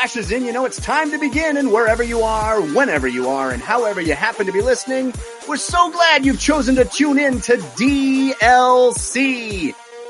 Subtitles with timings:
[0.00, 1.58] crashes in, you know it's time to begin.
[1.58, 5.12] And wherever you are, whenever you are, and however you happen to be listening,
[5.46, 8.64] we're so glad you've chosen to tune in to DLC.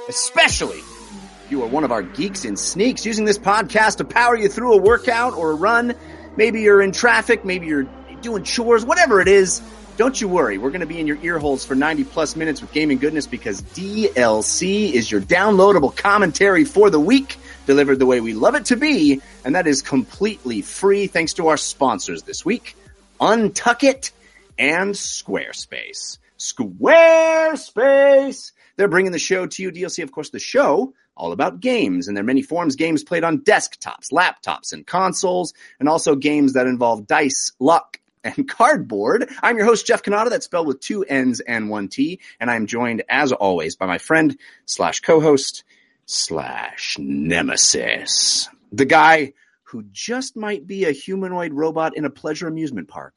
[0.08, 4.36] Especially if you are one of our geeks in sneaks using this podcast to power
[4.36, 5.96] you through a workout or a run.
[6.36, 7.88] Maybe you're in traffic, maybe you're
[8.22, 9.60] doing chores, whatever it is.
[9.96, 10.56] Don't you worry.
[10.56, 13.26] We're going to be in your ear holes for 90 plus minutes with gaming goodness
[13.26, 17.36] because DLC is your downloadable commentary for the week
[17.70, 21.46] delivered the way we love it to be, and that is completely free thanks to
[21.46, 22.74] our sponsors this week,
[23.20, 24.10] Untuckit
[24.58, 26.18] and Squarespace.
[26.36, 28.50] Squarespace!
[28.74, 29.70] They're bringing the show to you.
[29.70, 33.42] DLC, of course, the show all about games and their many forms, games played on
[33.42, 39.30] desktops, laptops, and consoles, and also games that involve dice, luck, and cardboard.
[39.44, 42.66] I'm your host, Jeff Cannata, that's spelled with two N's and one T, and I'm
[42.66, 45.62] joined, as always, by my friend slash co-host,
[46.10, 48.48] slash nemesis.
[48.72, 53.16] The guy who just might be a humanoid robot in a pleasure amusement park,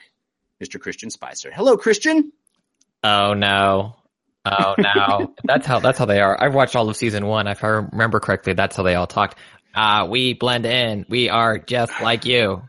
[0.63, 0.80] Mr.
[0.80, 1.52] Christian Spicer.
[1.52, 2.31] Hello, Christian.
[3.03, 3.95] Oh no.
[4.45, 5.33] Oh no.
[5.44, 6.41] that's how that's how they are.
[6.41, 7.47] I've watched all of season one.
[7.47, 9.37] If I remember correctly, that's how they all talked.
[9.76, 11.05] Ah, we blend in.
[11.09, 12.61] We are just like you.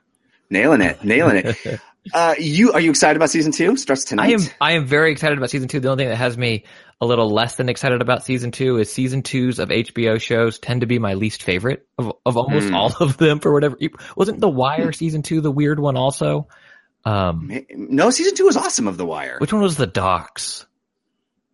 [0.48, 1.04] Nailing it.
[1.04, 1.80] Nailing it.
[2.12, 3.76] Uh, you are you excited about season two?
[3.78, 4.28] Starts tonight.
[4.28, 5.80] I am I am very excited about season two.
[5.80, 6.64] The only thing that has me
[7.00, 10.80] a little less than excited about season two is season twos of HBO shows tend
[10.82, 12.74] to be my least favorite of of almost Hmm.
[12.74, 13.76] all of them for whatever.
[14.16, 16.48] Wasn't The Wire season two the weird one also?
[17.04, 19.36] Um, No, season two was awesome of The Wire.
[19.38, 20.66] which one was the Docs?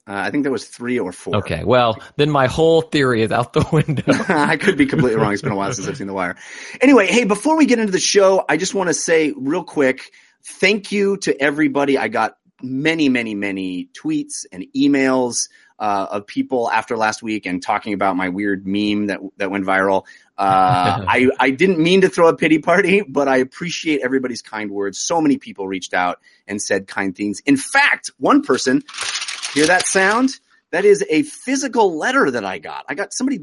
[0.09, 1.37] Uh, I think there was three or four.
[1.37, 4.03] Okay, well then my whole theory is out the window.
[4.29, 5.33] I could be completely wrong.
[5.33, 6.37] It's been a while since I've seen The Wire.
[6.81, 10.11] Anyway, hey, before we get into the show, I just want to say real quick,
[10.45, 11.97] thank you to everybody.
[11.99, 15.49] I got many, many, many tweets and emails
[15.79, 19.65] uh, of people after last week and talking about my weird meme that that went
[19.65, 20.05] viral.
[20.37, 24.71] Uh, I I didn't mean to throw a pity party, but I appreciate everybody's kind
[24.71, 25.01] words.
[25.01, 27.41] So many people reached out and said kind things.
[27.47, 28.83] In fact, one person,
[29.55, 30.31] hear that sound?
[30.71, 32.85] That is a physical letter that I got.
[32.89, 33.41] I got somebody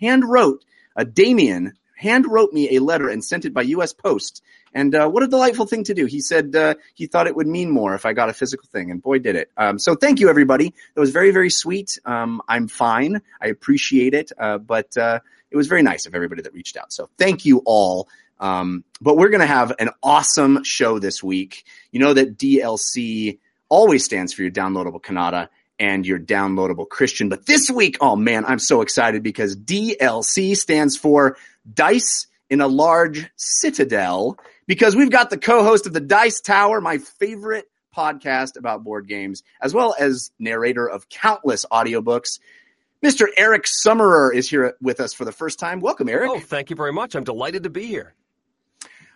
[0.00, 0.64] hand wrote,
[0.94, 3.92] uh, Damien hand wrote me a letter and sent it by U.S.
[3.92, 4.42] Post.
[4.74, 6.06] And uh, what a delightful thing to do.
[6.06, 8.90] He said uh, he thought it would mean more if I got a physical thing,
[8.90, 9.50] and boy, did it.
[9.56, 10.74] Um, so thank you, everybody.
[10.94, 11.98] That was very, very sweet.
[12.04, 13.22] Um, I'm fine.
[13.40, 14.32] I appreciate it.
[14.38, 15.20] Uh, but uh,
[15.50, 16.92] it was very nice of everybody that reached out.
[16.92, 18.08] So thank you all.
[18.40, 21.64] Um, but we're going to have an awesome show this week.
[21.92, 23.38] You know that DLC
[23.68, 25.48] always stands for your downloadable Cannata
[25.78, 27.28] and your downloadable Christian.
[27.28, 31.36] But this week, oh man, I'm so excited because DLC stands for
[31.70, 36.98] Dice in a Large Citadel because we've got the co-host of the Dice Tower, my
[36.98, 42.40] favorite podcast about board games, as well as narrator of countless audiobooks.
[43.04, 43.26] Mr.
[43.36, 45.80] Eric Summerer is here with us for the first time.
[45.80, 46.30] Welcome, Eric.
[46.30, 47.14] Oh, thank you very much.
[47.14, 48.14] I'm delighted to be here.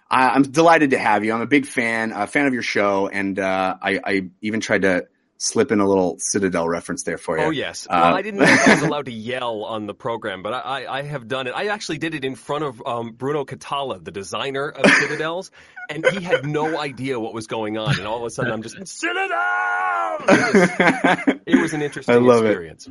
[0.08, 1.32] I'm delighted to have you.
[1.32, 4.82] I'm a big fan, a fan of your show, and uh, I, I even tried
[4.82, 5.06] to
[5.38, 7.44] slip in a little Citadel reference there for you.
[7.44, 7.86] Oh, yes.
[7.86, 10.52] Uh, well, I didn't know if I was allowed to yell on the program, but
[10.52, 11.52] I, I, I have done it.
[11.54, 15.50] I actually did it in front of um, Bruno Cathala, the designer of Citadels,
[15.90, 17.98] and he had no idea what was going on.
[17.98, 20.16] And all of a sudden, I'm just, Citadel!
[20.28, 22.86] It was, it was an interesting I love it.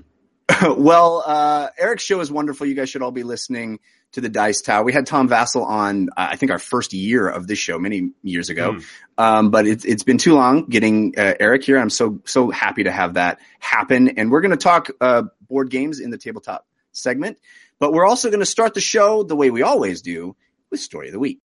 [0.49, 0.77] Experience.
[0.79, 2.67] well, uh, Eric's show is wonderful.
[2.67, 3.79] You guys should all be listening
[4.13, 4.83] to the Dice Tower.
[4.83, 8.11] We had Tom Vasel on, uh, I think, our first year of this show many
[8.23, 8.73] years ago.
[8.73, 8.79] Hmm.
[9.17, 11.77] Um, but it's it's been too long getting uh, Eric here.
[11.77, 14.17] I'm so so happy to have that happen.
[14.17, 17.37] And we're going to talk uh, board games in the tabletop segment.
[17.79, 20.35] But we're also going to start the show the way we always do
[20.71, 21.39] with story of the week.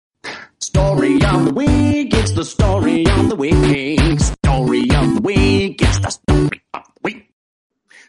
[0.60, 4.20] Story of the week, it's the story of the week.
[4.20, 6.69] Story of the week, it's the story of the week.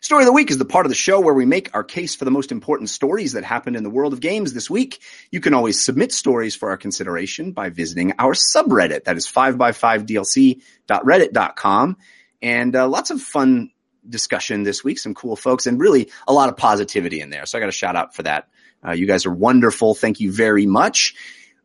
[0.04, 2.16] Story of the Week is the part of the show where we make our case
[2.16, 5.00] for the most important stories that happened in the world of games this week.
[5.30, 9.04] You can always submit stories for our consideration by visiting our subreddit.
[9.04, 11.98] That is 5x5dlc.reddit.com.
[12.42, 13.70] And uh, lots of fun
[14.10, 17.46] discussion this week, some cool folks, and really a lot of positivity in there.
[17.46, 18.48] So I got a shout out for that.
[18.84, 19.94] Uh, you guys are wonderful.
[19.94, 21.14] Thank you very much.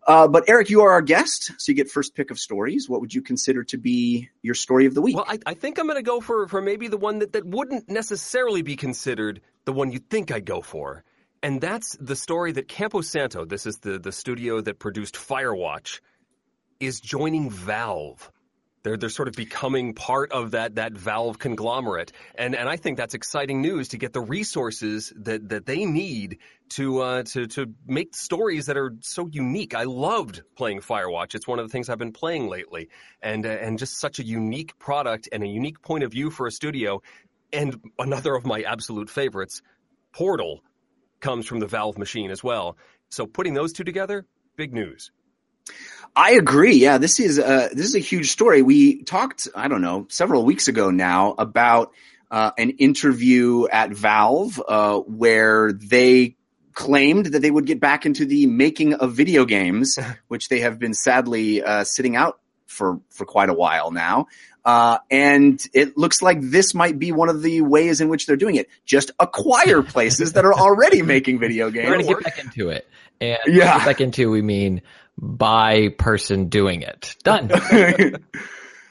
[0.07, 2.89] Uh, but Eric, you are our guest, so you get first pick of stories.
[2.89, 5.17] What would you consider to be your story of the week?
[5.17, 7.45] Well, I, I think I'm going to go for, for maybe the one that, that
[7.45, 11.03] wouldn't necessarily be considered the one you'd think I'd go for.
[11.43, 16.01] And that's the story that Campo Santo, this is the, the studio that produced Firewatch,
[16.79, 18.31] is joining Valve.
[18.87, 22.99] They're they're sort of becoming part of that that Valve conglomerate, and and I think
[22.99, 26.39] that's exciting news to get the resources that that they need
[26.75, 29.75] to uh, to to make stories that are so unique.
[29.75, 31.35] I loved playing Firewatch.
[31.35, 32.89] It's one of the things I've been playing lately,
[33.21, 36.47] and uh, and just such a unique product and a unique point of view for
[36.47, 37.03] a studio.
[37.53, 39.63] And another of my absolute favorites,
[40.13, 40.63] Portal,
[41.19, 42.77] comes from the Valve machine as well.
[43.09, 45.11] So putting those two together, big news.
[46.15, 46.77] I agree.
[46.77, 48.63] Yeah, this is uh, this is a huge story.
[48.63, 51.93] We talked, I don't know, several weeks ago now about
[52.31, 56.37] uh, an interview at Valve uh, where they
[56.73, 59.99] claimed that they would get back into the making of video games,
[60.29, 64.27] which they have been sadly uh, sitting out for for quite a while now.
[64.65, 68.37] Uh, and it looks like this might be one of the ways in which they're
[68.37, 68.69] doing it.
[68.85, 71.89] Just acquire places that are already making video games.
[71.89, 72.89] We're going to get back into it.
[73.21, 73.85] And yeah.
[73.85, 74.83] back into, we mean
[75.19, 77.17] by person doing it.
[77.23, 77.51] Done.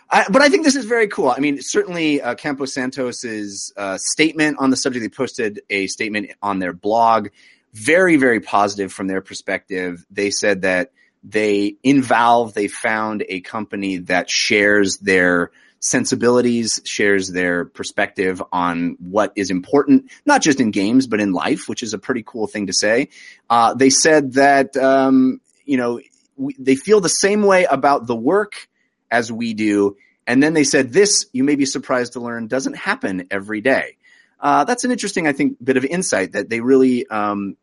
[0.10, 1.30] I, but I think this is very cool.
[1.30, 5.04] I mean, certainly uh, Campo Santos's uh, statement on the subject.
[5.04, 7.30] They posted a statement on their blog,
[7.74, 10.06] very very positive from their perspective.
[10.10, 10.92] They said that
[11.24, 18.98] they in Valve they found a company that shares their sensibilities, shares their perspective on
[19.00, 22.48] what is important, not just in games but in life, which is a pretty cool
[22.48, 23.10] thing to say.
[23.50, 26.00] Uh, they said that um, you know
[26.36, 28.68] we, they feel the same way about the work
[29.12, 29.98] as we do.
[30.28, 33.98] And then they said, this, you may be surprised to learn, doesn't happen every day.
[34.40, 37.56] Uh, that's an interesting, I think, bit of insight that they really, um,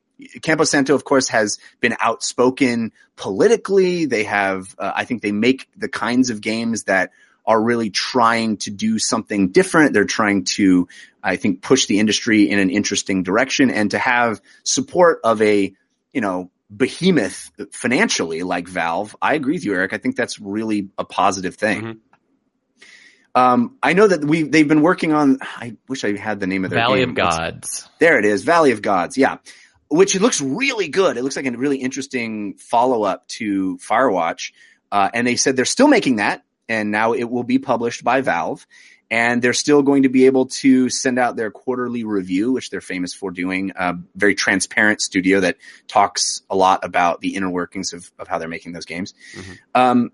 [0.42, 4.06] Campo Santo, of course, has been outspoken politically.
[4.06, 7.10] They have, uh, I think they make the kinds of games that
[7.44, 9.92] are really trying to do something different.
[9.92, 10.86] They're trying to,
[11.22, 15.74] I think, push the industry in an interesting direction and to have support of a,
[16.12, 19.92] you know, behemoth financially like Valve, I agree with you, Eric.
[19.92, 21.82] I think that's really a positive thing.
[21.82, 21.98] Mm-hmm.
[23.34, 25.38] Um, I know that we they've been working on.
[25.40, 27.10] I wish I had the name of their Valley game.
[27.10, 27.88] of Gods.
[27.98, 29.16] there it is, Valley of Gods.
[29.16, 29.38] Yeah,
[29.88, 31.16] which it looks really good.
[31.16, 34.52] It looks like a really interesting follow up to Firewatch.
[34.90, 38.20] Uh, and they said they're still making that, and now it will be published by
[38.20, 38.66] Valve
[39.12, 42.80] and they're still going to be able to send out their quarterly review, which they're
[42.80, 43.70] famous for doing.
[43.76, 48.38] A very transparent studio that talks a lot about the inner workings of, of how
[48.38, 49.12] they're making those games.
[49.36, 49.52] Mm-hmm.
[49.74, 50.12] Um,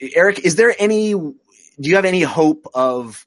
[0.00, 1.12] Eric, is there any?
[1.12, 1.34] Do
[1.78, 3.24] you have any hope of?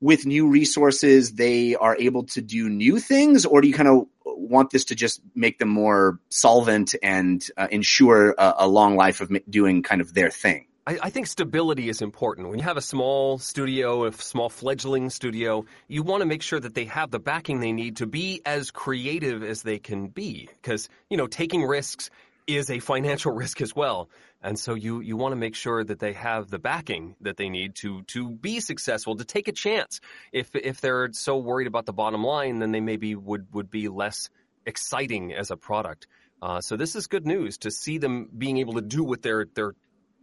[0.00, 4.06] With new resources, they are able to do new things, or do you kind of
[4.24, 9.20] want this to just make them more solvent and uh, ensure a, a long life
[9.20, 10.68] of doing kind of their thing?
[10.88, 12.48] I, I, think stability is important.
[12.48, 16.58] When you have a small studio, a small fledgling studio, you want to make sure
[16.58, 20.48] that they have the backing they need to be as creative as they can be.
[20.62, 22.08] Because, you know, taking risks
[22.46, 24.08] is a financial risk as well.
[24.42, 27.50] And so you, you want to make sure that they have the backing that they
[27.50, 30.00] need to, to be successful, to take a chance.
[30.32, 33.88] If, if they're so worried about the bottom line, then they maybe would, would be
[33.88, 34.30] less
[34.64, 36.06] exciting as a product.
[36.40, 39.46] Uh, so this is good news to see them being able to do what they're,
[39.54, 39.74] they're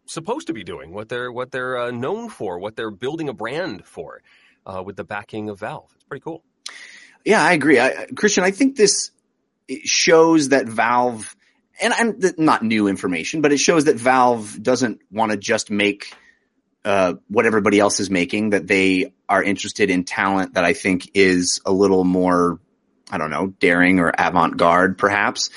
[0.05, 3.33] supposed to be doing, what they're what they're uh, known for, what they're building a
[3.33, 4.21] brand for,
[4.65, 5.91] uh, with the backing of Valve.
[5.95, 6.43] It's pretty cool.
[7.24, 8.43] Yeah, I agree, I, Christian.
[8.43, 9.12] I think this
[9.83, 11.35] shows that Valve,
[11.81, 16.13] and I'm not new information, but it shows that Valve doesn't want to just make
[16.83, 18.51] uh, what everybody else is making.
[18.51, 22.59] That they are interested in talent that I think is a little more,
[23.09, 25.50] I don't know, daring or avant garde, perhaps.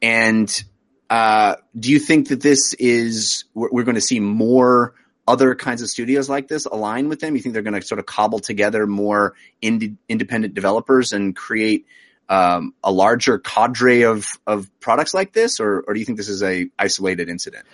[0.00, 0.64] And
[1.08, 4.94] uh, do you think that this is we're, we're going to see more
[5.28, 7.36] other kinds of studios like this align with them?
[7.36, 11.86] You think they're going to sort of cobble together more ind- independent developers and create
[12.28, 16.28] um, a larger cadre of of products like this, or or do you think this
[16.28, 17.64] is a isolated incident?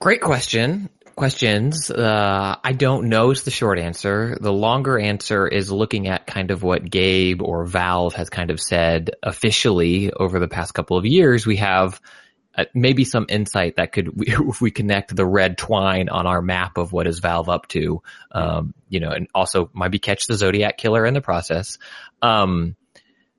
[0.00, 1.90] Great question questions.
[1.90, 4.36] Uh, I don't know is the short answer.
[4.40, 8.60] The longer answer is looking at kind of what Gabe or Valve has kind of
[8.60, 11.46] said officially over the past couple of years.
[11.46, 12.00] We have
[12.56, 16.78] uh, maybe some insight that could, if we connect the red twine on our map
[16.78, 20.78] of what is Valve up to, um, you know, and also maybe catch the Zodiac
[20.78, 21.78] killer in the process.
[22.22, 22.76] Um,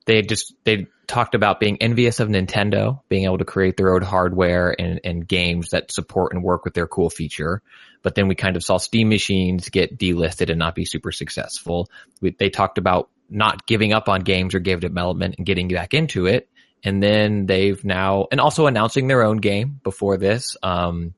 [0.05, 4.01] they just, they talked about being envious of Nintendo, being able to create their own
[4.01, 7.61] hardware and, and games that support and work with their cool feature.
[8.01, 11.89] But then we kind of saw Steam machines get delisted and not be super successful.
[12.21, 15.93] We, they talked about not giving up on games or game development and getting back
[15.93, 16.49] into it.
[16.83, 20.55] And then they've now, and also announcing their own game before this.
[20.61, 21.15] Um,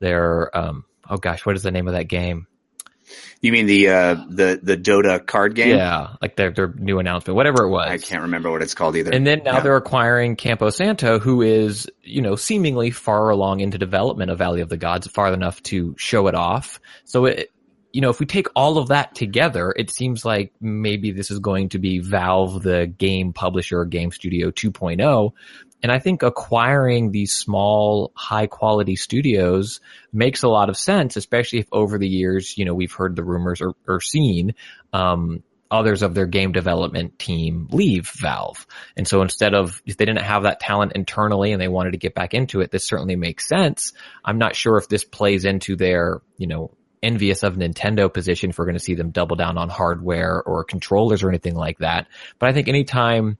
[0.00, 2.48] their, um, oh gosh, what is the name of that game?
[3.40, 5.76] You mean the uh, the the Dota card game?
[5.76, 7.88] Yeah, like their their new announcement, whatever it was.
[7.90, 9.12] I can't remember what it's called either.
[9.12, 9.60] And then now Yeah.
[9.60, 14.60] they're acquiring Campo Santo, who is, you know, seemingly far along into development of Valley
[14.62, 16.80] of the Gods, far enough to show it off.
[17.04, 17.50] So it,
[17.92, 21.38] you know, if we take all of that together, it seems like maybe this is
[21.38, 25.30] going to be Valve, the game publisher, game studio 2.0.
[25.84, 29.82] And I think acquiring these small, high quality studios
[30.14, 33.22] makes a lot of sense, especially if over the years, you know, we've heard the
[33.22, 34.54] rumors or, or seen,
[34.94, 38.66] um, others of their game development team leave Valve.
[38.96, 41.98] And so instead of, if they didn't have that talent internally and they wanted to
[41.98, 43.92] get back into it, this certainly makes sense.
[44.24, 46.70] I'm not sure if this plays into their, you know,
[47.02, 50.64] envious of Nintendo position if we're going to see them double down on hardware or
[50.64, 52.06] controllers or anything like that.
[52.38, 53.36] But I think anytime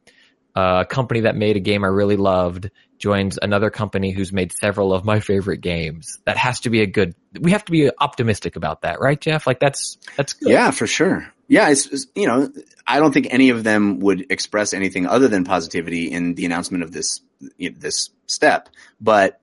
[0.56, 4.52] Uh, a company that made a game I really loved joins another company who's made
[4.52, 7.90] several of my favorite games, that has to be a good, we have to be
[7.98, 9.46] optimistic about that, right, Jeff?
[9.46, 10.50] Like that's, that's good.
[10.50, 11.26] Yeah, for sure.
[11.48, 12.50] Yeah, it's, it's you know,
[12.86, 16.84] I don't think any of them would express anything other than positivity in the announcement
[16.84, 17.20] of this
[17.58, 18.70] this step.
[19.00, 19.40] But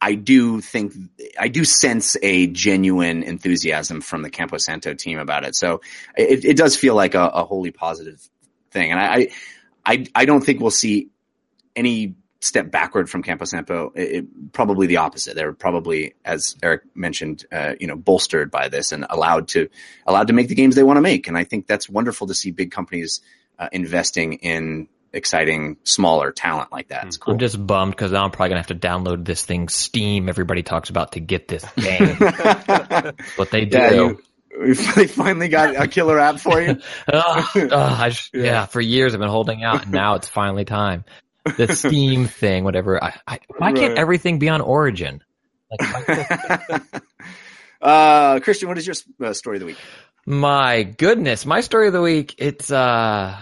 [0.00, 0.92] I do think
[1.38, 5.54] I do sense a genuine enthusiasm from the Campo Santo team about it.
[5.54, 5.82] So
[6.16, 8.20] it, it does feel like a, a wholly positive
[8.72, 9.28] thing, and I
[9.86, 11.08] I I don't think we'll see
[11.74, 13.92] any step backward from Campo Santo.
[13.94, 15.34] It, it- probably the opposite.
[15.34, 19.68] They're probably, as Eric mentioned, uh, you know, bolstered by this and allowed to
[20.06, 21.28] allowed to make the games they want to make.
[21.28, 23.20] And I think that's wonderful to see big companies
[23.58, 27.16] uh, investing in exciting smaller talent like that.
[27.20, 27.34] Cool.
[27.34, 30.62] I'm just bummed because now I'm probably gonna have to download this thing Steam everybody
[30.62, 32.16] talks about to get this game.
[33.36, 33.76] what they do.
[33.78, 34.22] yeah, you,
[34.94, 36.78] they finally got a killer app for you.
[37.12, 38.42] Ugh, ugh, I just- Yeah.
[38.44, 38.66] yeah.
[38.66, 41.04] for years I've been holding out, and now it's finally time.
[41.56, 43.02] The Steam thing, whatever.
[43.02, 45.22] I, I, why can't everything be on Origin?
[45.80, 46.82] Like,
[47.82, 49.78] uh, Christian, what is your uh, story of the week?
[50.28, 52.34] my goodness, my story of the week.
[52.38, 53.38] It's uh,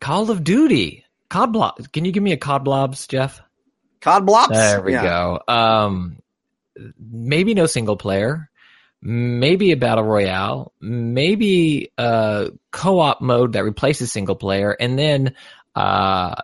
[0.00, 1.04] Call of Duty.
[1.28, 1.86] Cod Blobs.
[1.88, 3.40] Can you give me a Cod Blobs, Jeff?
[4.00, 4.48] Cod Blops.
[4.48, 5.02] There we Yeah.
[5.02, 5.40] go.
[5.46, 6.18] Um,
[6.98, 8.49] maybe no single player,
[9.02, 15.34] maybe a battle royale, maybe a co-op mode that replaces single player, and then
[15.74, 16.34] uh,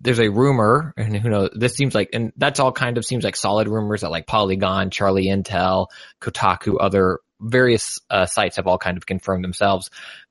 [0.00, 1.50] there's a rumor, and who knows?
[1.54, 4.90] This seems like, and that's all kind of seems like solid rumors that like Polygon,
[4.90, 5.86] Charlie Intel,
[6.20, 9.90] Kotaku, other various uh, sites have all kind of confirmed themselves.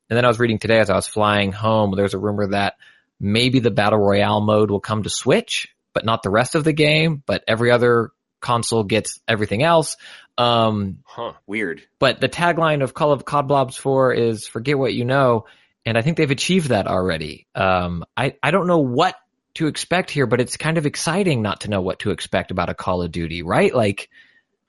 [0.10, 2.76] And then I was reading today as I was flying home, there's a rumor that
[3.20, 6.74] maybe the battle royale mode will come to Switch, but not the rest of the
[6.74, 9.98] game, but every other console gets everything else.
[10.38, 11.34] Um, Huh.
[11.48, 11.81] Weird.
[12.00, 15.46] but the tagline of Call of Cod Blobs 4 is forget what you know.
[15.86, 17.48] And I think they've achieved that already.
[17.55, 19.15] Um, I, I don't know what
[19.55, 22.69] to expect here, but it's kind of exciting not to know what to expect about
[22.69, 23.74] a Call of Duty, right?
[23.74, 24.10] Like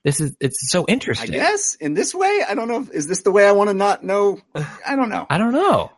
[0.02, 1.32] this is, it's so I interesting.
[1.32, 2.80] guess in this way, I don't know.
[2.80, 4.40] If, is this the way I want to not know?
[4.54, 5.26] I don't know.
[5.28, 5.92] I don't know.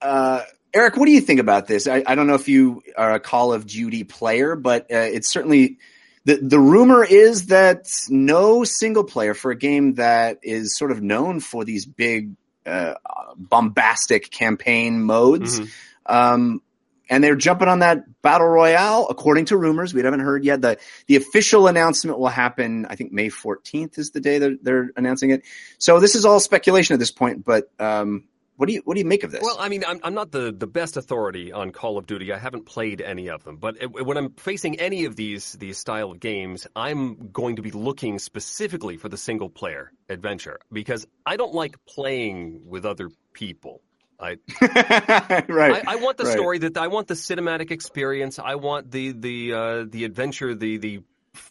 [0.00, 0.42] Uh,
[0.74, 1.86] Eric, what do you think about this?
[1.86, 5.28] I, I don't know if you are a Call of Duty player, but uh, it's
[5.32, 5.78] certainly
[6.24, 11.02] the the rumor is that no single player for a game that is sort of
[11.02, 12.32] known for these big
[12.64, 12.94] uh,
[13.36, 15.60] bombastic campaign modes.
[15.60, 15.68] Mhm.
[16.06, 16.62] Um,
[17.10, 19.92] and they're jumping on that battle royale, according to rumors.
[19.92, 20.62] We haven't heard yet.
[20.62, 22.86] the The official announcement will happen.
[22.88, 25.42] I think May fourteenth is the day that they're announcing it.
[25.78, 27.44] So this is all speculation at this point.
[27.44, 28.24] But um,
[28.56, 29.40] what do you what do you make of this?
[29.42, 32.32] Well, I mean, I'm, I'm not the, the best authority on Call of Duty.
[32.32, 35.78] I haven't played any of them, but it, when I'm facing any of these these
[35.78, 41.06] style of games, I'm going to be looking specifically for the single player adventure because
[41.24, 43.80] I don't like playing with other people.
[44.20, 45.82] I right.
[45.86, 46.32] I, I want the right.
[46.32, 48.38] story that I want the cinematic experience.
[48.38, 51.02] I want the the uh, the adventure, the the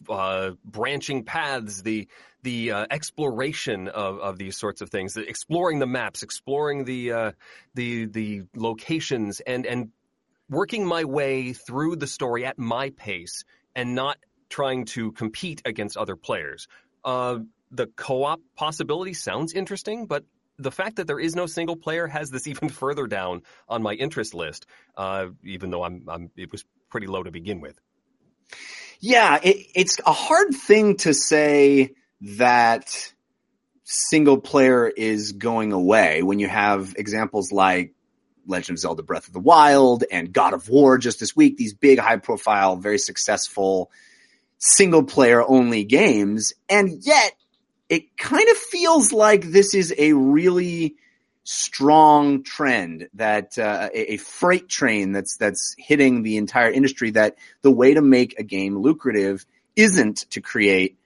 [0.08, 2.08] uh, branching paths, the
[2.42, 7.32] the uh, exploration of, of these sorts of things, exploring the maps, exploring the uh,
[7.74, 9.90] the the locations, and and
[10.48, 15.96] working my way through the story at my pace, and not trying to compete against
[15.96, 16.68] other players.
[17.04, 17.38] Uh,
[17.70, 20.24] the co-op possibility sounds interesting, but
[20.58, 23.94] the fact that there is no single player has this even further down on my
[23.94, 27.78] interest list, uh, even though I'm, I'm, it was pretty low to begin with.
[29.02, 33.12] Yeah, it, it's a hard thing to say that
[33.82, 37.94] single player is going away when you have examples like
[38.46, 41.74] Legend of Zelda Breath of the Wild and God of War just this week, these
[41.74, 43.90] big high profile, very successful
[44.58, 46.52] single player only games.
[46.68, 47.32] And yet
[47.88, 50.94] it kind of feels like this is a really
[51.44, 57.36] strong trend that uh, a, a freight train that's that's hitting the entire industry that
[57.62, 59.44] the way to make a game lucrative
[59.74, 60.98] isn't to create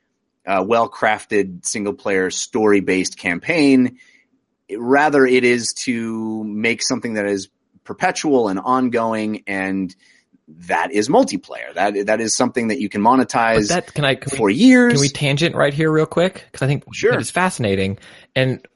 [0.46, 3.98] a well-crafted single player story based campaign.
[4.76, 7.48] Rather it is to make something that is
[7.84, 9.94] perpetual and ongoing and
[10.48, 11.72] that is multiplayer.
[11.74, 14.54] That that is something that you can But monetize that can I can for we,
[14.54, 14.92] years.
[14.92, 16.44] can we tangent right here real quick?
[16.50, 17.18] Because I think Sure.
[17.18, 17.98] it's fascinating.
[18.34, 18.66] And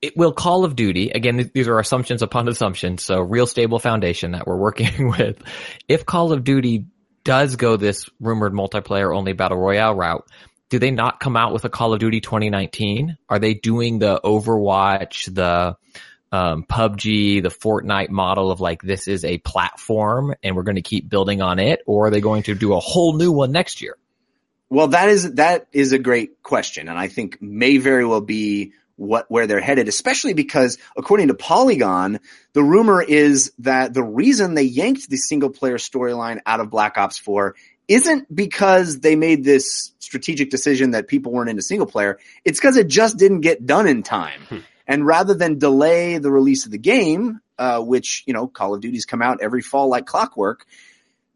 [0.00, 1.50] it will Call of Duty again.
[1.52, 5.42] These are assumptions upon assumptions, so real stable foundation that we're working with.
[5.88, 6.86] If Call of Duty
[7.24, 10.26] does go this rumored multiplayer only battle royale route,
[10.68, 13.16] do they not come out with a Call of Duty 2019?
[13.28, 15.76] Are they doing the Overwatch, the
[16.30, 20.82] um, PUBG, the Fortnite model of like this is a platform and we're going to
[20.82, 23.80] keep building on it, or are they going to do a whole new one next
[23.80, 23.96] year?
[24.70, 28.74] Well, that is that is a great question, and I think may very well be
[28.98, 32.20] what where they're headed, especially because according to Polygon,
[32.52, 36.98] the rumor is that the reason they yanked the single player storyline out of Black
[36.98, 37.54] Ops 4
[37.86, 42.18] isn't because they made this strategic decision that people weren't into single player.
[42.44, 44.42] It's because it just didn't get done in time.
[44.86, 48.80] And rather than delay the release of the game, uh, which, you know, Call of
[48.80, 50.66] Duty's come out every fall like clockwork,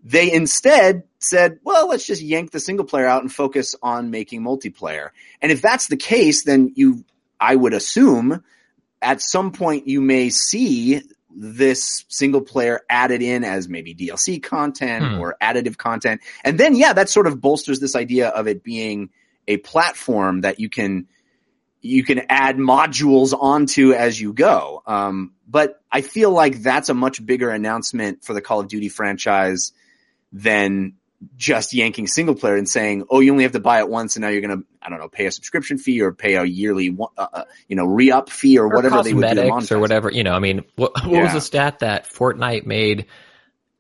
[0.05, 4.43] they instead said, well, let's just yank the single player out and focus on making
[4.43, 5.11] multiplayer.
[5.41, 7.05] And if that's the case, then you,
[7.43, 8.43] I would assume
[9.03, 11.03] at some point you may see
[11.35, 15.19] this single player added in as maybe DLC content Hmm.
[15.21, 16.21] or additive content.
[16.45, 19.11] And then, yeah, that sort of bolsters this idea of it being
[19.49, 21.09] a platform that you can,
[21.81, 24.83] you can add modules onto as you go.
[24.87, 28.89] Um, but I feel like that's a much bigger announcement for the Call of Duty
[28.89, 29.73] franchise
[30.33, 30.95] than
[31.37, 34.23] just yanking single player and saying, "Oh, you only have to buy it once, and
[34.23, 36.97] now you're going to, I don't know, pay a subscription fee or pay a yearly,
[37.01, 40.11] uh, uh, you know, re-up fee or, or whatever they would do or whatever.
[40.11, 43.07] You know, I mean, what, what was the stat that Fortnite made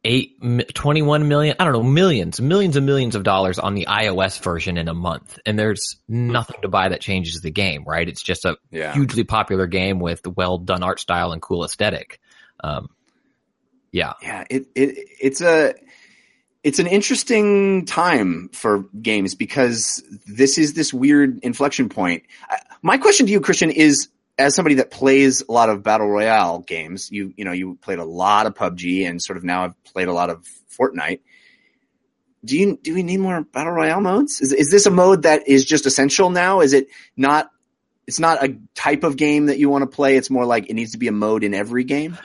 [0.04, 0.36] eight,
[0.74, 4.76] 21 million, I don't know, millions, millions and millions of dollars on the iOS version
[4.76, 5.38] in a month.
[5.46, 8.08] And there's nothing to buy that changes the game, right?
[8.08, 8.92] It's just a Yeah.
[8.94, 12.18] hugely popular game with well done art style and cool aesthetic.
[12.62, 12.88] Um,
[13.92, 14.14] yeah.
[14.22, 15.74] Yeah, it, it it's a
[16.64, 22.24] it's an interesting time for games because this is this weird inflection point.
[22.82, 26.60] My question to you, Christian, is as somebody that plays a lot of battle royale
[26.60, 29.84] games, you you know you played a lot of PUBG and sort of now I've
[29.84, 30.46] played a lot of
[30.78, 31.20] Fortnite.
[32.44, 34.40] Do you do we need more battle royale modes?
[34.40, 36.60] Is is this a mode that is just essential now?
[36.60, 37.50] Is it not?
[38.06, 40.16] It's not a type of game that you want to play.
[40.16, 42.18] It's more like it needs to be a mode in every game.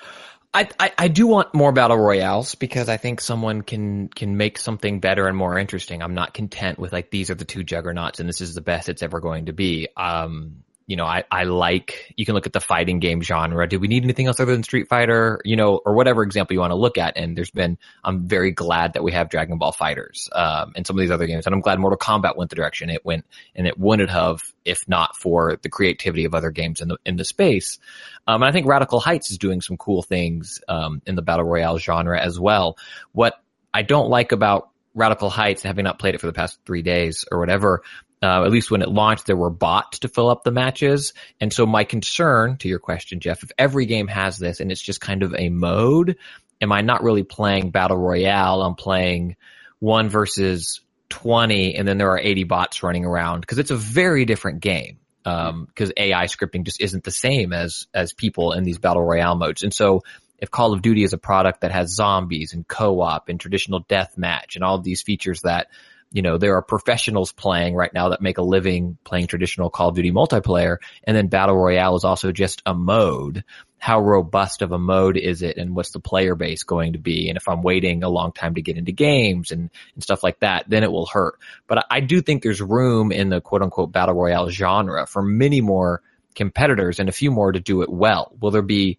[0.53, 4.57] I, I, I do want more battle royales because I think someone can can make
[4.57, 6.01] something better and more interesting.
[6.01, 8.89] I'm not content with like these are the two juggernauts and this is the best
[8.89, 9.87] it's ever going to be.
[9.95, 13.67] Um, you know, I, I like you can look at the fighting game genre.
[13.67, 15.41] Do we need anything else other than Street Fighter?
[15.43, 17.17] You know, or whatever example you want to look at.
[17.17, 20.95] And there's been I'm very glad that we have Dragon Ball FighterZ um, and some
[20.95, 21.45] of these other games.
[21.45, 24.87] And I'm glad Mortal Kombat went the direction it went, and it wouldn't have if
[24.87, 27.79] not for the creativity of other games in the in the space.
[28.25, 31.45] Um, and I think Radical Heights is doing some cool things um, in the battle
[31.45, 32.77] royale genre as well.
[33.11, 33.33] What
[33.73, 37.25] I don't like about Radical Heights, having not played it for the past three days
[37.31, 37.83] or whatever,
[38.21, 41.13] uh, at least when it launched, there were bots to fill up the matches.
[41.39, 44.81] And so my concern to your question, Jeff, if every game has this and it's
[44.81, 46.17] just kind of a mode,
[46.59, 48.63] am I not really playing battle royale?
[48.63, 49.35] I'm playing
[49.79, 54.25] one versus 20 and then there are 80 bots running around because it's a very
[54.25, 54.99] different game.
[55.25, 59.35] Um, because AI scripting just isn't the same as, as people in these battle royale
[59.35, 59.61] modes.
[59.61, 60.03] And so
[60.39, 64.55] if Call of Duty is a product that has zombies and co-op and traditional deathmatch
[64.55, 65.67] and all these features that,
[66.11, 69.89] you know, there are professionals playing right now that make a living playing traditional Call
[69.89, 70.77] of Duty multiplayer.
[71.03, 73.43] And then Battle Royale is also just a mode.
[73.79, 75.57] How robust of a mode is it?
[75.57, 77.29] And what's the player base going to be?
[77.29, 80.39] And if I'm waiting a long time to get into games and, and stuff like
[80.39, 81.37] that, then it will hurt.
[81.67, 85.21] But I, I do think there's room in the quote unquote Battle Royale genre for
[85.21, 86.01] many more
[86.35, 88.31] competitors and a few more to do it well.
[88.39, 88.97] Will there be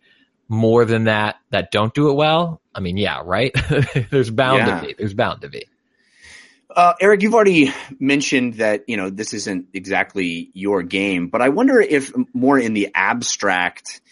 [0.49, 2.61] more than that that don't do it well?
[2.75, 3.53] I mean, yeah, right?
[4.11, 4.81] there's bound Yeah.
[4.81, 4.94] to be.
[4.97, 5.66] There's bound to be.
[6.74, 11.48] Uh, Eric, you've already mentioned that you know this isn't exactly your game, but I
[11.48, 14.02] wonder if more in the abstract,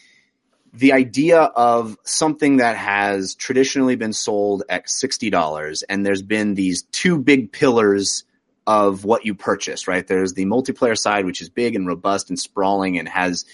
[0.73, 6.83] the idea of something that has traditionally been sold at $60 and there's been these
[6.93, 8.25] two big pillars
[8.67, 10.07] of what you purchase, right?
[10.07, 13.47] There's the multiplayer side, which is big and robust and sprawling and has,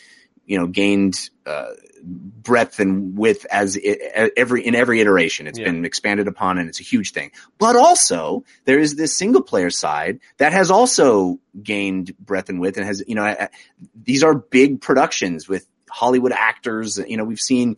[0.47, 1.71] you know, gained, uh,
[2.05, 5.47] breadth and width as it, every in every iteration.
[5.47, 5.67] It's Yeah.
[5.67, 7.31] been expanded upon, and it's a huge thing.
[7.59, 12.77] But also, there is this single player side that has also gained breadth and width,
[12.77, 13.47] and has you know uh,
[13.95, 16.99] these are big productions with Hollywood actors.
[16.99, 17.77] You know, we've seen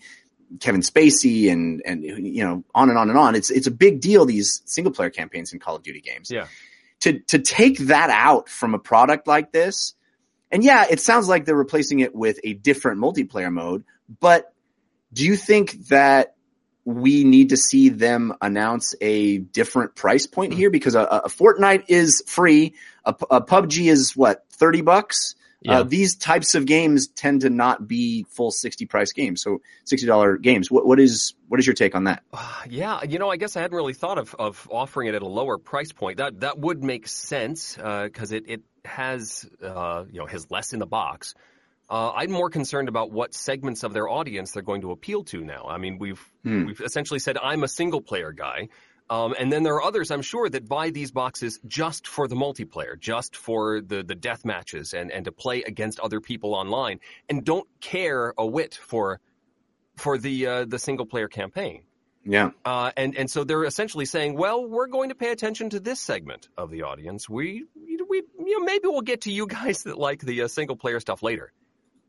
[0.61, 3.35] Kevin Spacey and and you know on and on and on.
[3.35, 6.31] It's it's a big deal these single player campaigns in Call of Duty games.
[6.31, 6.47] Yeah.
[7.01, 9.93] To to take that out from a product like this,
[10.55, 13.85] and yeah, it sounds like they're replacing it with a different multiplayer mode,
[14.21, 14.53] but
[15.13, 16.37] do you think that
[16.85, 20.59] we need to see them announce a different price point Hmm.
[20.59, 20.71] here?
[20.71, 25.35] Because a, a Fortnite is free, a, a PUBG is what, 30 bucks?
[25.65, 25.81] Yeah.
[25.81, 29.41] Uh, these types of games tend to not be full 60 price games.
[29.43, 30.71] So $60 games.
[30.71, 32.23] What, what is, what is your take on that?
[32.69, 35.27] Yeah, you know, I guess I hadn't really thought of, of offering it at a
[35.27, 36.19] lower price point.
[36.19, 40.79] That that would make sense because it it has uh, you know has less in
[40.81, 41.35] the box.
[41.89, 45.45] Uh, I'm more concerned about what segments of their audience they're going to appeal to
[45.45, 45.67] now.
[45.69, 46.67] I mean, we've Hmm.
[46.67, 48.69] we've essentially said I'm a single player guy,
[49.15, 52.35] um, and then there are others I'm sure that buy these boxes just for the
[52.35, 56.99] multiplayer, just for the the death matches and and to play against other people online,
[57.29, 59.21] and don't care a whit for
[59.97, 61.83] for the uh, the single player campaign.
[62.25, 62.51] Yeah.
[62.65, 66.01] Uh, and and so they're essentially saying, well, we're going to pay attention to this
[66.01, 67.29] segment of the audience.
[67.29, 67.65] We
[68.09, 70.99] we you know maybe we'll get to you guys that like the uh, single player
[70.99, 71.53] stuff later.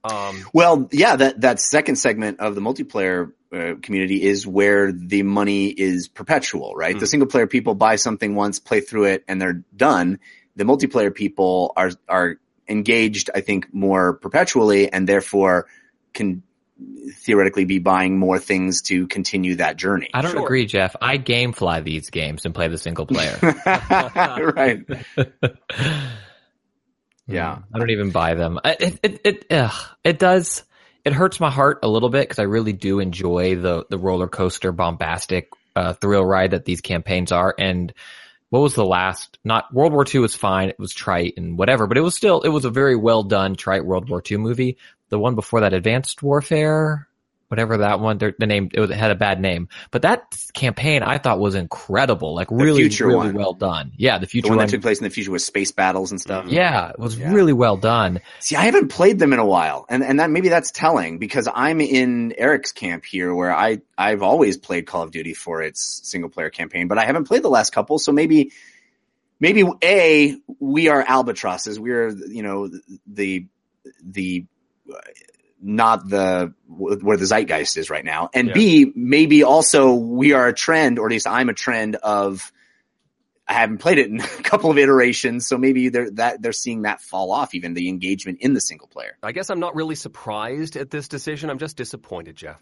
[0.06, 5.24] Um, Well, yeah, that, that second segment of the multiplayer uh, community is where the
[5.24, 6.98] money is perpetual, right?
[6.98, 7.10] The Mhm.
[7.10, 10.20] single player people buy something once, play through it, and they're done.
[10.56, 12.38] The multiplayer people are, are
[12.68, 15.68] engaged, I think, more perpetually and therefore
[16.14, 16.44] can
[17.24, 20.10] theoretically be buying more things to continue that journey.
[20.14, 20.44] I don't Sure.
[20.44, 20.96] agree, Jeff.
[21.02, 23.40] I gamefly these games and play the single player.
[24.56, 24.84] right.
[27.28, 27.56] Yeah.
[27.56, 28.60] Mm, I don't even buy them.
[28.64, 30.64] It it it ugh, it does.
[31.04, 34.28] It hurts my heart a little bit because I really do enjoy the the roller
[34.28, 37.54] coaster bombastic uh, thrill ride that these campaigns are.
[37.58, 37.94] And
[38.50, 39.38] what was the last?
[39.44, 40.70] Not World War II was fine.
[40.70, 43.56] It was trite and whatever, but it was still it was a very well done
[43.56, 44.78] trite World War II movie.
[45.10, 47.08] The one before that, Advanced Warfare.
[47.48, 50.36] Whatever that one, the the name it, was, it had a bad name, but that
[50.54, 53.34] campaign I thought was incredible, like really, really one.
[53.36, 53.92] well done.
[53.98, 54.66] Yeah, the The future one one.
[54.66, 56.48] that took place in the future with space battles and stuff.
[56.48, 57.32] yeah, it was Yeah.
[57.32, 58.20] really well done.
[58.40, 61.48] See, I haven't played them in a while, and and that maybe that's telling because
[61.54, 66.02] I'm in Eric's camp here, where I I've always played Call of Duty for its
[66.04, 68.00] single player campaign, but I haven't played the last couple.
[68.00, 68.54] So maybe
[69.40, 71.80] maybe a we are albatrosses.
[71.80, 72.72] We are you know
[73.06, 73.46] the
[74.04, 74.46] the
[75.62, 78.54] not the where the zeitgeist is right now, and Yeah.
[78.54, 82.52] b maybe also we are a trend, or at least I'm a trend of.
[83.48, 86.82] I haven't played it in a couple of iterations, so maybe they're that they're seeing
[86.82, 89.18] that fall off, even the engagement in the single player.
[89.22, 91.50] I guess I'm not really surprised at this decision.
[91.50, 92.60] I'm just disappointed, Jeff.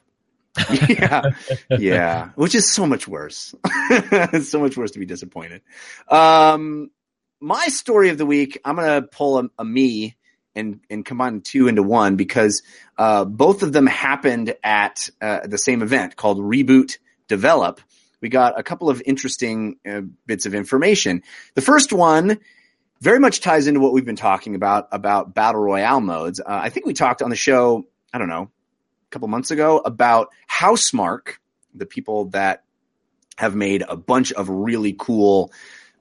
[0.89, 1.31] yeah,
[1.69, 3.55] yeah, which is so much worse.
[3.89, 5.61] it's so much worse to be disappointed.
[6.09, 6.91] Um,
[7.39, 10.15] my story of the week, I'm gonna pull a, a me
[10.55, 12.63] and and combine two into one because
[12.97, 17.81] uh, both of them happened at uh, the same event called Reboot Develop.
[18.21, 21.23] We got a couple of interesting uh, bits of information.
[21.55, 22.39] The first one
[23.01, 26.39] very much ties into what we've been talking about about battle royale modes.
[26.39, 27.85] Uh, I think we talked on the show.
[28.13, 31.37] I don't know a couple months ago about Housemarque,
[31.73, 32.63] the people that
[33.37, 35.51] have made a bunch of really cool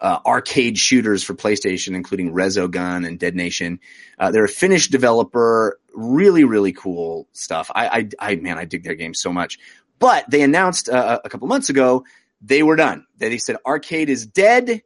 [0.02, 3.78] uh, arcade shooters for PlayStation, including Resogun and Dead Nation.
[4.18, 7.70] Uh, they're a Finnish developer, really, really cool stuff.
[7.72, 7.86] I,
[8.18, 9.58] I, I man, I dig their games so much.
[10.00, 12.04] But they announced uh, a couple months ago
[12.40, 13.06] they were done.
[13.18, 14.82] They, they said arcade is dead.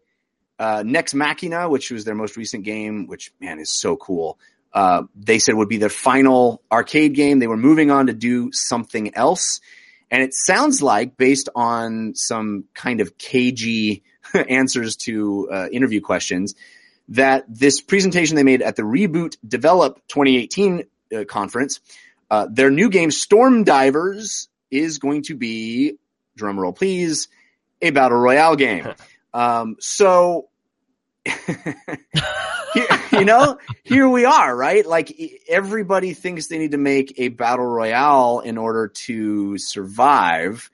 [0.59, 4.39] Uh, Nex Machina, which was their most recent game, which man is so cool.
[4.73, 7.39] Uh, they said would be their final arcade game.
[7.39, 9.61] They were moving on to do something else.
[10.11, 14.05] And it sounds like, based on some kind of cagey
[14.49, 16.55] answers to uh, interview questions,
[17.09, 20.85] that this presentation they made at the Reboot Develop 2018
[21.15, 21.81] uh, conference,
[22.31, 25.99] uh, their new game Stormdivers is going to be,
[26.37, 27.29] drum roll please,
[27.81, 28.93] a battle royale game.
[29.35, 30.49] Um, so,
[31.27, 31.67] here,
[33.13, 34.87] you know, here we are, right?
[34.87, 35.15] Like
[35.47, 40.71] everybody thinks they need to make a battle royale in order to survive.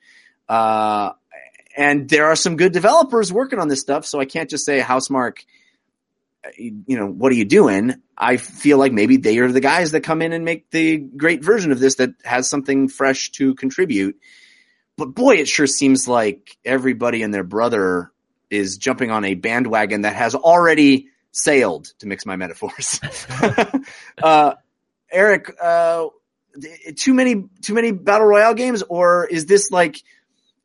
[0.47, 1.11] Uh,
[1.75, 4.05] and there are some good developers working on this stuff.
[4.05, 5.43] So I can't just say Housemarque
[6.57, 7.95] you know, what are you doing?
[8.17, 11.43] I feel like maybe they are the guys that come in and make the great
[11.43, 14.19] version of this that has something fresh to contribute.
[14.97, 18.11] But boy, it sure seems like everybody and their brother
[18.49, 22.99] is jumping on a bandwagon that has already sailed, to mix my metaphors.
[24.23, 24.53] uh,
[25.11, 26.07] Eric, uh,
[26.95, 30.03] too many, too many battle royale games, or is this like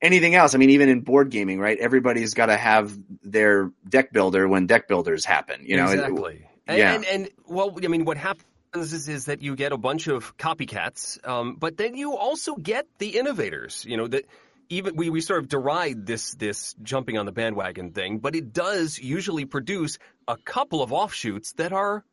[0.01, 0.55] anything else?
[0.55, 1.79] I mean, even in board gaming, right?
[1.79, 5.65] Everybody's got to have their deck builder when deck builders happen.
[5.65, 6.47] You know, exactly.
[6.67, 6.95] And, yeah.
[6.95, 10.37] and, and well, I mean, what happens is, is that you get a bunch of
[10.37, 13.85] copycats, um, but then you also get the innovators.
[13.89, 14.27] You know that
[14.69, 18.53] even we, we sort of deride this this jumping on the bandwagon thing, but it
[18.53, 22.05] does usually produce a couple of offshoots that are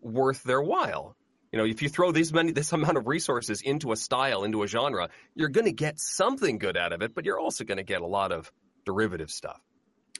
[0.00, 1.16] worth their while.
[1.54, 4.64] You know, if you throw this many this amount of resources into a style, into
[4.64, 7.78] a genre, you're going to get something good out of it, but you're also going
[7.78, 8.50] to get a lot of
[8.84, 9.60] derivative stuff.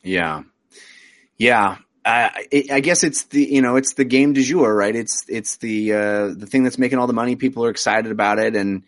[0.04, 0.42] Yeah,
[1.36, 1.78] yeah.
[2.06, 4.94] I guess it's the you know it's the game du jour, right?
[4.94, 7.34] It's it's the uh, the thing that's making all the money.
[7.34, 8.84] People are excited about it, and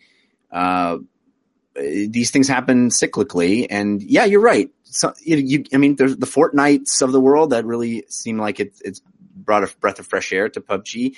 [0.49, 0.99] uh,
[1.75, 3.67] these things happen cyclically.
[3.69, 4.69] And yeah, you're right.
[4.83, 8.61] So you, you I mean, there's the Fortnites of the world that really seem like
[8.61, 9.01] it, it's
[9.35, 11.15] brought a breath of fresh air to PUBG.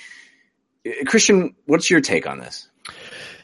[1.06, 2.68] Christian, what's your take on this?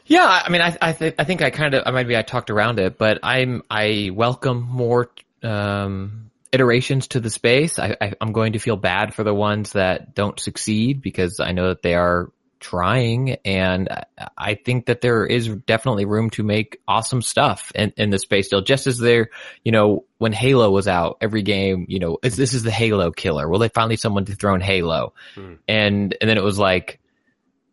[0.05, 2.49] Yeah, I mean, I I, th- I think I kind of I maybe I talked
[2.49, 5.11] around it, but I'm I welcome more
[5.43, 7.77] um, iterations to the space.
[7.77, 11.51] I, I I'm going to feel bad for the ones that don't succeed because I
[11.51, 13.87] know that they are trying and
[14.35, 18.47] I think that there is definitely room to make awesome stuff in, in the space
[18.47, 19.29] still just as there
[19.63, 23.11] you know when Halo was out every game you know is this is the Halo
[23.11, 25.53] killer well they finally someone dethrone Halo Hmm.
[25.67, 26.99] and and then it was like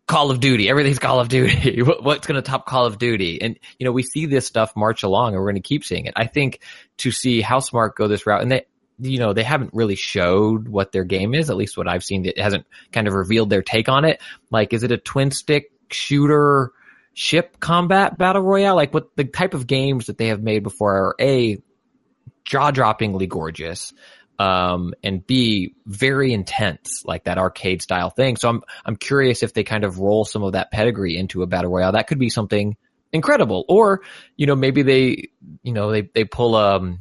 [0.06, 3.58] Call of Duty everything's Call of Duty what's going to top Call of Duty and
[3.78, 6.14] you know we see this stuff march along and we're going to keep seeing it
[6.16, 6.60] I think
[6.98, 8.66] to see Housemarque go this route and they
[8.98, 12.24] you know, they haven't really showed what their game is, at least what I've seen.
[12.26, 14.20] It hasn't kind of revealed their take on it.
[14.50, 16.72] Like, is it a twin stick shooter
[17.12, 18.76] ship combat battle royale?
[18.76, 21.58] Like what the type of games that they have made before are A,
[22.44, 23.92] jaw droppingly gorgeous.
[24.36, 28.36] Um, and B, very intense, like that arcade style thing.
[28.36, 31.46] So I'm, I'm curious if they kind of roll some of that pedigree into a
[31.46, 31.92] battle royale.
[31.92, 32.76] That could be something
[33.12, 33.64] incredible.
[33.68, 34.00] Or,
[34.36, 35.28] you know, maybe they,
[35.62, 36.98] you know, they, they pull, um,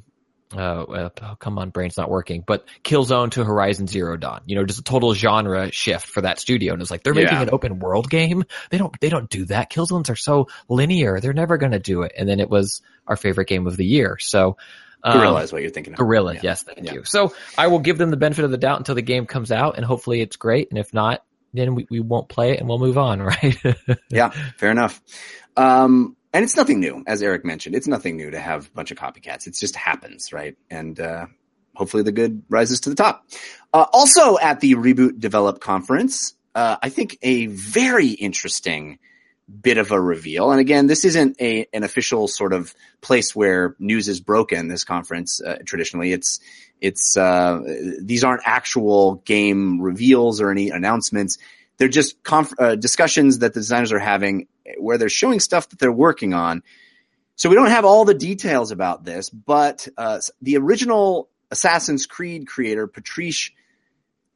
[0.55, 4.55] uh, uh, oh, come on, brain's not working, but Killzone to Horizon Zero Dawn, you
[4.55, 6.73] know, just a total genre shift for that studio.
[6.73, 7.41] And it's like, they're making Yeah.
[7.41, 8.43] an open world game.
[8.69, 9.71] They don't, they don't do that.
[9.71, 11.19] Killzones are so linear.
[11.19, 12.11] They're never going to do it.
[12.15, 14.17] And then it was our favorite game of the year.
[14.19, 14.57] So,
[15.03, 15.99] um, Guerrilla is what you're thinking of.
[15.99, 16.39] Guerrilla, Yeah.
[16.43, 16.93] yes, thank Yeah.
[16.93, 17.03] you.
[17.03, 19.75] So I will give them the benefit of the doubt until the game comes out
[19.77, 20.69] and hopefully it's great.
[20.69, 23.55] And if not, then we, we won't play it and we'll move on, right?
[24.09, 25.01] Yeah, fair enough.
[25.57, 27.75] Um, and it's nothing new, as Eric mentioned.
[27.75, 29.45] It's nothing new to have a bunch of copycats.
[29.45, 30.55] It just happens, right?
[30.71, 31.27] And uh,
[31.75, 33.25] hopefully the good rises to the top.
[33.71, 38.97] Uh, also at the Reboot Develop conference, uh, I think a very interesting
[39.61, 40.51] bit of a reveal.
[40.51, 44.67] And again, this isn't a an official sort of place where news is broken.
[44.67, 46.39] This conference uh, traditionally, it's
[46.81, 47.59] it's uh,
[48.01, 51.37] these aren't actual game reveals or any announcements.
[51.77, 55.79] They're just conf- uh, discussions that the designers are having where they're showing stuff that
[55.79, 56.63] they're working on.
[57.35, 62.47] So we don't have all the details about this, but uh, the original Assassin's Creed
[62.47, 63.51] creator, Patrice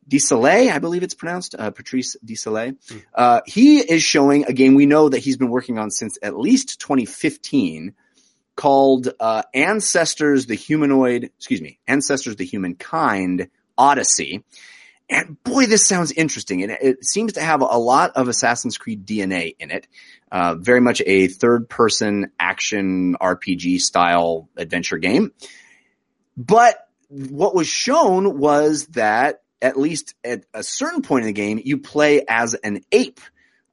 [0.07, 2.77] Désilets, I believe it's pronounced, uh, Patrice Désilets,
[3.13, 6.37] uh, he is showing a game we know that he's been working on since at
[6.37, 7.93] least 2015
[8.55, 14.43] called uh, Ancestors the Humanoid, excuse me, Ancestors the Humankind Odyssey.
[15.09, 16.63] And boy, this sounds interesting.
[16.63, 19.87] And it, it seems to have a lot of Assassin's Creed DNA in it.
[20.29, 25.31] Uh, very much a third person action RPG style adventure game.
[26.35, 31.61] But what was shown was that at least at a certain point in the game,
[31.63, 33.19] you play as an ape,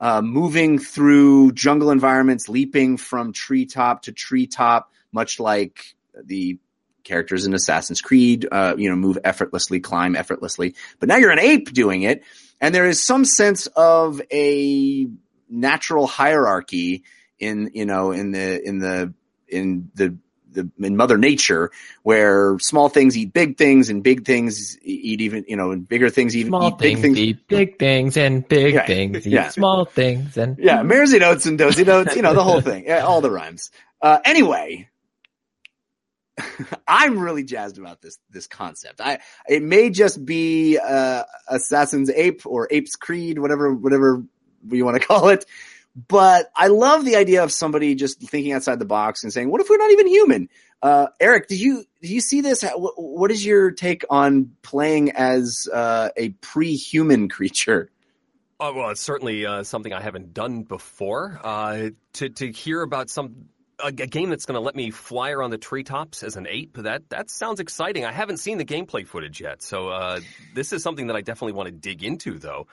[0.01, 6.59] uh, moving through jungle environments, leaping from treetop to treetop, much like the
[7.05, 10.75] characters in Assassin's Creed, uh, you know, move effortlessly, climb effortlessly.
[10.99, 12.25] But now you're an ape doing it,
[12.61, 15.07] and there is some sense of a
[15.49, 17.05] natural hierarchy
[17.38, 19.12] in, you know, in the in the
[19.49, 20.16] in the
[20.55, 21.71] the in Mother Nature,
[22.03, 26.11] where small things eat big things, and big things eat even, you know, and bigger
[26.11, 27.19] things even small eat big things, things.
[27.19, 29.51] eat big things and big Yeah, things eat yeah.
[29.51, 33.05] small things and Yeah, Mersey notes and dozy notes, you know, the whole thing, yeah,
[33.05, 33.71] all the rhymes.
[34.01, 34.88] Uh, anyway,
[36.88, 39.01] I'm really jazzed about this this concept.
[39.01, 44.23] I it may just be uh, Assassin's Ape or Ape's Creed, whatever whatever
[44.69, 45.45] you want to call it,
[45.96, 49.61] but I love the idea of somebody just thinking outside the box and saying, "What
[49.61, 50.48] if we're not even human?"
[50.83, 52.62] Uh, Eric, did you did you see this?
[52.62, 57.90] What, what is your take on playing as uh, a pre-human creature?
[58.61, 61.40] Oh, well, it's certainly uh, something I haven't done before.
[61.42, 65.30] Uh, to to hear about some a, a game that's going to let me fly
[65.30, 68.04] around the treetops as an ape that that sounds exciting.
[68.04, 70.20] I haven't seen the gameplay footage yet, so uh,
[70.54, 72.66] this is something that I definitely want to dig into, though.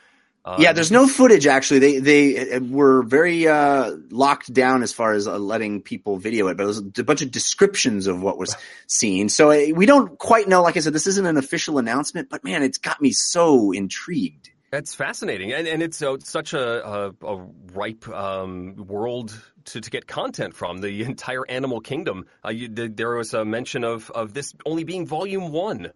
[0.43, 1.79] Um, yeah, there's no footage actually.
[1.79, 6.57] They they were very uh, locked down as far as uh, letting people video it,
[6.57, 8.55] but it was a bunch of descriptions of what was
[8.87, 9.29] seen.
[9.29, 10.63] So uh, we don't quite know.
[10.63, 14.49] Like I said, this isn't an official announcement, but man, it's got me so intrigued.
[14.71, 19.89] That's fascinating, and and it's uh, such a, a, a ripe um, world to, to
[19.91, 20.79] get content from.
[20.79, 22.25] The entire animal kingdom.
[22.43, 25.91] Uh, you, the, there was a mention of of this only being volume one,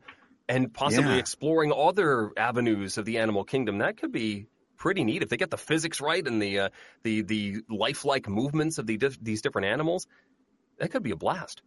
[0.47, 1.17] and possibly Yeah.
[1.19, 3.79] exploring other avenues of the animal kingdom.
[3.79, 6.69] That could be pretty neat if they get the physics right and the uh,
[7.03, 10.07] the the lifelike movements of the dif- these different animals.
[10.77, 11.61] That could be a blast.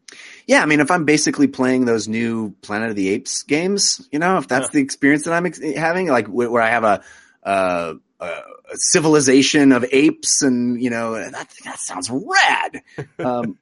[0.47, 4.19] Yeah, I mean, if I'm basically playing those new Planet of the Apes games, you
[4.19, 4.73] know, if that's Huh.
[4.75, 7.03] the experience that I'm ex- having, like wh- where I have a,
[7.43, 8.43] uh, a
[8.75, 12.83] civilization of apes, and you know, that that sounds rad.
[13.19, 13.59] Um,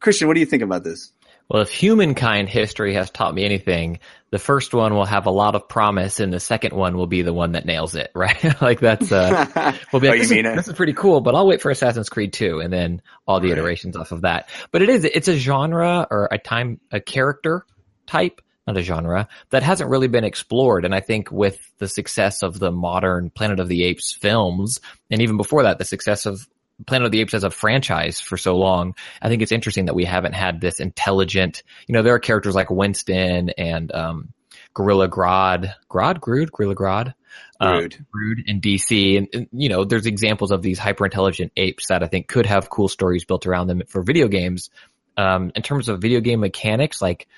[0.00, 1.10] Christian, what do you think about this?
[1.48, 3.98] Well, if humankind history has taught me anything,
[4.30, 7.22] the first one will have a lot of promise, and the second one will be
[7.22, 8.60] the one that nails it, right?
[8.62, 11.34] like that's uh, We'll be Oh, like, you this, is, this is pretty cool, but
[11.34, 13.58] I'll wait for Assassin's Creed 2 and then all the Right.
[13.58, 14.48] iterations off of that.
[14.72, 17.66] But it is, it's a genre or a time, a character
[18.06, 20.86] type, not a genre that hasn't really been explored.
[20.86, 24.80] And I think with the success of the modern Planet of the Apes films,
[25.10, 26.48] and even before that, the success of
[26.86, 29.94] Planet of the Apes as a franchise for so long, I think it's interesting that
[29.94, 34.28] we haven't had this intelligent, you know, there are characters like Winston and, um,
[34.74, 37.14] Gorilla Grodd, Grodd, Grood, Gorilla Grodd.
[37.60, 38.06] um, Rude.
[38.12, 42.02] Brood in DC, and, and you know, there's examples of these hyper intelligent apes that
[42.02, 44.70] I think could have cool stories built around them for video games.
[45.16, 47.28] Um, in terms of video game mechanics, like,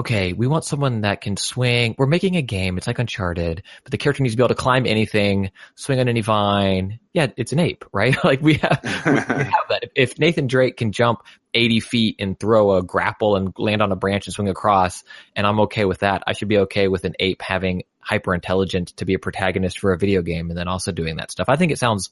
[0.00, 1.94] okay, we want someone that can swing.
[1.98, 2.78] We're making a game.
[2.78, 6.08] It's like Uncharted, but the character needs to be able to climb anything, swing on
[6.08, 7.00] any vine.
[7.12, 8.16] Yeah, it's an ape, right?
[8.24, 9.90] like we have, we have that.
[9.94, 11.20] If Nathan Drake can jump
[11.52, 15.04] 80 feet and throw a grapple and land on a branch and swing across,
[15.36, 18.92] and I'm okay with that, I should be okay with an ape having hyper intelligence
[18.92, 21.50] to be a protagonist for a video game and then also doing that stuff.
[21.50, 22.08] I think it sounds,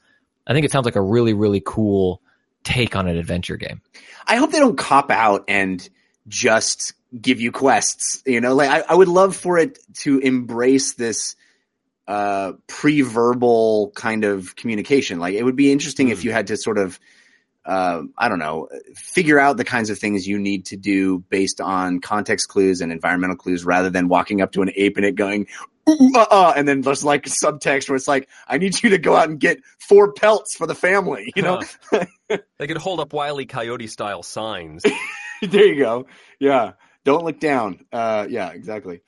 [0.47, 2.21] I think it sounds like a really, really cool
[2.65, 3.81] take on an adventure game.
[4.27, 5.89] I hope they don't cop out and
[6.27, 8.23] just give you quests.
[8.27, 11.37] You know, like I, I would love for it to embrace this
[12.07, 15.19] uh, pre-verbal kind of communication.
[15.19, 16.99] Like it would be interesting if you had to sort of,
[17.65, 21.61] uh, I don't know, figure out the kinds of things you need to do based
[21.61, 25.17] on context clues and environmental clues, rather than walking up to an ape and it
[25.17, 25.49] going.
[25.89, 28.99] Ooh, uh, uh, and then there's like subtext where it's like, I need you to
[28.99, 31.63] go out and get four pelts for the family, you know?
[32.59, 33.47] They could hold up Wile E.
[33.47, 34.83] Coyote style signs.
[35.43, 36.07] there you go.
[36.39, 36.73] Yeah.
[37.09, 37.87] Don't look down.
[37.91, 39.01] Uh, yeah, exactly.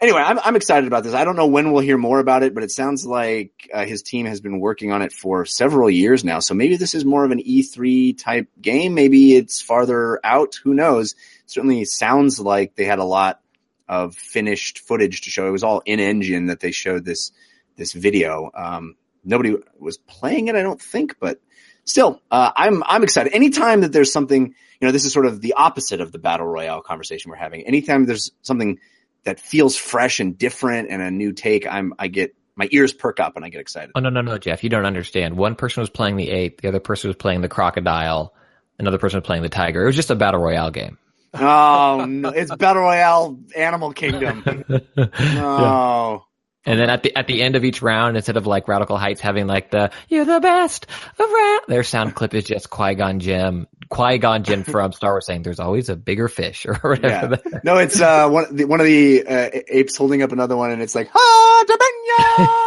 [0.00, 1.12] Anyway, I'm, I'm excited about this.
[1.12, 4.02] I don't know when we'll hear more about it, but it sounds like uh, his
[4.02, 6.38] team has been working on it for several years now.
[6.38, 8.94] So maybe this is more of an E3 type game.
[8.94, 10.54] Maybe it's farther out.
[10.62, 11.16] Who knows?
[11.46, 13.40] Certainly sounds like they had a lot
[13.88, 15.48] of finished footage to show.
[15.48, 17.32] It was all in engine that they showed this,
[17.74, 18.52] this video.
[18.54, 18.94] Um,
[19.24, 21.40] nobody was playing it, I don't think, but
[21.88, 23.32] still, uh, I'm, I'm excited.
[23.34, 26.46] Anytime that there's something, you know, this is sort of the opposite of the battle
[26.46, 27.66] royale conversation we're having.
[27.66, 28.78] Anytime there's something
[29.24, 33.20] that feels fresh and different and a new take, I'm I get my ears perk
[33.20, 33.92] up and I get excited.
[33.94, 35.36] Oh no, no, no, Jeff, you don't understand.
[35.36, 38.34] One person was playing the ape, the other person was playing the crocodile,
[38.78, 39.82] another person was playing the tiger.
[39.82, 40.98] It was just a battle royale game.
[41.34, 44.64] Oh no, it's battle royale Animal Kingdom.
[44.96, 46.24] No.
[46.66, 49.20] And then at the at the end of each round, instead of like Radical Heights
[49.20, 50.86] having like the "You're the best,"
[51.18, 55.24] around, their sound clip is just Qui Gon Jinn, Qui Gon Jinn from Star Wars
[55.24, 57.38] saying, "There's always a bigger fish" or whatever.
[57.50, 57.58] Yeah.
[57.64, 60.82] No, it's uh one the, one of the uh, apes holding up another one and
[60.82, 61.64] it's like ha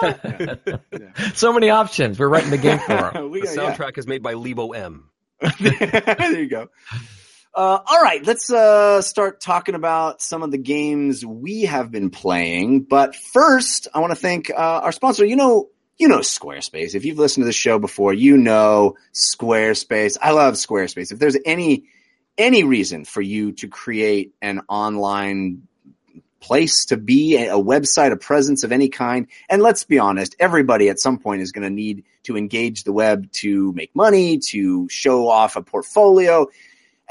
[0.01, 0.79] Dominion.
[1.35, 2.17] so many options.
[2.17, 3.29] We're writing the game for them.
[3.29, 3.75] We The got- yeah.
[3.75, 5.09] soundtrack is made by Lebo M.
[5.59, 6.69] there you go.
[7.53, 12.09] Uh, all right, let's uh, start talking about some of the games we have been
[12.09, 12.83] playing.
[12.83, 15.25] But first, I want to thank uh, our sponsor.
[15.25, 16.95] You know, you know Squarespace.
[16.95, 20.17] If you've listened to the show before, you know Squarespace.
[20.21, 21.11] I love Squarespace.
[21.11, 21.85] If there's any
[22.37, 25.67] any reason for you to create an online
[26.39, 29.27] place to be, a website, a presence of any kind.
[29.47, 32.91] And let's be honest, everybody at some point is going to need to engage the
[32.91, 36.47] web to make money, to show off a portfolio.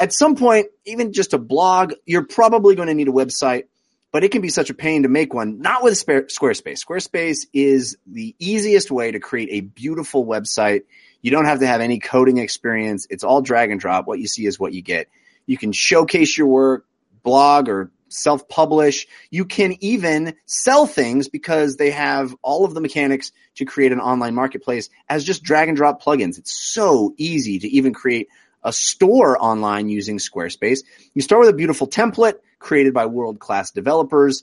[0.01, 3.65] At some point, even just a blog, you're probably going to need a website,
[4.13, 5.61] but it can be such a pain to make one.
[5.61, 6.83] Not with Squarespace.
[6.83, 10.85] Squarespace is the easiest way to create a beautiful website
[11.21, 13.07] You don't have to have any coding experience.
[13.11, 14.07] It's all drag and drop.
[14.07, 15.09] What you see is what you get.
[15.45, 16.87] You can showcase your work,
[17.23, 19.07] blog or self publish.
[19.31, 24.01] You can even sell things because they have all of the mechanics to create an
[24.01, 26.39] online marketplace as just drag and drop plugins.
[26.39, 28.29] It's so easy to even create
[28.63, 30.81] a store online using Squarespace.
[31.15, 34.43] You start with a beautiful template created by world class developers,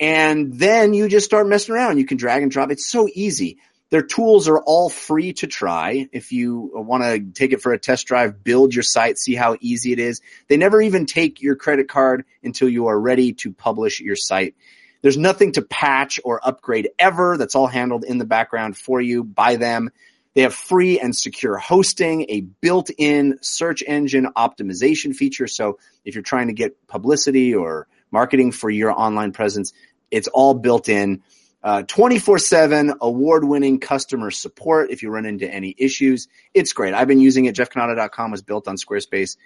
[0.00, 1.98] and then you just start messing around.
[1.98, 2.70] You can drag and drop.
[2.70, 3.58] It's so easy.
[3.90, 6.08] Their tools are all free to try.
[6.12, 9.56] If you want to take it for a test drive, build your site, see how
[9.60, 10.20] easy it is.
[10.48, 14.54] They never even take your credit card until you are ready to publish your site.
[15.00, 17.38] There's nothing to patch or upgrade ever.
[17.38, 19.90] That's all handled in the background for you by them.
[20.38, 25.48] They have free and secure hosting, a built-in search engine optimization feature.
[25.48, 29.72] So if you're trying to get publicity or marketing for your online presence,
[30.12, 31.24] it's all built in.
[31.60, 36.28] Uh, 24-7 award-winning customer support if you run into any issues.
[36.54, 36.94] It's great.
[36.94, 37.56] I've been using it.
[37.56, 39.36] JeffCannata.com was built on Squarespace.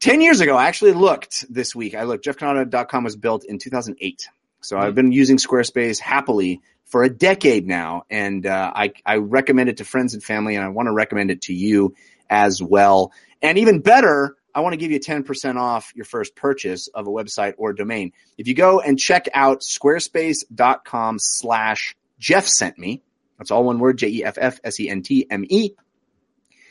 [0.00, 1.94] 10 years ago, I actually looked this week.
[1.94, 2.26] I looked.
[2.26, 4.28] JeffCannata.com was built in 2008.
[4.60, 9.68] So I've been using Squarespace happily for a decade now, and uh, I, I recommend
[9.68, 11.94] it to friends and family, and I want to recommend it to you
[12.28, 13.12] as well.
[13.42, 17.10] And even better, I want to give you 10% off your first purchase of a
[17.10, 18.12] website or domain.
[18.38, 23.02] If you go and check out squarespace.com slash Jeff sent me,
[23.38, 25.70] that's all one word, J-E-F-F-S-E-N-T-M-E,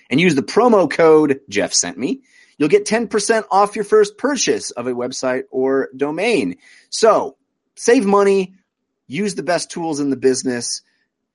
[0.10, 2.22] and use the promo code Jeff sent me,
[2.58, 6.58] you'll get 10% off your first purchase of a website or domain.
[6.90, 7.36] So
[7.76, 8.56] save money,
[9.08, 10.82] use the best tools in the business,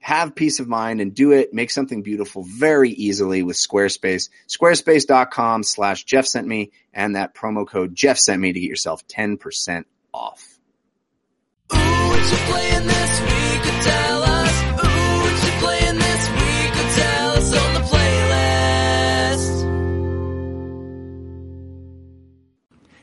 [0.00, 1.52] have peace of mind and do it.
[1.52, 4.28] Make something beautiful very easily with Squarespace.
[4.48, 9.06] Squarespace.com slash Jeff sent me and that promo code Jeff sent me to get yourself
[9.08, 10.58] 10% off.
[11.72, 13.62] Ooh, what you playing this week?
[13.62, 14.62] Could tell us.
[14.62, 16.72] Ooh, what you playing this week?
[16.72, 17.98] Could tell us on the playlist.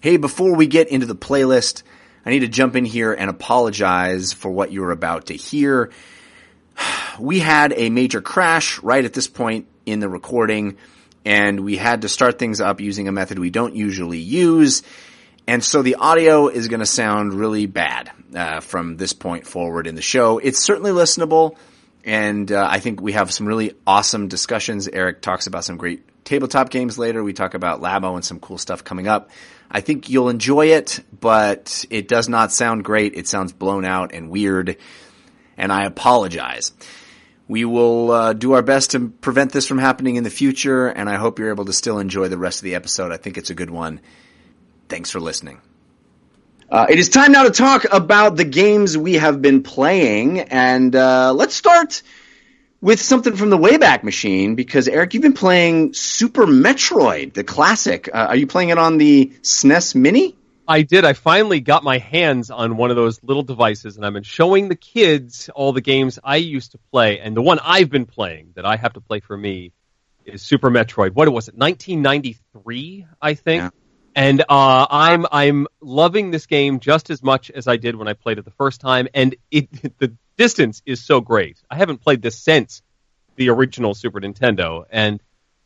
[0.01, 1.83] Hey, before we get into the playlist,
[2.25, 5.91] I need to jump in here and apologize for what you're about to hear.
[7.17, 10.75] We had a major crash right at this point in the recording,
[11.23, 14.83] and we had to start things up using a method we don't usually use.
[15.47, 19.87] And so the audio is going to sound really bad uh, from this point forward
[19.87, 20.39] in the show.
[20.39, 21.55] It's certainly listenable,
[22.03, 24.89] and uh, I think we have some really awesome discussions.
[24.89, 27.23] Eric talks about some great tabletop games later.
[27.23, 29.29] We talk about Labo and some cool stuff coming up.
[29.71, 33.15] I think you'll enjoy it, but it does not sound great.
[33.15, 34.77] It sounds blown out and weird,
[35.57, 36.73] and I apologize.
[37.47, 41.09] We will uh, do our best to prevent this from happening in the future, and
[41.09, 43.11] I hope you're able to still enjoy the rest of the episode.
[43.11, 44.01] I think it's a good one.
[44.89, 45.61] Thanks for listening.
[46.69, 50.95] Uh, it is time now to talk about the games we have been playing, and
[50.95, 52.01] uh, let's start
[52.81, 58.09] with something from the Wayback Machine because Eric, you've been playing Super Metroid, the classic.
[58.13, 60.35] Uh, are you playing it on the SNES Mini?
[60.67, 61.05] I did.
[61.05, 64.67] I finally got my hands on one of those little devices, and I've been showing
[64.67, 67.19] the kids all the games I used to play.
[67.19, 69.73] And the one I've been playing that I have to play for me
[70.25, 71.11] is Super Metroid.
[71.11, 71.55] What was it?
[71.55, 73.63] 1993, I think.
[73.63, 73.69] Yeah.
[74.15, 78.13] And uh, I'm I'm loving this game just as much as I did when I
[78.13, 79.09] played it the first time.
[79.13, 81.61] And it the distance is so great.
[81.69, 82.81] I haven't played this since
[83.35, 85.21] the original Super Nintendo, and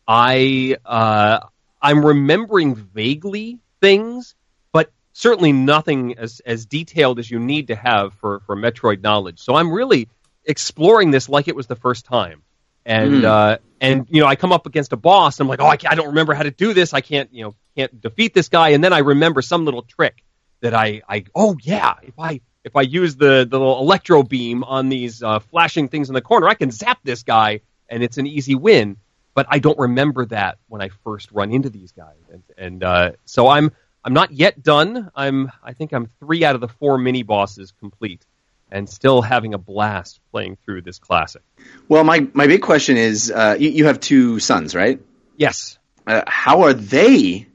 [0.07, 1.41] I uh,
[1.79, 4.35] I'm remembering vaguely things,
[4.71, 9.39] but certainly nothing as as detailed as you need to have for for Metroid knowledge.
[9.39, 10.09] So I'm really
[10.43, 12.41] exploring this like it was the first time,
[12.85, 13.25] and Hmm.
[13.25, 15.39] uh, and you know I come up against a boss.
[15.39, 16.93] and I'm like, oh, I, can't, I don't remember how to do this.
[16.93, 20.23] I can't you know can't defeat this guy, and then I remember some little trick
[20.61, 24.63] that I I oh yeah if I if I use the the little electro beam
[24.63, 28.17] on these uh, flashing things in the corner, I can zap this guy, and it's
[28.17, 28.97] an easy win.
[29.35, 33.11] But I don't remember that when I first run into these guys, and, and uh,
[33.25, 33.71] so I'm
[34.03, 35.09] I'm not yet done.
[35.15, 38.25] I'm I think I'm three out of the four mini bosses complete,
[38.71, 41.41] and still having a blast playing through this classic.
[41.87, 44.99] Well, my, my big question is, uh, you, you have two sons, right?
[45.37, 47.47] Yes, Uh, how are they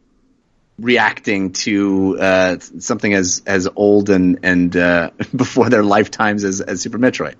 [0.78, 6.80] reacting to uh, something as as old and and uh, before their lifetimes as, as
[6.80, 7.34] Super Metroid?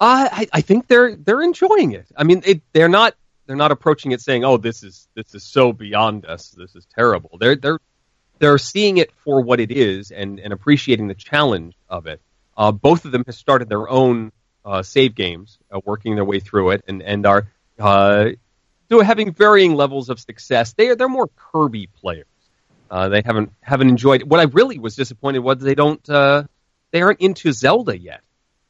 [0.00, 2.06] Uh, I, I think they're they're enjoying it.
[2.16, 3.14] I mean, it, they're not
[3.46, 6.50] they're not approaching it saying, "Oh, this is this is so beyond us.
[6.50, 7.78] This is terrible." They're they're
[8.38, 12.20] they're seeing it for what it is and and appreciating the challenge of it.
[12.56, 14.32] Uh, both of them have started their own
[14.64, 17.48] uh, save games, uh, working their way through it, and and are
[17.78, 18.30] uh,
[18.90, 20.74] having varying levels of success.
[20.74, 22.26] They are they're more Kirby players.
[22.90, 24.22] Uh, they haven't haven't enjoyed.
[24.24, 26.44] What I really was disappointed was they don't uh,
[26.90, 28.20] they aren't into Zelda yet.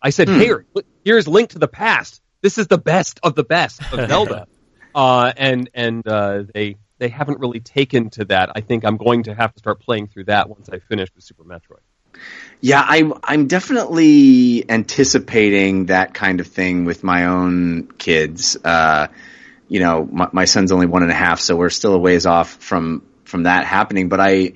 [0.00, 0.38] I said, Hmm.
[0.40, 0.66] here,
[1.04, 2.20] here's Link to the Past.
[2.40, 4.46] This is the best of the best of Zelda.
[4.94, 8.50] uh, and and uh, they they haven't really taken to that.
[8.54, 11.24] I think I'm going to have to start playing through that once I finish with
[11.24, 11.80] Super Metroid.
[12.64, 18.56] Yeah, I'm I'm definitely anticipating that kind of thing with my own kids.
[18.56, 19.08] Uh,
[19.68, 22.24] you know, my, my son's only one and a half, so we're still a ways
[22.24, 24.08] off from from that happening.
[24.08, 24.52] But I,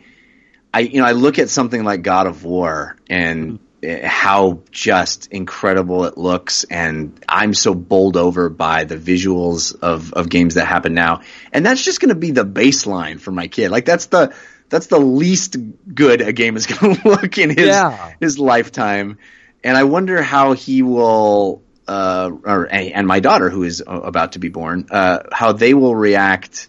[0.72, 5.26] I you know, I look at something like God of War and eh, how just
[5.32, 10.66] incredible it looks, and I'm so bowled over by the visuals of of games that
[10.66, 13.72] happen now, and that's just going to be the baseline for my kid.
[13.72, 14.32] Like that's the
[14.68, 15.56] that's the least
[15.94, 18.12] good a game is going to look in his Yeah.
[18.20, 19.18] his lifetime,
[19.64, 24.38] and I wonder how he will, uh, or and my daughter who is about to
[24.38, 26.68] be born, uh, how they will react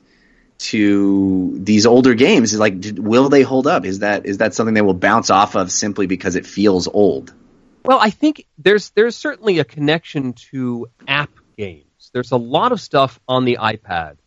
[0.60, 2.54] to these older games.
[2.54, 3.86] Is like, will they hold up?
[3.86, 7.34] Is that is that something they will bounce off of simply because it feels old?
[7.86, 12.10] Well, I think there's there's certainly a connection to app games.
[12.14, 14.18] There's a lot of stuff on the iPad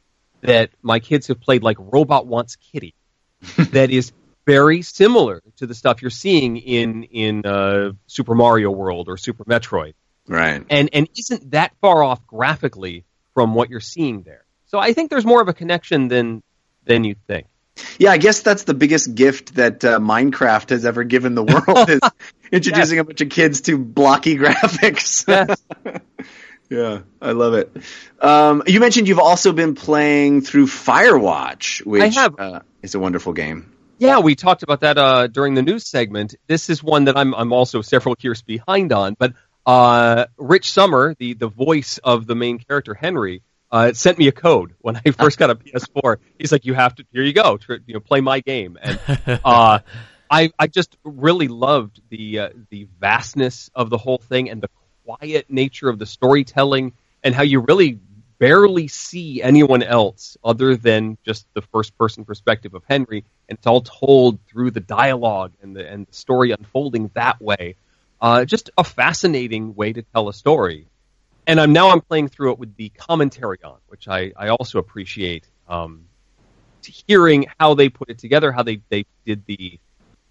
[0.43, 2.95] that my kids have played, like Robot Wants Kitty,
[3.73, 4.13] that is
[4.47, 9.45] very similar to the stuff you're seeing in in uh, Super Mario World or Super
[9.45, 9.95] Metroid,
[10.27, 10.65] Right.
[10.69, 14.45] and and isn't that far off graphically from what you're seeing there.
[14.67, 16.43] So I think there's more of a connection than
[16.85, 17.47] than you think.
[17.99, 21.89] Yeah, I guess that's the biggest gift that uh, Minecraft has ever given the world
[21.91, 22.01] is
[22.53, 25.25] introducing a bunch of kids to blocky graphics.
[25.27, 25.63] Yes.
[26.71, 27.77] yeah, I love it.
[28.21, 32.39] Um, you mentioned you've also been playing through Firewatch, which have.
[32.39, 33.73] Uh, is a wonderful game.
[33.99, 36.37] Yeah, we talked about that uh, during the news segment.
[36.47, 39.35] This is one that I'm I'm also several years behind on, but
[39.67, 44.33] uh, Rich Sommer, the the voice of the main character Henry, uh, sent me a
[44.33, 46.19] code when I first got a PS4.
[46.39, 47.05] He's like, "You have to.
[47.13, 47.57] Here you go.
[47.57, 49.01] Tr- you know, play my game." And
[49.45, 49.81] uh,
[50.31, 54.69] I I just really loved the uh, the vastness of the whole thing and the
[55.17, 56.93] quiet nature of the storytelling
[57.23, 57.99] and how you really
[58.39, 63.67] barely see anyone else other than just the first person perspective of Henry, and it's
[63.67, 67.77] all told through the dialogue and the and the story unfolding that way.
[68.21, 70.87] Uh, just a fascinating way to tell a story.
[71.47, 74.79] And I'm now I'm playing through it with the commentary on, which I, I also
[74.79, 75.49] appreciate.
[75.69, 76.05] Um,
[76.83, 79.79] to hearing how they put it together, how they, they did the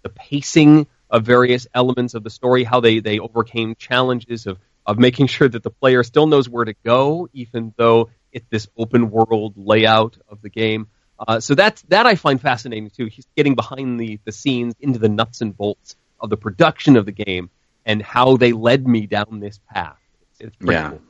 [0.02, 4.58] the pacing of various elements of the story, how they, they overcame challenges of,
[4.90, 8.66] of making sure that the player still knows where to go, even though it's this
[8.76, 10.88] open world layout of the game.
[11.18, 13.06] Uh, so that's that I find fascinating too.
[13.06, 17.06] He's getting behind the, the scenes into the nuts and bolts of the production of
[17.06, 17.50] the game
[17.86, 19.96] and how they led me down this path.
[20.32, 20.90] It's, it's pretty Yeah.
[20.90, 21.00] cool.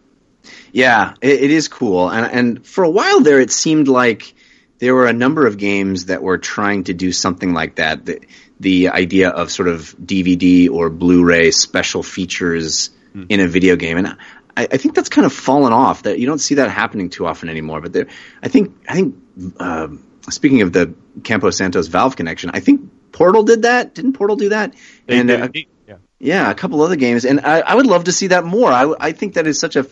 [0.72, 2.10] Yeah, it, it is cool.
[2.10, 4.34] And and for a while there, it seemed like
[4.78, 8.04] there were a number of games that were trying to do something like that.
[8.06, 8.20] The,
[8.58, 14.06] the idea of sort of DVD or Blu-ray special features in a video game, and
[14.08, 14.16] I,
[14.56, 16.04] I think that's kind of fallen off.
[16.04, 17.80] That you don't see that happening too often anymore.
[17.80, 18.06] But there,
[18.42, 19.16] I think I think
[19.58, 20.94] um speaking of the
[21.24, 23.94] Campo Santo's Valve connection, I think Portal did that.
[23.94, 24.74] Didn't Portal do that?
[25.06, 25.48] They and uh,
[25.86, 25.96] yeah.
[26.18, 28.70] yeah, a couple other games, and I, I would love to see that more.
[28.70, 29.86] I, I think that is such a.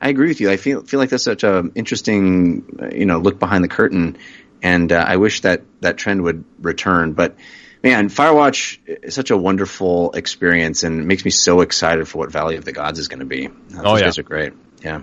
[0.00, 0.50] I agree with you.
[0.50, 4.16] I feel feel like that's such a interesting, uh, you know, look behind the curtain,
[4.62, 7.12] and uh, I wish that that trend would return.
[7.12, 7.36] But
[7.82, 12.30] man, Firewatch is such a wonderful experience, and it makes me so excited for what
[12.32, 13.46] Valley of the Gods is going to be.
[13.46, 14.02] Those Oh, yeah.
[14.04, 14.52] guys are great.
[14.84, 15.02] Yeah.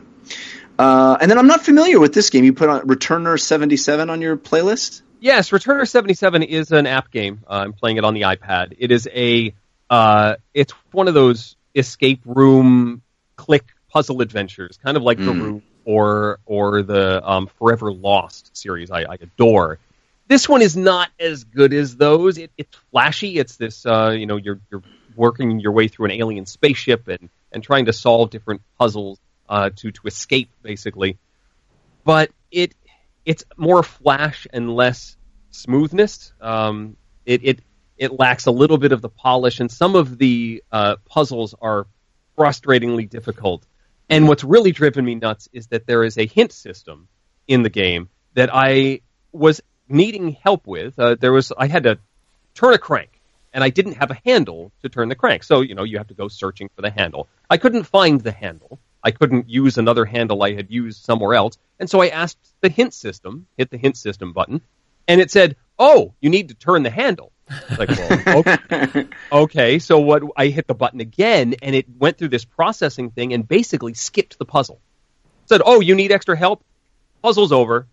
[0.79, 2.43] Uh, and then I'm not familiar with this game.
[2.43, 5.01] You put on Returner 77 on your playlist.
[5.19, 7.39] Yes, Returner 77 is an app game.
[7.47, 8.75] Uh, I'm playing it on the iPad.
[8.77, 9.53] It is a
[9.89, 13.01] uh, it's one of those escape room
[13.35, 15.41] click puzzle adventures, kind of like the Mm.
[15.41, 18.91] Room or or the um, Forever Lost series.
[18.91, 19.79] I, I adore.
[20.27, 22.37] This one is not as good as those.
[22.37, 23.37] It, it's flashy.
[23.37, 24.83] It's this uh, you know you're you're
[25.15, 29.19] working your way through an alien spaceship and and trying to solve different puzzles
[29.49, 31.17] uh, to to escape basically.
[32.03, 32.75] But it
[33.25, 35.17] it's more flash and less
[35.51, 36.33] smoothness.
[36.41, 37.59] Um, it, it
[37.97, 41.87] it lacks a little bit of the polish, and some of the uh, puzzles are
[42.37, 43.65] frustratingly difficult.
[44.09, 47.07] And what's really driven me nuts is that there is a hint system
[47.47, 49.01] in the game that I
[49.31, 50.97] was needing help with.
[50.99, 51.99] Uh, there was I had to
[52.55, 53.19] turn a crank,
[53.53, 55.43] and I didn't have a handle to turn the crank.
[55.43, 57.27] So you know you have to go searching for the handle.
[57.49, 58.79] I couldn't find the handle.
[59.03, 62.69] I couldn't use another handle I had used somewhere else, and so I asked the
[62.69, 64.61] hint system, hit the hint system button,
[65.07, 67.31] and it said, "Oh, you need to turn the handle."
[67.77, 69.07] Like, well, okay.
[69.31, 70.23] okay, so what?
[70.35, 74.37] I hit the button again, and it went through this processing thing and basically skipped
[74.37, 74.79] the puzzle.
[75.45, 76.63] Said, "Oh, you need extra help?
[77.21, 77.87] Puzzle's over,"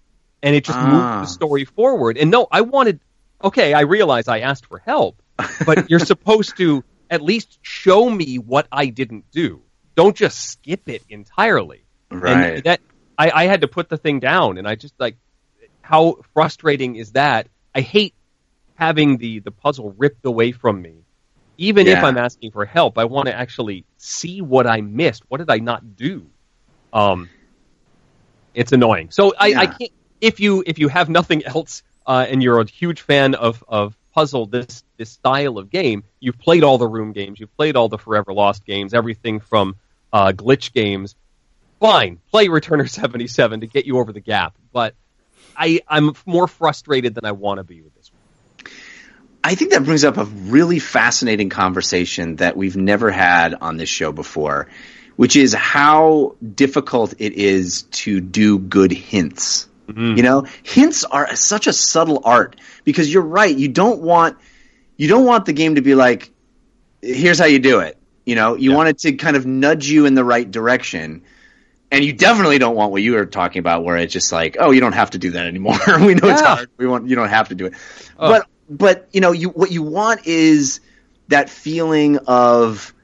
[0.45, 0.87] and it just Ah.
[0.87, 2.19] moved the story forward.
[2.19, 3.01] And no, I wanted.
[3.43, 5.21] Okay, I realize I asked for help,
[5.67, 9.63] but you're supposed to at least show me what I didn't do.
[9.97, 11.85] Don't just skip it entirely.
[12.11, 12.57] Right.
[12.57, 12.81] And that
[13.19, 15.17] I, I had to put the thing down, and I just like
[15.81, 17.49] how frustrating is that?
[17.75, 18.15] I hate
[18.77, 20.95] having the the puzzle ripped away from me.
[21.57, 25.23] Even if I'm asking for help, I want to actually see what I missed.
[25.29, 26.27] What did I not do?
[26.93, 27.31] Um,
[28.55, 29.11] it's annoying.
[29.11, 29.93] So I, I can't.
[30.25, 33.95] If you if you have nothing else uh, and you're a huge fan of of
[34.15, 37.91] puzzle this this style of game, you've played all the room games, you've played all
[37.91, 39.77] the Forever Lost games, everything from
[40.15, 41.15] uh, glitch games.
[41.79, 44.55] Fine, play Returner seventy seven to get you over the gap.
[44.73, 44.95] But
[45.55, 48.11] I I'm more frustrated than I want to be with this.
[48.11, 48.73] one.
[49.45, 53.91] I think that brings up a really fascinating conversation that we've never had on this
[53.91, 54.69] show before,
[55.17, 59.69] which is how difficult it is to do good hints.
[59.87, 60.17] Mm-hmm.
[60.17, 63.55] You know, hints are such a subtle art because you're right.
[63.55, 64.39] You don't want
[64.97, 66.31] you don't want the game to be like,
[67.03, 67.99] here's how you do it.
[68.25, 71.23] You know, you want it to kind of nudge you in the right direction.
[71.91, 74.71] And you definitely don't want what you were talking about, where it's just like, oh,
[74.71, 75.79] you don't have to do that anymore.
[76.01, 76.71] we know it's hard.
[76.77, 77.75] We want you don't have to do it.
[78.19, 78.31] Oh.
[78.31, 80.81] But but you know, you what you want is
[81.29, 82.95] that feeling of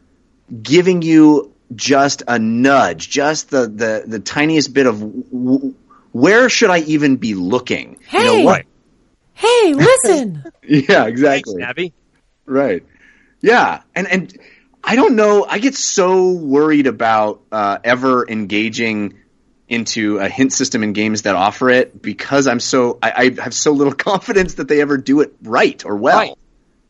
[0.63, 5.75] giving you just a nudge, just the the the tiniest bit of w-
[6.13, 7.99] where should I even be looking?
[8.13, 8.45] You know, Hey!
[8.45, 8.67] what-
[9.35, 10.45] Hey, listen.
[10.63, 11.63] Yeah, exactly.
[11.63, 11.95] Abby.
[12.45, 12.85] Right.
[13.41, 14.39] Yeah, and and
[14.85, 15.47] I don't know.
[15.49, 19.15] I get so worried about uh, ever engaging
[19.67, 23.55] into a hint system in games that offer it because I'm so I, I have
[23.55, 26.19] so little confidence that they ever do it right or well.
[26.19, 26.35] Right.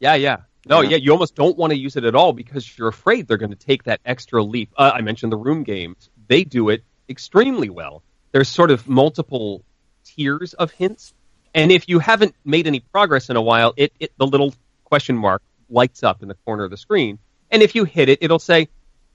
[0.00, 0.36] Yeah, yeah.
[0.66, 0.90] No, Yeah.
[0.90, 0.96] yeah.
[0.96, 3.56] you almost don't want to use it at all because you're afraid they're going to
[3.56, 4.72] take that extra leap.
[4.76, 8.02] Uh, I mentioned the room games; they do it extremely well.
[8.32, 9.62] There's sort of multiple
[10.04, 11.12] tiers of hints,
[11.54, 14.54] and if you haven't made any progress in a while, it, it the little
[14.84, 17.18] question mark lights up in the corner of the screen,
[17.50, 18.68] and if you hit it, it'll say,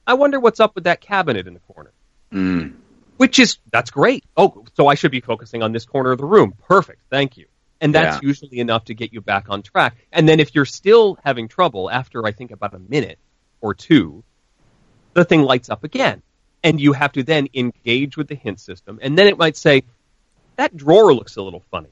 [0.05, 1.91] "I wonder what's up with that cabinet in the corner."
[2.32, 2.74] Mm.
[3.18, 4.26] Which is that's great.
[4.36, 6.53] Oh, so I should be focusing on this corner of the room.
[6.68, 6.99] Perfect.
[7.09, 7.45] Thank you.
[7.80, 8.28] And that's Yeah.
[8.28, 9.95] usually enough to get you back on track.
[10.11, 13.20] And then if you're still having trouble after I think about a minute
[13.61, 14.24] or two,
[15.13, 16.22] the thing lights up again.
[16.66, 18.99] And you have to then engage with the hint system.
[19.01, 19.84] And then it might say,
[20.57, 21.89] that drawer looks a little funny.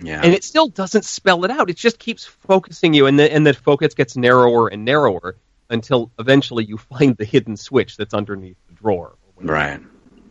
[0.00, 0.20] Yeah.
[0.22, 1.70] And it still doesn't spell it out.
[1.70, 5.36] It just keeps focusing you, and the, and the focus gets narrower and narrower
[5.68, 9.16] until eventually you find the hidden switch that's underneath the drawer.
[9.36, 9.80] right.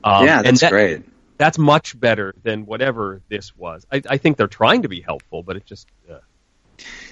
[0.03, 1.03] Um, yeah, that's that- great.
[1.37, 3.85] that's much better than whatever this was.
[3.91, 6.19] I, I think they're trying to be helpful, but it just uh,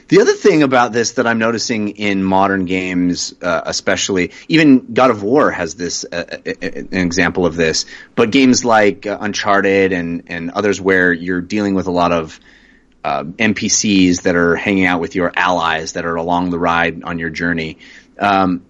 [0.08, 5.10] The other thing about this that I'm noticing in modern games, uh, especially, even God
[5.10, 7.86] of War has this uh, uh, an example of this.
[8.14, 12.40] But games like uh, Uncharted and and others where you're dealing with a lot of
[13.04, 17.18] uh, NPCs that are hanging out with your allies that are along the ride on
[17.18, 17.80] your journey.
[18.20, 18.64] Um,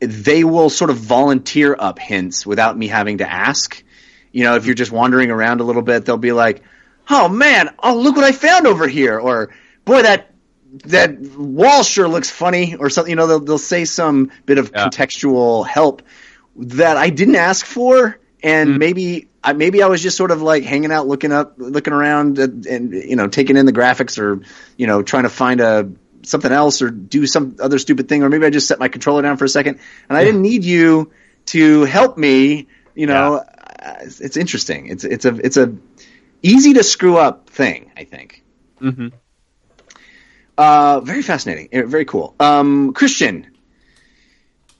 [0.00, 3.82] they will sort of volunteer up hints without me having to ask.
[4.30, 6.62] You know, if you're just wandering around a little bit, they'll be like,
[7.08, 9.54] "Oh man, oh look what I found over here," or
[9.84, 10.30] "Boy, that
[10.86, 13.10] that wall sure looks funny," or something.
[13.10, 14.86] You know, they'll they'll say some bit of Yeah.
[14.88, 16.02] contextual help
[16.56, 18.78] that I didn't ask for, and Mm.
[18.78, 22.38] maybe I maybe I was just sort of like hanging out, looking up, looking around,
[22.38, 24.40] and, and you know, taking in the graphics, or
[24.76, 25.88] you know, trying to find a
[26.22, 29.20] something else, or do some other stupid thing, or maybe I just set my controller
[29.22, 29.78] down for a second,
[30.08, 31.10] and I didn't need you
[31.46, 32.66] to help me.
[32.94, 34.86] You know, uh, it's, it's interesting.
[34.86, 35.74] It's it's a it's a
[36.42, 37.90] easy to screw up thing.
[37.96, 38.42] I think.
[38.80, 39.12] mhm.
[40.56, 41.68] Uh, very fascinating.
[41.72, 42.34] Eh, Very cool.
[42.38, 43.46] Um, Christian,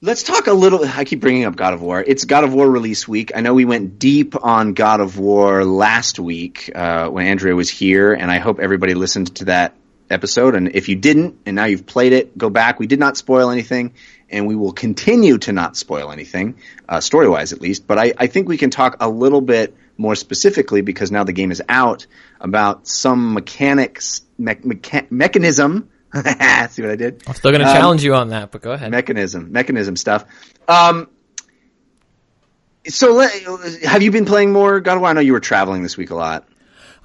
[0.00, 0.84] let's talk a little.
[0.84, 2.02] I keep bringing up God of War.
[2.06, 3.32] It's God of War release week.
[3.34, 7.68] I know we went deep on God of War last week uh, when Andrea was
[7.68, 9.74] here, and I hope everybody listened to that
[10.10, 10.54] episode.
[10.54, 12.78] And if you didn't, and now you've played it, go back.
[12.78, 13.94] We did not spoil anything,
[14.30, 16.56] and we will continue to not spoil anything,
[16.88, 17.86] uh, story wise at least.
[17.86, 21.32] But I, I think we can talk a little bit more specifically because now the
[21.32, 22.06] game is out
[22.40, 25.90] about some mechanics me- mecha- mechanism.
[26.14, 27.22] See what I did?
[27.26, 28.90] I'm still going to Um, challenge you on that, but go ahead.
[28.90, 30.24] Mechanism, mechanism stuff.
[30.68, 31.08] Um,
[32.86, 33.32] so let,
[33.82, 35.10] have you been playing more God of War?
[35.10, 36.46] I know you were traveling this week a lot.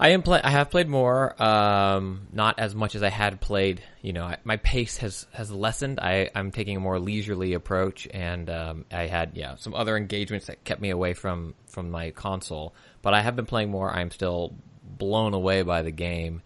[0.01, 0.39] I am play.
[0.41, 3.81] I have played more, um, not as much as I had played.
[4.01, 5.99] You know, I, my pace has has lessened.
[5.99, 10.47] I I'm taking a more leisurely approach, and um, I had yeah some other engagements
[10.47, 12.73] that kept me away from from my console.
[13.01, 13.91] But I have been playing more.
[13.91, 16.43] I'm still blown away by the game,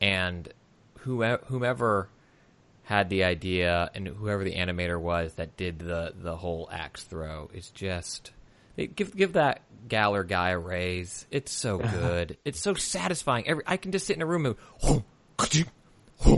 [0.00, 0.52] and
[1.00, 2.08] whomever
[2.84, 7.50] had the idea and whoever the animator was that did the the whole axe throw
[7.54, 8.32] is just
[8.94, 11.26] give give that Galler guy a raise.
[11.30, 12.36] It's so good.
[12.44, 13.46] it's so satisfying.
[13.48, 14.56] Every I can just sit in a room and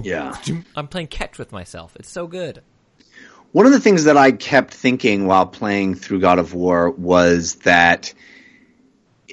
[0.03, 0.37] Yeah.
[0.77, 1.97] I'm playing catch with myself.
[1.97, 2.63] It's so good.
[3.53, 7.57] One of the things that I kept thinking while playing through God of War was
[7.57, 8.13] that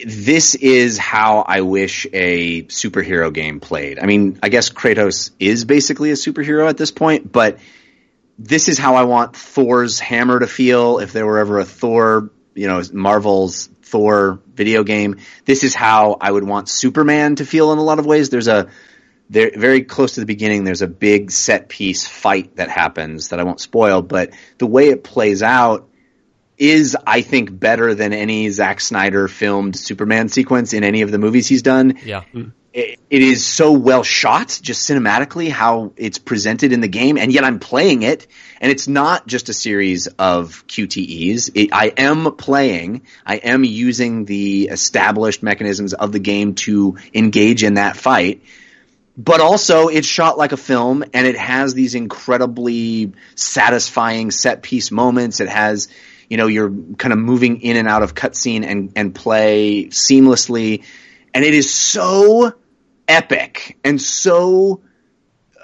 [0.06, 4.00] this is how I wish a superhero game played.
[4.00, 7.60] I mean, I guess Kratos is basically a superhero at this point, but
[8.40, 12.32] this is how I want Thor's hammer to feel if there were ever a Thor,
[12.56, 15.18] you know, Marvel's Thor video game.
[15.46, 18.30] This is how I would want Superman to feel in a lot of ways.
[18.30, 18.70] There's a
[19.30, 23.40] there, very close to the beginning, there's a big set piece fight that happens that
[23.40, 25.88] I won't spoil, but the way it plays out
[26.58, 31.18] is, I think, better than any Zack Snyder filmed Superman sequence in any of the
[31.18, 31.98] movies he's done.
[32.04, 32.24] Yeah.
[32.34, 32.52] Mm.
[32.74, 37.32] It, it is so well shot, just cinematically, how it's presented in the game, and
[37.32, 38.26] yet I'm playing it,
[38.60, 41.52] and it's not just a series of QTEs.
[41.54, 47.64] It, I am playing, I am using the established mechanisms of the game to engage
[47.64, 48.42] in that fight
[49.16, 54.92] but also it's shot like a film and it has these incredibly satisfying set piece
[54.92, 55.40] moments.
[55.40, 55.88] It has,
[56.34, 60.84] you know, you're kind of moving in and out of cutscene and, and play seamlessly.
[61.32, 62.56] And it is so
[63.08, 64.82] epic and so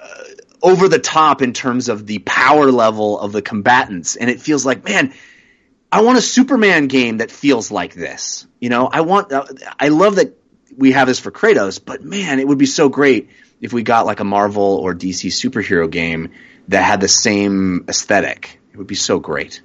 [0.00, 0.22] uh,
[0.62, 4.14] over the top in terms of the power level of the combatants.
[4.14, 5.12] And it feels like, man,
[5.90, 8.46] I want a Superman game that feels like this.
[8.60, 9.46] You know, I want, uh,
[9.76, 10.38] I love that
[10.76, 14.06] we have this for Kratos, but man, it would be so great if we got
[14.06, 16.30] like a Marvel or DC superhero game
[16.68, 18.60] that had the same aesthetic.
[18.72, 19.62] It would be so great.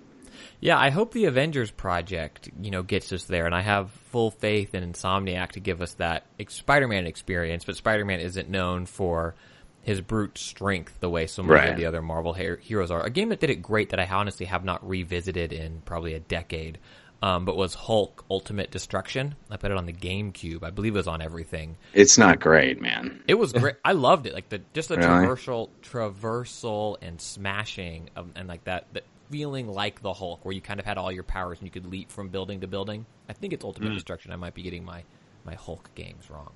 [0.65, 4.31] Yeah, I hope the Avengers project, you know, gets us there, and I have full
[4.31, 7.63] faith in Insomniac to give us that Spider-Man experience.
[7.65, 9.35] But Spider-Man isn't known for
[9.83, 11.69] his brute strength the way so many Right.
[11.69, 13.03] of the other Marvel he- heroes are.
[13.03, 16.19] A game that did it great that I honestly have not revisited in probably a
[16.19, 16.79] decade,
[17.21, 19.35] um, but was Hulk Ultimate Destruction.
[19.51, 20.63] I put it on the GameCube.
[20.63, 21.77] I believe it was on everything.
[21.93, 23.21] It's not great, man.
[23.27, 23.75] It was great.
[23.85, 24.33] I loved it.
[24.33, 25.07] Like the just the Really?
[25.27, 30.61] traversal, traversal and smashing, of, and like that, that feeling like the Hulk, where you
[30.61, 33.05] kind of had all your powers and you could leap from building to building.
[33.29, 34.31] I think it's Ultimate Destruction.
[34.31, 35.03] I might be getting my
[35.45, 36.51] my Hulk games wrong.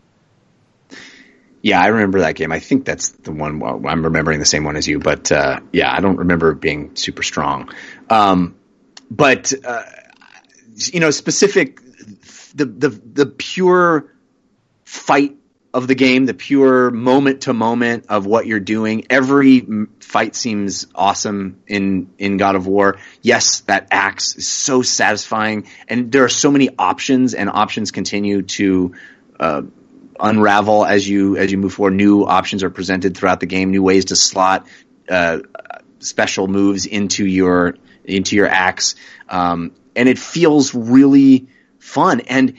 [1.62, 2.52] Yeah, I remember that game.
[2.52, 3.60] I think that's the one.
[3.60, 6.62] Well, I'm remembering the same one as you, but uh, yeah, I don't remember it
[6.62, 7.70] being super strong.
[8.10, 8.56] Um,
[9.12, 9.84] but uh,
[10.76, 11.82] you know, specific
[12.56, 14.14] the the the pure
[14.86, 15.36] fight
[15.74, 19.06] of the game, the pure moment to moment of what you're doing.
[19.10, 19.68] Every
[20.00, 22.98] fight seems awesome in in God of War.
[23.22, 28.44] Yes, that axe is so satisfying, and there are so many options, and options continue
[28.44, 28.96] to.
[29.40, 29.62] Uh,
[30.22, 31.94] unravel as you as you move forward.
[31.94, 33.72] New options are presented throughout the game.
[33.72, 34.68] New ways to slot
[35.10, 35.40] uh,
[36.00, 38.96] special moves into your into your axe,
[39.30, 41.48] um, and it feels really
[41.80, 42.20] fun.
[42.22, 42.56] And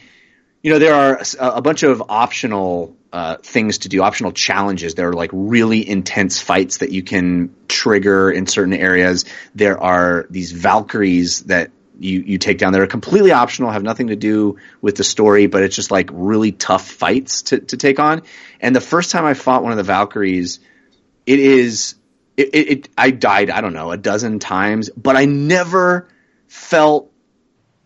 [0.63, 4.95] you know there are a, a bunch of optional uh, things to do, optional challenges.
[4.95, 9.25] There are like really intense fights that you can trigger in certain areas.
[9.55, 14.07] There are these Valkyries that you, you take down that are completely optional, have nothing
[14.09, 17.99] to do with the story, but it's just like really tough fights to, to take
[17.99, 18.23] on.
[18.61, 20.61] And the first time I fought one of the Valkyries,
[21.27, 21.97] it is,
[22.37, 26.09] it, it, it I died, I don't know, a dozen times, but I never
[26.47, 27.10] felt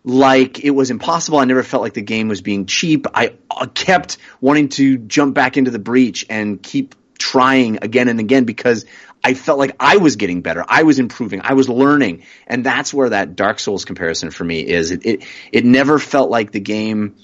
[0.04, 1.38] like it was impossible.
[1.38, 3.06] I never felt like the game was being cheap.
[3.14, 8.20] I uh, kept wanting to jump back into the breach and keep trying again and
[8.20, 8.84] again because
[9.22, 10.62] I felt like I was getting better.
[10.68, 11.40] I was improving.
[11.42, 12.24] I was learning.
[12.46, 14.90] And that's where that Dark Souls comparison for me is.
[14.90, 17.16] It, it, it never felt like the game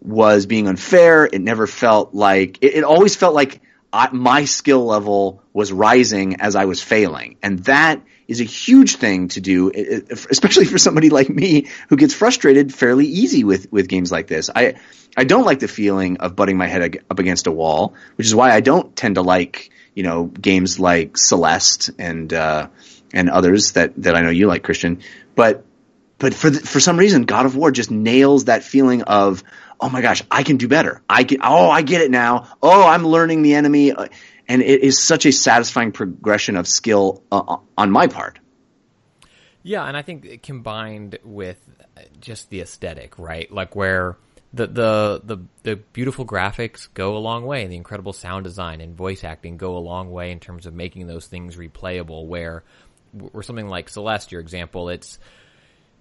[0.00, 1.24] was being unfair.
[1.24, 6.42] It never felt like, it, it always felt like I, my skill level was rising
[6.42, 7.38] as I was failing.
[7.42, 9.72] And that is a huge thing to do,
[10.30, 14.50] especially for somebody like me who gets frustrated fairly easy with, with games like this.
[14.54, 14.74] I,
[15.16, 18.34] I don't like the feeling of butting my head up against a wall, which is
[18.34, 22.68] why I don't tend to like, you know, games like Celeste and, uh,
[23.14, 25.00] and others that, that I know you like, Christian.
[25.34, 25.64] But,
[26.18, 29.42] but for the, for some reason, God of War just nails that feeling of,
[29.80, 31.00] oh my gosh, I can do better.
[31.08, 32.48] I can, oh, I get it now.
[32.62, 33.94] Oh, I'm learning the enemy.
[34.48, 38.38] Uh, And it is such a satisfying progression of skill uh, on my part.
[39.62, 41.58] Yeah, and I think combined with
[41.96, 43.50] uh, just the aesthetic, right?
[43.50, 44.16] Like where
[44.52, 48.80] the the the the beautiful graphics go a long way, and the incredible sound design
[48.80, 52.26] and voice acting go a long way in terms of making those things replayable.
[52.26, 52.64] Where
[53.32, 55.18] or something like Celeste, your example, it's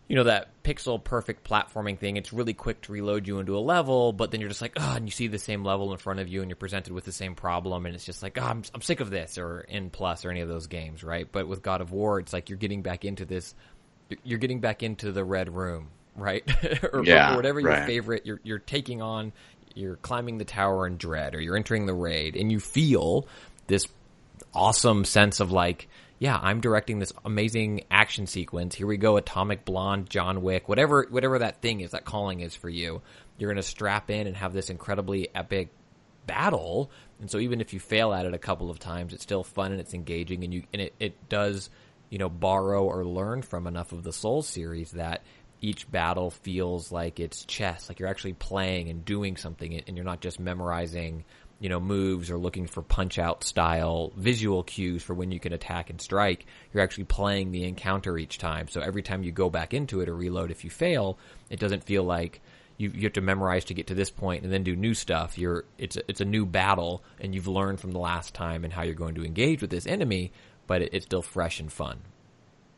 [0.08, 2.16] you know that pixel perfect platforming thing.
[2.18, 4.94] It's really quick to reload you into a level, but then you're just like, oh,
[4.96, 7.12] and you see the same level in front of you, and you're presented with the
[7.12, 10.24] same problem, and it's just like, oh, I'm I'm sick of this, or N plus,
[10.24, 11.28] or any of those games, right?
[11.30, 13.54] But with God of War, it's like you're getting back into this,
[14.24, 16.44] you're getting back into the red room, right?
[16.94, 17.86] or, Yeah, or whatever your right.
[17.86, 19.34] favorite, you're you're taking on,
[19.76, 23.28] you're climbing the tower in dread, or you're entering the raid, and you feel
[23.68, 23.86] this
[24.54, 25.90] awesome sense of like,
[26.20, 28.74] yeah, I'm directing this amazing action sequence.
[28.74, 32.56] Here we go, Atomic Blonde, John Wick, whatever whatever that thing is, that calling is
[32.56, 33.02] for you.
[33.38, 35.70] you're going to strap in and have this incredibly epic
[36.26, 36.92] battle.
[37.20, 39.72] And so even if you fail at it a couple of times, it's still fun
[39.72, 41.70] and it's engaging and you, and it, it does,
[42.10, 45.24] you know, borrow or learn from enough of the Soul series that
[45.62, 50.06] each battle feels like it's chess, like you're actually playing and doing something and you're
[50.06, 51.24] not just memorizing,
[51.60, 55.54] you know, moves or looking for punch out style visual cues for when you can
[55.54, 56.46] attack and strike.
[56.72, 58.68] You're actually playing the encounter each time.
[58.68, 61.18] So every time you go back into it or reload if you fail,
[61.50, 62.42] it doesn't feel like
[62.78, 65.38] you, you have to memorize to get to this point and then do new stuff.
[65.38, 68.72] You're it's a, it's a new battle and you've learned from the last time and
[68.72, 70.32] how you're going to engage with this enemy,
[70.68, 72.00] but it, it's still fresh and fun.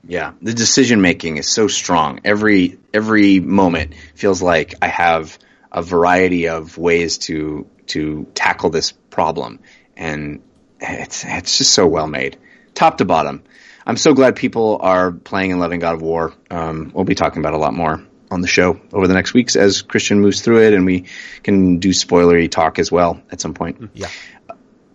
[0.07, 2.21] Yeah, the decision making is so strong.
[2.23, 5.37] Every every moment feels like I have
[5.71, 9.59] a variety of ways to to tackle this problem,
[9.97, 10.41] and
[10.79, 12.37] it's it's just so well made,
[12.73, 13.43] top to bottom.
[13.85, 16.33] I'm so glad people are playing and loving God of War.
[16.51, 19.55] Um, we'll be talking about a lot more on the show over the next weeks
[19.55, 21.05] as Christian moves through it, and we
[21.43, 23.89] can do spoilery talk as well at some point.
[23.93, 24.09] Yeah.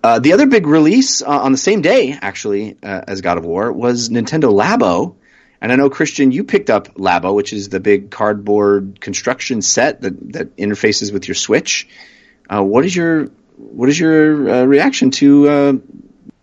[0.02, 3.44] Uh, the other big release uh, on the same day, actually, uh, as God of
[3.46, 5.16] War, was Nintendo Labo.
[5.60, 10.02] And I know Christian, you picked up Labo, which is the big cardboard construction set
[10.02, 11.88] that, that interfaces with your Switch.
[12.48, 13.26] Uh, what is your
[13.56, 15.72] what is your uh, reaction to uh,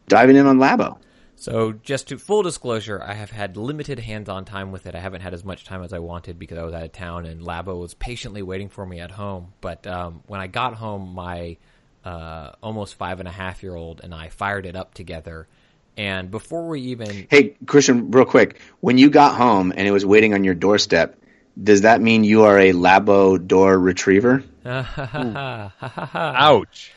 [0.07, 0.97] diving in on Labo?
[1.35, 4.93] So, just to full disclosure, I have had limited hands-on time with it.
[4.93, 7.25] I haven't had as much time as I wanted because I was out of town,
[7.25, 9.53] and Labo was patiently waiting for me at home.
[9.59, 11.57] But um, when I got home, my
[12.03, 15.47] uh, almost five and a half year old and I fired it up together.
[15.97, 20.05] And before we even, Hey, Christian, real quick, when you got home and it was
[20.05, 21.17] waiting on your doorstep,
[21.61, 24.43] does that mean you are a Labo door retriever?
[24.65, 26.93] Ouch.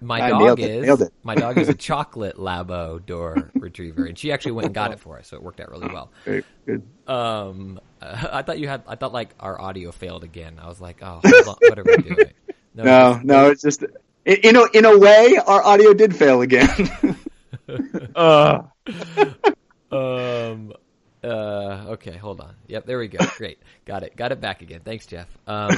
[0.00, 1.12] my I dog nailed it, is nailed it.
[1.22, 5.00] my dog is a chocolate Labo door retriever, and she actually went and got it
[5.00, 6.10] for us, so it worked out really well.
[6.24, 6.82] Very good.
[7.06, 10.58] Um, I thought you had, I thought like our audio failed again.
[10.62, 12.30] I was like, oh, what are we doing?
[12.74, 13.84] No, no, it's just
[14.28, 16.68] in a, in a way, our audio did fail again.
[18.14, 18.62] Uh,
[19.90, 20.72] Um.
[21.22, 21.26] Uh.
[21.90, 22.16] Okay.
[22.16, 22.54] Hold on.
[22.66, 22.86] Yep.
[22.86, 23.18] There we go.
[23.36, 23.58] Great.
[23.84, 24.16] Got it.
[24.16, 24.80] Got it back again.
[24.84, 25.28] Thanks, Jeff.
[25.46, 25.70] Um.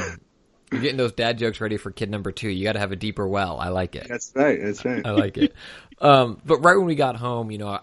[0.71, 2.49] You're getting those dad jokes ready for kid number two.
[2.49, 3.59] You got to have a deeper well.
[3.59, 4.07] I like it.
[4.09, 4.61] that's right.
[4.63, 5.05] That's right.
[5.05, 5.53] I like it.
[6.01, 6.41] Um.
[6.45, 7.81] But right when we got home, you know, I,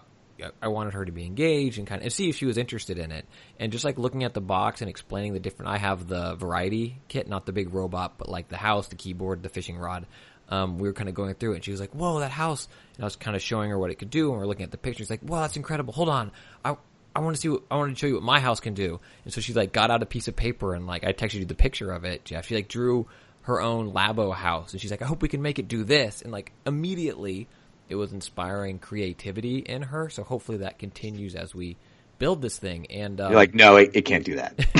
[0.62, 2.98] I wanted her to be engaged and kind of and see if she was interested
[2.98, 3.26] in it.
[3.60, 5.70] And just like looking at the box and explaining the different.
[5.70, 9.42] I have the variety kit, not the big robot, but like the house, the keyboard,
[9.42, 10.06] the fishing rod.
[10.50, 12.68] Um, we were kind of going through it, and she was like, "Whoa, that house!"
[12.96, 14.64] And I was kind of showing her what it could do, and we are looking
[14.64, 15.10] at the pictures.
[15.10, 15.92] Like, "Wow, that's incredible!
[15.92, 16.32] Hold on,
[16.64, 16.76] I
[17.14, 17.48] I want to see.
[17.48, 19.72] What, I want to show you what my house can do." And so she like
[19.72, 22.24] got out a piece of paper and like I texted you the picture of it,
[22.24, 22.46] Jeff.
[22.46, 23.06] She like drew
[23.42, 26.22] her own Labo house, and she's like, "I hope we can make it do this."
[26.22, 27.46] And like immediately,
[27.88, 30.08] it was inspiring creativity in her.
[30.08, 31.76] So hopefully that continues as we
[32.18, 32.86] build this thing.
[32.90, 34.54] And um, You're like, no, it, it can't do that.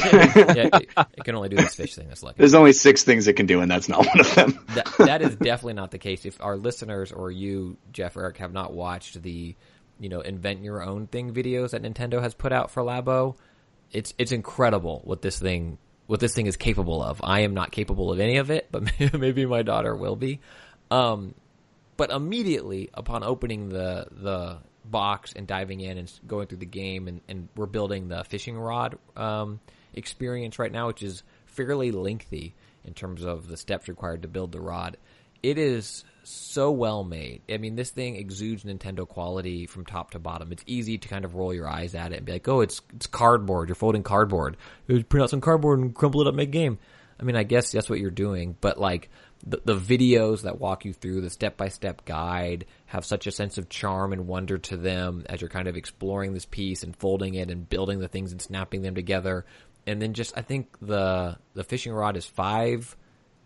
[0.57, 2.09] yeah, it, it can only do this fish thing.
[2.09, 2.36] That's lucky.
[2.39, 4.64] There's only six things it can do, and that's not one of them.
[4.74, 6.24] that, that is definitely not the case.
[6.24, 9.57] If our listeners or you, Jeff Eric, have not watched the,
[9.99, 13.36] you know, invent your own thing videos that Nintendo has put out for Labo,
[13.91, 17.20] it's it's incredible what this thing what this thing is capable of.
[17.22, 20.41] I am not capable of any of it, but maybe my daughter will be.
[20.91, 21.34] Um,
[21.97, 24.59] but immediately upon opening the the
[24.91, 28.59] box and diving in and going through the game, and, and we're building the fishing
[28.59, 29.61] rod um,
[29.95, 34.53] experience right now, which is fairly lengthy in terms of the steps required to build
[34.53, 34.97] the rod.
[35.43, 37.43] It is so well made.
[37.49, 40.53] I mean, this thing exudes Nintendo quality from top to bottom.
[40.53, 42.80] It's easy to kind of roll your eyes at it and be like, "Oh, it's
[42.95, 43.68] it's cardboard.
[43.68, 44.57] You're folding cardboard.
[44.86, 46.78] You print out some cardboard and crumple it up, make game."
[47.20, 49.11] I mean, I guess that's what you're doing, but like
[49.47, 53.30] the, the videos that walk you through the step by step guide have such a
[53.30, 56.97] sense of charm and wonder to them as you're kind of exploring this piece and
[56.97, 59.45] folding it and building the things and snapping them together.
[59.86, 62.97] And then just, I think the, the fishing rod is five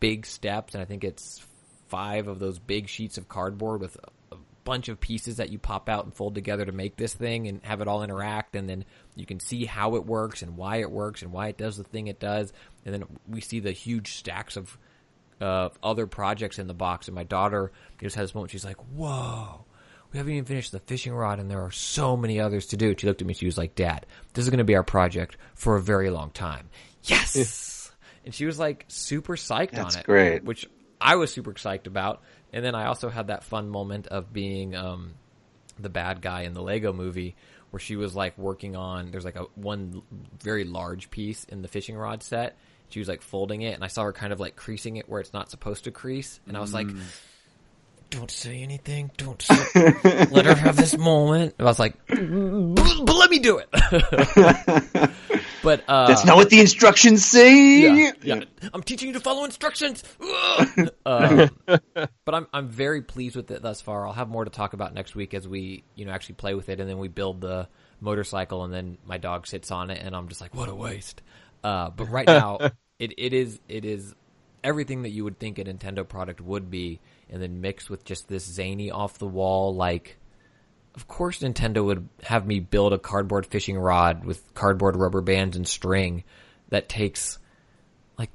[0.01, 1.45] big steps and I think it's
[1.89, 5.59] five of those big sheets of cardboard with a, a bunch of pieces that you
[5.59, 8.69] pop out and fold together to make this thing and have it all interact and
[8.69, 8.85] then
[9.15, 11.85] you can see how it works and why it works and why it does the
[11.85, 12.53] thing it does
[12.85, 14.79] and then we see the huge stacks of
[15.43, 18.79] uh, other projects in the box and my daughter just had this moment she's like
[18.95, 19.65] whoa
[20.13, 22.95] we haven't even finished the fishing rod and there are so many others to do
[22.97, 25.37] she looked at me she was like dad this is going to be our project
[25.55, 26.69] for a very long time
[27.05, 27.91] yes
[28.25, 30.45] and she was like super psyched That's on it great.
[30.45, 30.67] which
[31.03, 32.23] I was super psyched about.
[32.53, 35.15] And then I also had that fun moment of being um,
[35.79, 37.35] the bad guy in the Lego movie
[37.73, 40.03] where she was like working on there's like a one
[40.41, 42.57] very large piece in the fishing rod set.
[42.91, 45.21] She was like folding it and I saw her kind of like creasing it where
[45.21, 47.01] it's not supposed to crease and I was like mm.
[48.13, 49.11] Don't say anything.
[49.17, 49.57] Don't say,
[50.31, 51.55] let her have this moment.
[51.59, 52.19] And I was like, but,
[53.07, 53.69] but let me do it.
[55.63, 57.81] but uh, That's not what the instructions say.
[57.81, 58.45] yeah, yeah.
[58.75, 60.05] I'm teaching you to follow instructions.
[61.07, 64.07] Um, but I'm I'm very pleased with it thus far.
[64.07, 66.69] I'll have more to talk about next week as we you know actually play with
[66.69, 67.67] it, and then we build the
[68.01, 71.23] motorcycle, and then my dog sits on it, and I'm just like, what a waste.
[71.65, 72.59] Uh, but right now,
[72.99, 74.15] it, it is it is
[74.63, 77.01] everything that you would think a Nintendo product would be,
[77.33, 80.19] and then mixed with just this zany off the wall like.
[80.95, 85.57] Of course, Nintendo would have me build a cardboard fishing rod with cardboard rubber bands
[85.57, 86.23] and string
[86.69, 87.39] that takes
[88.19, 88.29] like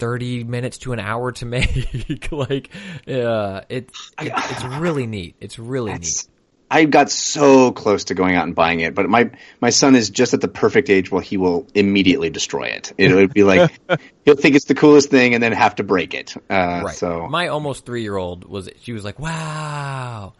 [0.00, 2.32] 30 minutes to an hour to make.
[2.32, 2.70] like,
[3.06, 5.36] uh, it, it, it's really neat.
[5.40, 6.26] It's really neat.
[6.70, 10.08] I got so close to going out and buying it, but my my son is
[10.08, 12.92] just at the perfect age where he will immediately destroy it.
[12.96, 13.72] It would be like
[14.24, 16.36] he'll think it's the coolest thing and then have to break it.
[16.48, 16.94] Uh, Right.
[16.94, 20.32] So my almost three year old was, she was like, wow,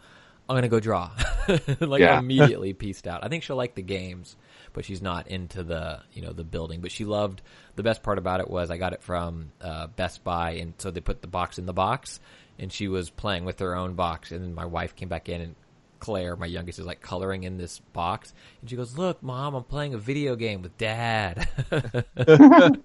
[0.47, 1.11] I'm going to go draw.
[1.81, 2.19] like Yeah.
[2.19, 3.23] immediately pieced out.
[3.25, 4.37] I think she'll like the games,
[4.73, 7.41] but she's not into the, you know, the building, but she loved,
[7.75, 10.91] the best part about it was I got it from, uh, Best Buy and so
[10.91, 12.19] they put the box in the box
[12.57, 15.41] and she was playing with her own box and then my wife came back in
[15.41, 15.55] and
[16.01, 19.63] Claire, my youngest, is like coloring in this box, and she goes, "Look, mom, I'm
[19.63, 22.75] playing a video game with dad." that's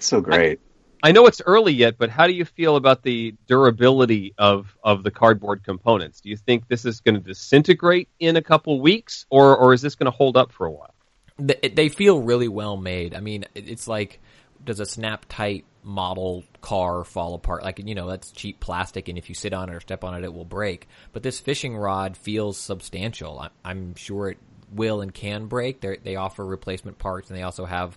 [0.00, 0.58] so great.
[1.02, 5.04] I know it's early yet, but how do you feel about the durability of, of
[5.04, 6.20] the cardboard components?
[6.20, 9.82] Do you think this is going to disintegrate in a couple weeks, or or is
[9.82, 10.96] this going to hold up for a while?
[11.38, 13.14] they, they feel really well made.
[13.14, 14.20] I mean, it's like
[14.66, 17.64] does a snap tight model car fall apart?
[17.64, 20.14] Like you know, that's cheap plastic, and if you sit on it or step on
[20.14, 20.88] it, it will break.
[21.12, 23.48] But this fishing rod feels substantial.
[23.64, 24.38] I'm sure it
[24.70, 25.80] will and can break.
[25.80, 27.96] They they offer replacement parts, and they also have.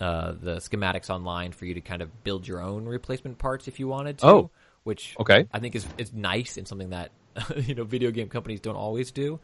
[0.00, 3.78] Uh, the schematics online for you to kind of build your own replacement parts if
[3.78, 4.26] you wanted to.
[4.26, 4.50] Oh.
[4.82, 5.46] which Okay.
[5.52, 7.12] I think is is nice and something that
[7.56, 9.38] you know video game companies don't always do.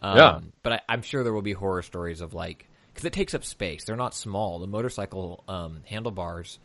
[0.00, 0.40] Um, Yeah.
[0.62, 3.44] But I, I'm sure there will be horror stories of like because it takes up
[3.44, 3.84] space.
[3.84, 4.58] They're not small.
[4.58, 6.58] The motorcycle um, handlebars,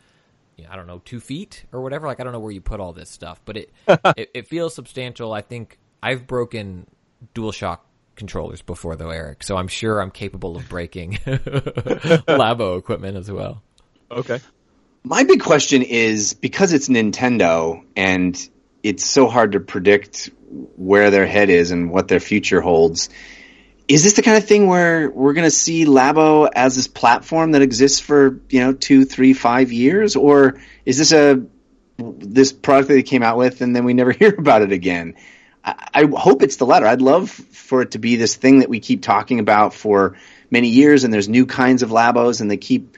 [0.56, 2.06] you know, I don't know, two feet or whatever.
[2.06, 3.70] Like I don't know where you put all this stuff, but it
[4.16, 5.34] it, it feels substantial.
[5.34, 6.86] I think I've broken
[7.34, 7.80] DualShock
[8.16, 9.42] controllers before though, Eric.
[9.42, 13.62] So I'm sure I'm capable of breaking Labo equipment as well.
[14.10, 14.40] Okay.
[15.04, 18.48] My big question is because it's Nintendo and
[18.82, 20.30] it's so hard to predict
[20.76, 23.10] where their head is and what their future holds.
[23.88, 27.52] Is this the kind of thing where we're going to see Labo as this platform
[27.52, 31.44] that exists for you know two, three, five years, or is this a
[31.98, 35.14] this product that they came out with and then we never hear about it again?
[35.64, 36.86] I, I hope it's the latter.
[36.86, 40.16] I'd love for it to be this thing that we keep talking about for
[40.50, 42.96] many years, and there's new kinds of Labos, and they keep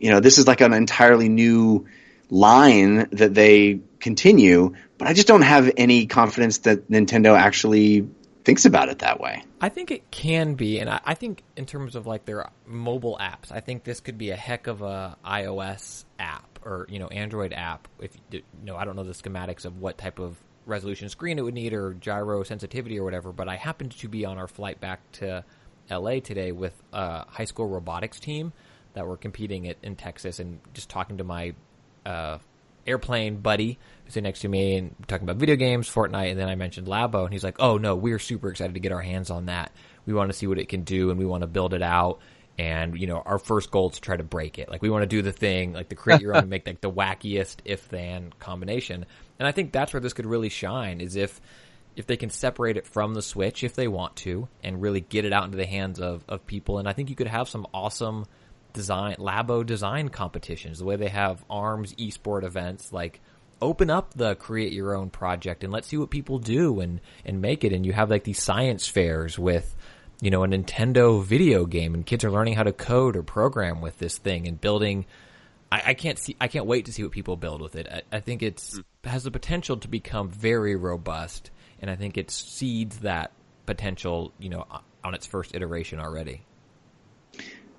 [0.00, 1.86] you know, this is like an entirely new
[2.30, 8.08] line that they continue, but I just don't have any confidence that Nintendo actually
[8.44, 9.42] thinks about it that way.
[9.60, 13.18] I think it can be, and I, I think in terms of like their mobile
[13.20, 17.08] apps, I think this could be a heck of a iOS app or you know
[17.08, 17.88] Android app.
[18.00, 20.36] If you know, I don't know the schematics of what type of
[20.66, 24.24] resolution screen it would need or gyro sensitivity or whatever, but I happened to be
[24.24, 25.44] on our flight back to
[25.90, 28.52] LA today with a high school robotics team
[28.94, 31.54] that were competing at, in Texas, and just talking to my
[32.06, 32.38] uh,
[32.90, 36.48] airplane buddy who's sitting next to me and talking about video games, Fortnite, and then
[36.48, 39.30] I mentioned Labo, and he's like, "Oh no, we're super excited to get our hands
[39.30, 39.72] on that.
[40.06, 42.20] We want to see what it can do, and we want to build it out."
[42.58, 44.68] And you know, our first goal is to try to break it.
[44.68, 46.90] Like we want to do the thing, like to create your own, make like the
[46.90, 49.06] wackiest if-then combination.
[49.38, 51.40] And I think that's where this could really shine is if
[51.96, 55.24] if they can separate it from the Switch if they want to, and really get
[55.24, 56.78] it out into the hands of of people.
[56.78, 58.26] And I think you could have some awesome
[58.72, 63.20] design labo design competitions the way they have arms esport events like
[63.62, 67.40] open up the create your own project and let's see what people do and and
[67.40, 67.72] make it.
[67.72, 69.74] And you have like these science fairs with
[70.20, 73.80] you know a Nintendo video game and kids are learning how to code or program
[73.80, 75.06] with this thing and building.
[75.72, 77.86] I, I can't see I can't wait to see what people build with it.
[77.90, 79.08] I, I think it's hmm.
[79.08, 81.50] has the potential to become very robust
[81.80, 83.32] and I think it seeds that
[83.66, 84.66] potential you know
[85.04, 86.42] on its first iteration already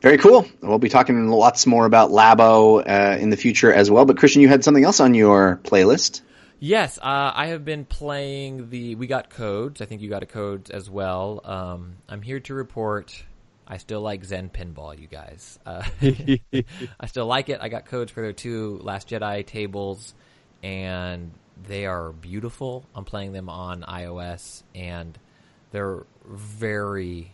[0.01, 0.47] Very cool.
[0.61, 4.05] We'll be talking lots more about Labo uh, in the future as well.
[4.05, 6.21] But Christian, you had something else on your playlist.
[6.59, 8.95] Yes, uh, I have been playing the.
[8.95, 9.79] We got codes.
[9.79, 11.41] I think you got a code as well.
[11.43, 13.23] Um, I'm here to report.
[13.67, 15.59] I still like Zen Pinball, you guys.
[15.65, 15.83] Uh,
[16.99, 17.59] I still like it.
[17.61, 20.13] I got codes for their two Last Jedi tables,
[20.61, 21.31] and
[21.67, 22.85] they are beautiful.
[22.95, 25.17] I'm playing them on iOS, and
[25.71, 27.31] they're very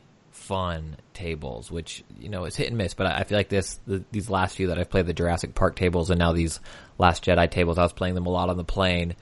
[0.48, 2.94] fun tables, which you know it's hit and miss.
[2.94, 5.54] But I I feel like this the, these last few that I've played the Jurassic
[5.54, 6.60] Park tables and now these
[6.98, 9.16] Last Jedi tables, I was playing them a lot on the plane,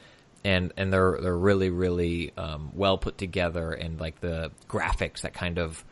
[0.44, 5.34] and and they're they're really really um, well put together, and like the graphics that
[5.34, 5.84] kind of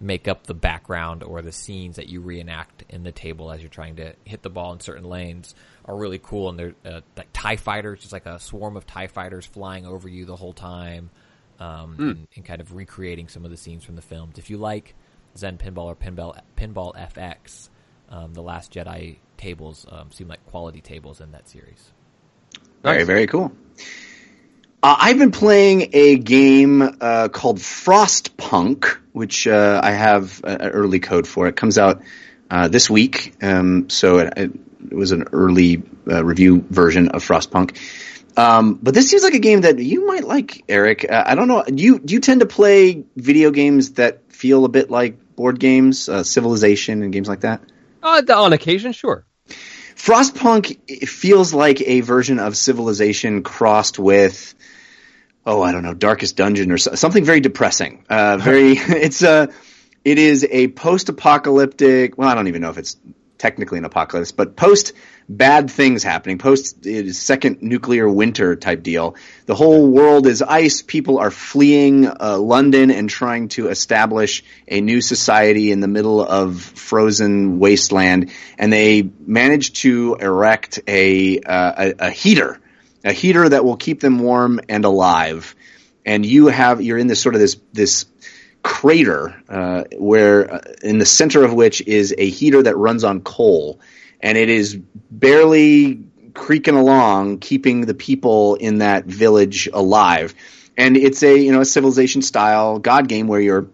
[0.00, 3.70] make up the background or the scenes that you reenact in the table as you're
[3.70, 5.54] trying to hit the ball in certain lanes
[5.86, 6.50] are really cool.
[6.50, 10.08] And they're uh, like Tie fighters, just like a swarm of Tie fighters flying over
[10.08, 11.10] you the whole time,
[11.58, 14.38] um, and, and kind of recreating some of the scenes from the films.
[14.38, 14.94] If you like
[15.36, 17.68] Zen Pinball or Pinball Pinball FX,
[18.10, 21.90] um, the Last Jedi tables um, seem like quality tables in that series.
[22.82, 23.52] Very, very cool.
[24.82, 31.00] Uh, I've been playing a game uh, called Frostpunk, which uh, I have an early
[31.00, 31.48] code for.
[31.48, 32.02] It comes out
[32.50, 37.76] uh, this week, um, so it, it was an early uh, review version of Frostpunk.
[38.36, 41.06] Um, but this seems like a game that you might like, Eric.
[41.10, 41.62] Uh, I don't know.
[41.62, 45.58] Do you do you tend to play video games that feel a bit like board
[45.58, 47.62] games, uh, Civilization, and games like that?
[48.02, 49.24] Uh, on occasion, sure.
[49.96, 54.54] Frostpunk feels like a version of Civilization crossed with,
[55.46, 58.04] oh, I don't know, Darkest Dungeon or so, something very depressing.
[58.08, 59.48] Uh, very, it's a,
[60.04, 62.18] it is a post-apocalyptic.
[62.18, 62.96] Well, I don't even know if it's
[63.38, 64.92] technically an apocalypse, but post
[65.28, 69.16] bad things happening, post is second nuclear winter type deal.
[69.46, 70.82] The whole world is ice.
[70.82, 76.24] People are fleeing uh, London and trying to establish a new society in the middle
[76.24, 82.60] of frozen wasteland, and they manage to erect a uh, a, a heater,
[83.04, 85.54] a heater that will keep them warm and alive.
[86.04, 88.06] And you have you're in this sort of this this
[88.66, 93.20] crater uh, where uh, in the center of which is a heater that runs on
[93.20, 93.78] coal
[94.20, 94.76] and it is
[95.08, 96.02] barely
[96.34, 100.34] creaking along keeping the people in that village alive.
[100.76, 103.68] And it's a you know a civilization style god game where you're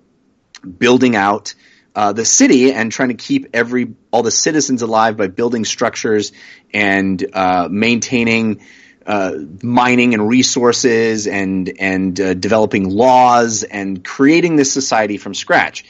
[0.79, 1.55] building out
[1.95, 6.33] uh, the city and trying to keep every all the citizens alive by building structures
[6.75, 8.61] and uh, maintaining
[9.07, 9.33] uh,
[9.63, 15.85] mining and resources and and uh, developing laws and creating this society from scratch.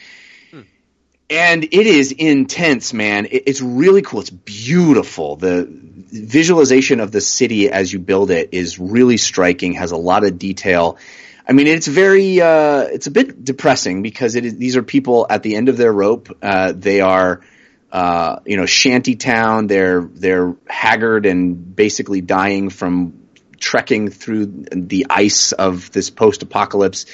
[1.30, 3.24] And it is intense, man.
[3.24, 4.20] It, it's really cool.
[4.20, 5.36] It's beautiful.
[5.36, 9.72] The visualization of the city as you build it is really striking.
[9.72, 10.98] Has a lot of detail.
[11.48, 15.26] I mean, it's very, uh, it's a bit depressing because it is, these are people
[15.28, 16.36] at the end of their rope.
[16.42, 17.40] Uh, they are,
[17.92, 19.66] uh, you know, shanty town.
[19.66, 23.28] They're, they're haggard and basically dying from
[23.60, 27.04] trekking through the ice of this post-apocalypse.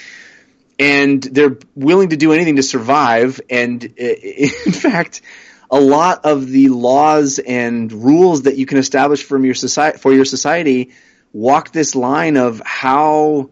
[0.79, 3.41] And they're willing to do anything to survive.
[3.51, 5.20] And in fact,
[5.68, 10.12] a lot of the laws and rules that you can establish from your society, for
[10.12, 10.93] your society
[11.33, 13.51] walk this line of how,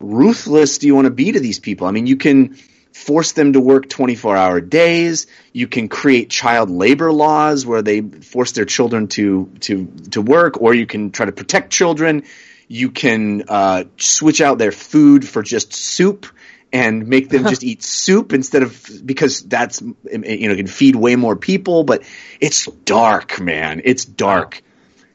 [0.00, 1.86] ruthless do you want to be to these people?
[1.86, 2.56] I mean, you can
[2.94, 5.26] force them to work 24 hour days.
[5.52, 10.62] You can create child labor laws where they force their children to, to, to work,
[10.62, 12.22] or you can try to protect children.
[12.68, 16.26] You can, uh, switch out their food for just soup
[16.72, 21.16] and make them just eat soup instead of, because that's, you know, can feed way
[21.16, 22.04] more people, but
[22.40, 23.82] it's dark, man.
[23.84, 24.62] It's dark.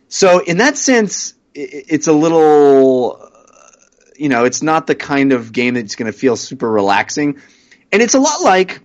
[0.10, 3.26] So in that sense, it's a little,
[4.18, 7.40] you know, it's not the kind of game that's going to feel super relaxing.
[7.92, 8.82] And it's a lot like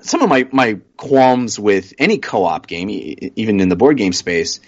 [0.00, 4.12] some of my, my qualms with any co-op game, e- even in the board game
[4.12, 4.60] space,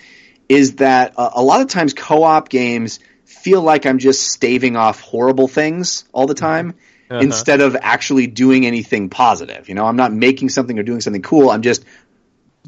[0.49, 5.01] is that uh, a lot of times co-op games feel like I'm just staving off
[5.01, 6.75] horrible things all the time
[7.23, 9.69] instead of actually doing anything positive.
[9.69, 11.51] You know, I'm not making something or doing something cool.
[11.51, 11.85] I'm just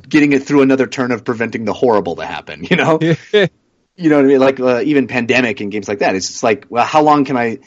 [0.09, 2.65] getting it through another turn of preventing the horrible to happen.
[2.65, 2.99] You know,
[3.97, 4.41] you know what I mean?
[4.41, 6.15] Like uh, even pandemic and games like that.
[6.15, 7.59] It's just like, well, how long can I?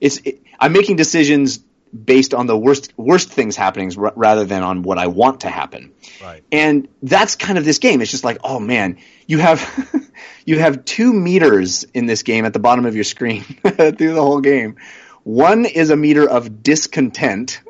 [0.00, 1.60] It's it, I'm making decisions
[1.92, 5.48] based on the worst worst things happening r- rather than on what I want to
[5.48, 5.92] happen.
[6.22, 6.42] Right.
[6.52, 8.00] And that's kind of this game.
[8.00, 10.10] It's just like, oh man, you have
[10.44, 14.22] you have two meters in this game at the bottom of your screen through the
[14.22, 14.76] whole game.
[15.22, 17.60] One is a meter of discontent,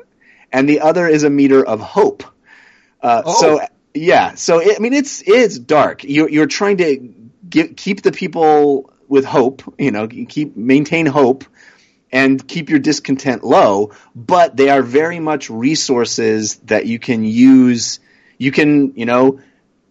[0.51, 2.23] and the other is a meter of hope.
[3.01, 3.41] Uh, Oh.
[3.41, 3.61] So
[3.93, 6.03] yeah, so it, I mean, it's it's dark.
[6.03, 7.13] You're you're trying to
[7.49, 9.63] get, keep the people with hope.
[9.79, 11.45] You know, keep maintain hope
[12.17, 17.99] and keep your discontent low, but they are very much resources that you can use.
[18.39, 19.39] You can, you know,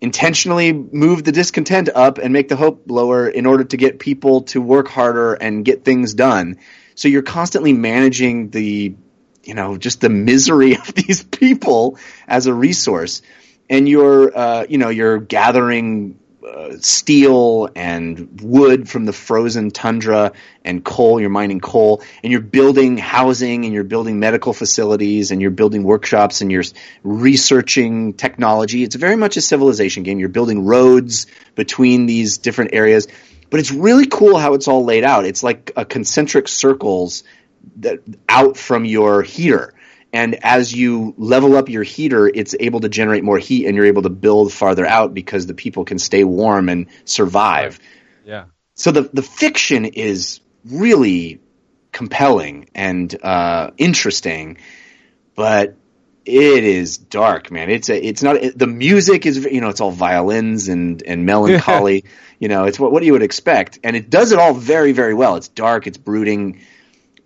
[0.00, 4.42] intentionally move the discontent up and make the hope lower in order to get people
[4.42, 6.58] to work harder and get things done.
[6.96, 8.96] So you're constantly managing the,
[9.44, 11.96] you know, just the misery of these people
[12.26, 13.22] as a resource.
[13.70, 20.32] And you're, uh, you know, you're gathering uh, steel and wood from the frozen tundra
[20.64, 21.20] and coal.
[21.20, 25.82] You're mining coal and you're building housing and you're building medical facilities and you're building
[25.82, 26.64] workshops and you're
[27.02, 28.84] researching technology.
[28.84, 30.20] It's very much a civilization game.
[30.20, 33.08] You're building roads between these different areas.
[33.50, 35.24] but it's really cool how it's all laid out.
[35.24, 37.24] It's like a concentric circles
[37.76, 39.74] that out from your heater.
[40.16, 43.84] And as you level up your heater, it's able to generate more heat and you're
[43.84, 47.78] able to build farther out because the people can stay warm and survive.
[48.24, 48.46] Yeah.
[48.76, 51.42] So the, the fiction is really
[51.92, 54.56] compelling and, uh, interesting,
[55.34, 55.76] but
[56.24, 57.68] it is dark, man.
[57.68, 61.26] It's a, it's not, it, the music is, you know, it's all violins and, and
[61.26, 62.06] melancholy.
[62.38, 63.80] you know, it's what, what you would expect.
[63.84, 65.36] And it does it all very, very well.
[65.36, 66.62] It's dark, it's brooding,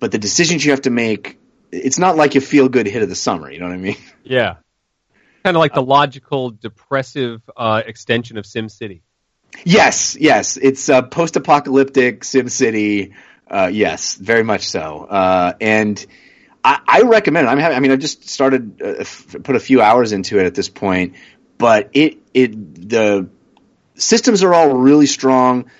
[0.00, 1.39] but the decisions you have to make,
[1.72, 3.50] it's not like a feel good hit of the summer.
[3.50, 3.96] You know what I mean?
[4.24, 4.56] Yeah.
[5.44, 9.02] Kind of like the logical, depressive uh, extension of Sim City.
[9.64, 10.56] Yes, yes.
[10.56, 13.14] It's uh, post-apocalyptic SimCity.
[13.48, 15.04] Uh, yes, very much so.
[15.04, 16.04] Uh, and
[16.62, 17.50] I, I recommend it.
[17.50, 20.46] I'm having, I mean, I just started, uh, f- put a few hours into it
[20.46, 21.14] at this point,
[21.56, 23.28] but it, it, the
[23.94, 25.70] systems are all really strong.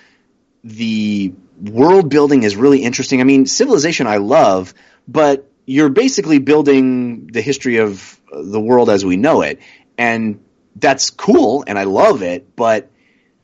[0.65, 3.21] The world building is really interesting.
[3.21, 4.75] I mean, Civilization I love,
[5.07, 9.61] but you're basically building the history of the world as we know it.
[9.97, 10.41] And
[10.77, 12.91] that's cool and I love it, but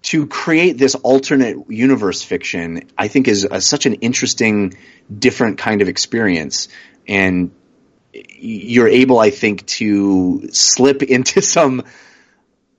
[0.02, 4.74] to create this alternate universe fiction, I think is a, such an interesting,
[5.16, 6.68] different kind of experience.
[7.08, 7.50] And
[8.12, 11.82] you're able, I think, to slip into some,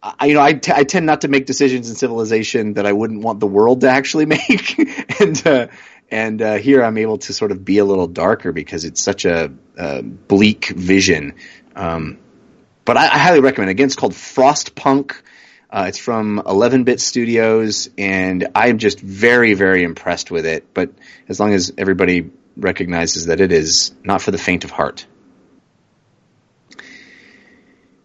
[0.02, 2.94] I, you know, I, t- I tend not to make decisions in civilization that I
[2.94, 4.80] wouldn't want the world to actually make.
[5.20, 5.68] and, uh,
[6.10, 9.26] and, uh, here I'm able to sort of be a little darker because it's such
[9.26, 11.36] a, uh bleak vision.
[11.76, 12.18] Um,
[12.86, 13.74] but I, I highly recommend it.
[13.74, 15.16] Again, it's called Frostpunk.
[15.70, 20.74] Uh, it's from 11-bit studios, and I'm just very, very impressed with it.
[20.74, 20.92] But
[21.28, 25.06] as long as everybody recognizes that it is not for the faint of heart.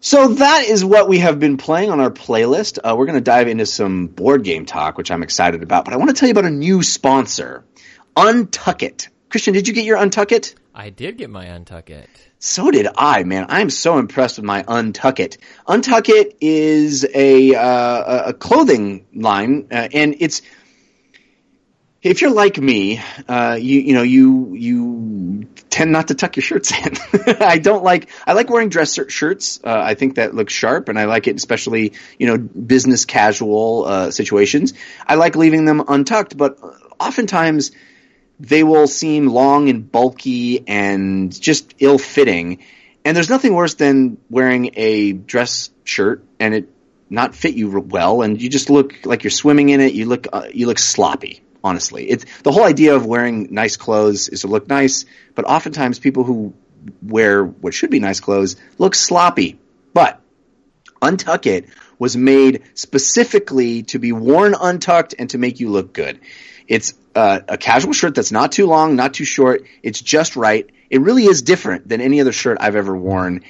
[0.01, 2.79] So that is what we have been playing on our playlist.
[2.83, 5.85] Uh, we're going to dive into some board game talk, which I'm excited about.
[5.85, 7.65] But I want to tell you about a new sponsor,
[8.17, 9.09] Untuckit.
[9.31, 10.55] Christian, did you get your Untuckit?
[10.75, 12.07] I did get my Untuckit.
[12.39, 13.47] So did I, man.
[13.49, 15.39] I'm so impressed with my Untuckit.
[15.67, 20.43] Untuckit is a uh, a clothing line, uh, and it's
[22.03, 26.43] if you're like me, uh, you you know you you tend not to tuck your
[26.43, 26.97] shirts in.
[27.41, 29.61] I don't like I like wearing dress shirts.
[29.63, 33.85] Uh, I think that looks sharp, and I like it especially you know business casual
[33.85, 34.75] uh, situations.
[35.07, 36.59] I like leaving them untucked, but
[36.99, 37.71] oftentimes
[38.43, 42.59] they will seem long and bulky and just ill fitting.
[43.05, 46.69] And there's nothing worse than wearing a dress shirt and it
[47.09, 49.93] not fit you well, and you just look like you're swimming in it.
[49.93, 51.43] You look uh, you look sloppy.
[51.65, 55.05] Honestly, it's the whole idea of wearing nice clothes is to look nice,
[55.37, 56.55] but oftentimes people who
[57.01, 59.61] wear what should be nice clothes look sloppy.
[59.95, 60.21] But
[61.01, 61.69] Untuckit
[62.03, 66.19] was made specifically to be worn untucked and to make you look good.
[66.67, 69.67] It's uh, a casual shirt that's not too long, not too short.
[69.85, 70.69] It's just right.
[70.91, 73.45] It really is different than any other shirt I've ever worn.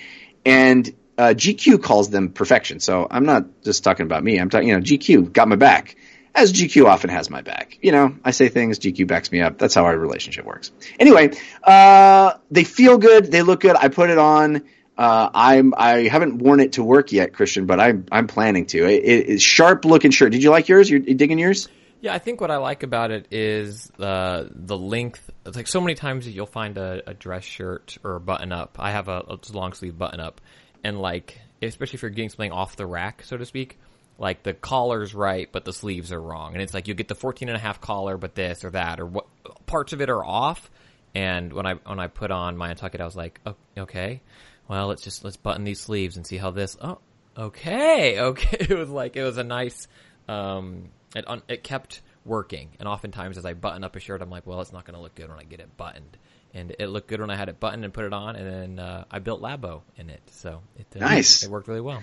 [0.45, 2.79] And uh, GQ calls them perfection.
[2.81, 4.39] So I'm not just talking about me.
[4.39, 5.97] I'm talking, you know, GQ got my back,
[6.35, 7.79] as GQ often has my back.
[7.81, 9.57] You know, I say things, GQ backs me up.
[9.57, 10.73] That's how our relationship works.
[11.01, 11.31] Anyway,
[11.63, 13.33] uh, they feel good.
[13.33, 13.77] They look good.
[13.77, 14.65] I put it on.
[14.97, 18.85] Uh, I'm I haven't worn it to work yet, Christian, but I'm I'm planning to.
[18.85, 20.33] It, it, it's sharp looking shirt.
[20.33, 20.91] Did you like yours?
[20.91, 21.69] You're, you digging yours?
[22.03, 25.31] Yeah, I think what I like about it is uh, the length.
[25.47, 28.77] It's like so many times you'll find a, a dress shirt or a button up.
[28.81, 30.41] I have a, a long sleeve button up,
[30.85, 33.79] and like especially if you're getting something off the rack, so to speak,
[34.19, 37.15] like the collar's right, but the sleeves are wrong, and it's like you get the
[37.15, 39.27] 14 and a half collar, but this or that, or what
[39.67, 40.71] parts of it are off.
[41.15, 44.23] And when I when I put on my Untuckit, I was like, oh, okay,
[44.73, 46.79] well let's just let's button these sleeves and see how this.
[46.81, 46.99] Oh,
[47.37, 48.57] okay, okay.
[48.59, 49.87] It was like it was a nice.
[50.29, 54.31] Um, it un- it kept working, and oftentimes as I button up a shirt, I'm
[54.31, 56.17] like, well, it's not going to look good when I get it buttoned.
[56.55, 58.79] And it looked good when I had it buttoned and put it on, and then
[58.79, 61.45] uh, I built Labo in it, so it uh, Nice.
[61.45, 62.03] It worked really well.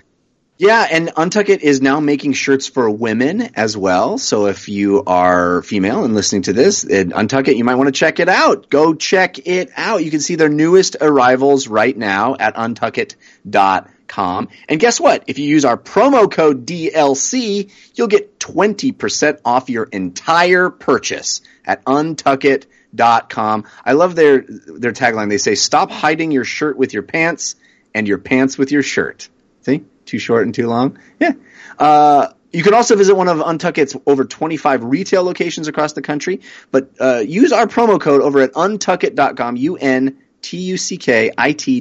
[0.62, 4.18] Yeah, and Untuckit is now making shirts for women as well.
[4.18, 8.20] So if you are female and listening to this, Untuckit, you might want to check
[8.20, 8.70] it out.
[8.70, 10.04] Go check it out.
[10.04, 14.50] You can see their newest arrivals right now at untuckit.com.
[14.68, 15.24] And guess what?
[15.28, 21.86] If you use our promo code DLC, you'll get 20% off your entire purchase at
[21.86, 23.64] untuckit.com.
[23.86, 25.30] I love their their tagline.
[25.30, 27.56] They say, "Stop hiding your shirt with your pants
[27.94, 29.30] and your pants with your shirt."
[29.62, 29.84] See?
[30.10, 30.98] Too short and too long?
[31.20, 31.34] Yeah.
[31.78, 36.42] Uh, you can also visit one of Untuckit's over 25 retail locations across the country,
[36.72, 40.22] but uh, use our promo code over at untuckit.com, U-N-T-U-C-K-I-T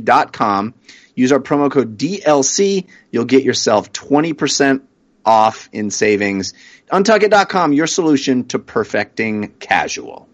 [0.01, 0.75] dot com.
[1.15, 2.87] Use our promo code DLC.
[3.11, 4.83] You'll get yourself 20%
[5.25, 6.53] off in savings.
[6.93, 10.29] Untuckit.com, your solution to perfecting casual.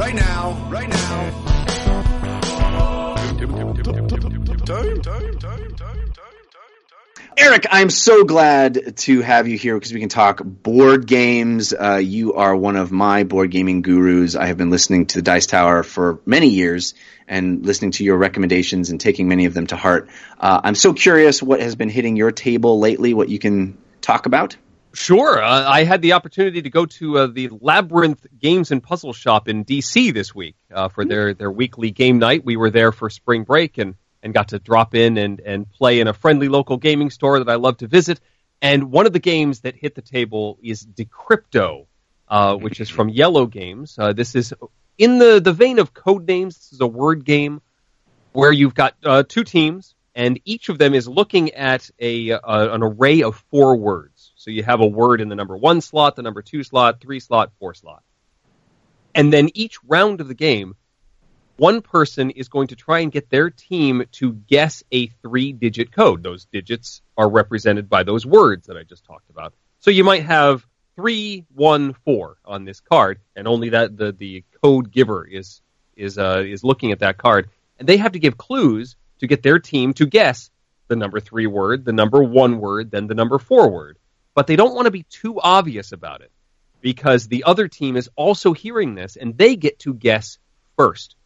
[0.00, 1.46] Right now, right now.
[7.36, 11.74] Eric, I'm so glad to have you here because we can talk board games.
[11.74, 14.36] Uh, you are one of my board gaming gurus.
[14.36, 16.94] I have been listening to the Dice Tower for many years
[17.28, 20.08] and listening to your recommendations and taking many of them to heart.
[20.38, 24.24] Uh, I'm so curious what has been hitting your table lately, what you can talk
[24.24, 24.56] about.
[24.92, 25.40] Sure.
[25.40, 29.48] Uh, I had the opportunity to go to uh, the Labyrinth Games and Puzzle Shop
[29.48, 30.10] in D.C.
[30.10, 32.44] this week uh, for their, their weekly game night.
[32.44, 36.00] We were there for spring break and, and got to drop in and, and play
[36.00, 38.20] in a friendly local gaming store that I love to visit.
[38.60, 41.86] And one of the games that hit the table is Decrypto,
[42.28, 43.96] uh, which is from Yellow Games.
[43.96, 44.52] Uh, this is
[44.98, 46.56] in the, the vein of code names.
[46.56, 47.62] This is a word game
[48.32, 52.82] where you've got uh, two teams, and each of them is looking at a, an
[52.82, 54.09] array of four words.
[54.40, 57.20] So you have a word in the number one slot, the number two slot, three
[57.20, 58.02] slot, four slot.
[59.14, 60.76] And then each round of the game,
[61.58, 65.92] one person is going to try and get their team to guess a three digit
[65.92, 66.22] code.
[66.22, 69.52] Those digits are represented by those words that I just talked about.
[69.80, 74.44] So you might have three, one, four on this card, and only that the, the
[74.62, 75.60] code giver is
[75.98, 79.42] is uh, is looking at that card, and they have to give clues to get
[79.42, 80.50] their team to guess
[80.88, 83.98] the number three word, the number one word, then the number four word.
[84.34, 86.30] But they don't want to be too obvious about it
[86.80, 90.38] because the other team is also hearing this and they get to guess
[90.76, 91.16] first.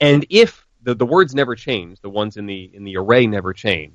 [0.00, 3.52] And if the, the words never change, the ones in the in the array never
[3.52, 3.94] change.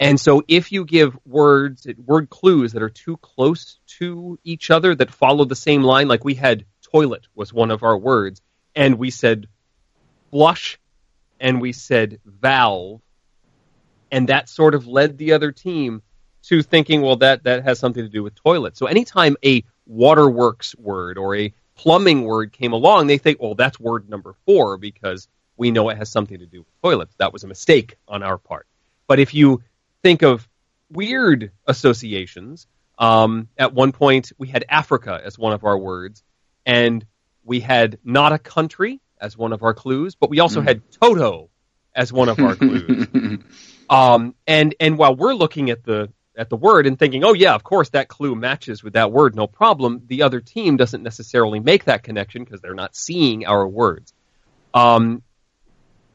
[0.00, 4.94] And so if you give words word clues that are too close to each other
[4.94, 8.40] that follow the same line, like we had toilet was one of our words,
[8.74, 9.46] and we said
[10.30, 10.78] flush
[11.38, 13.00] and we said valve,
[14.10, 16.02] and that sort of led the other team
[16.48, 18.76] to thinking, well, that that has something to do with toilet.
[18.76, 23.80] So anytime a waterworks word or a plumbing word came along, they think, well, that's
[23.80, 27.14] word number four because we know it has something to do with toilets.
[27.18, 28.66] That was a mistake on our part.
[29.06, 29.62] But if you
[30.02, 30.48] think of
[30.90, 32.66] weird associations,
[32.98, 36.22] um, at one point we had Africa as one of our words,
[36.66, 37.04] and
[37.44, 41.50] we had not a country as one of our clues, but we also had Toto
[41.94, 43.06] as one of our clues.
[43.90, 47.54] Um, and and while we're looking at the at the word and thinking, oh yeah,
[47.54, 50.02] of course that clue matches with that word, no problem.
[50.06, 54.12] The other team doesn't necessarily make that connection because they're not seeing our words.
[54.72, 55.22] Um,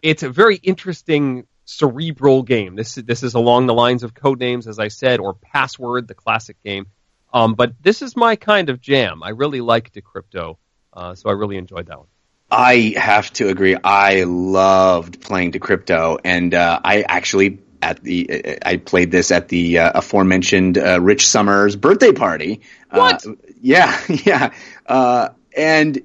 [0.01, 2.75] it's a very interesting cerebral game.
[2.75, 6.15] This this is along the lines of code names, as I said, or Password, the
[6.15, 6.87] classic game.
[7.33, 9.21] Um, but this is my kind of jam.
[9.21, 10.57] I really like Decrypto,
[10.93, 12.07] uh, so I really enjoyed that one.
[12.51, 13.75] I have to agree.
[13.75, 19.79] I loved playing Decrypto, and uh, I actually at the I played this at the
[19.79, 22.61] uh, aforementioned uh, Rich Sommer's birthday party.
[22.89, 23.25] What?
[23.25, 24.53] Uh, yeah, yeah.
[24.85, 26.01] Uh, and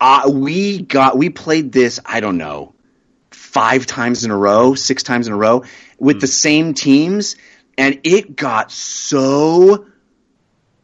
[0.00, 2.00] uh, we got we played this.
[2.04, 2.74] I don't know,
[3.30, 5.64] five times in a row, six times in a row
[5.98, 7.36] with the same teams,
[7.76, 9.86] and it got so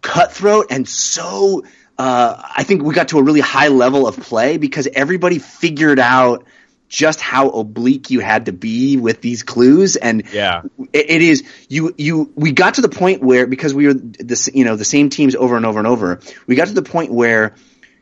[0.01, 1.65] cutthroat and so
[1.99, 5.99] uh, I think we got to a really high level of play because everybody figured
[5.99, 6.45] out
[6.89, 10.62] just how oblique you had to be with these clues and Yeah.
[10.93, 14.48] it, it is you you we got to the point where because we were this
[14.52, 17.12] you know the same teams over and over and over we got to the point
[17.12, 17.55] where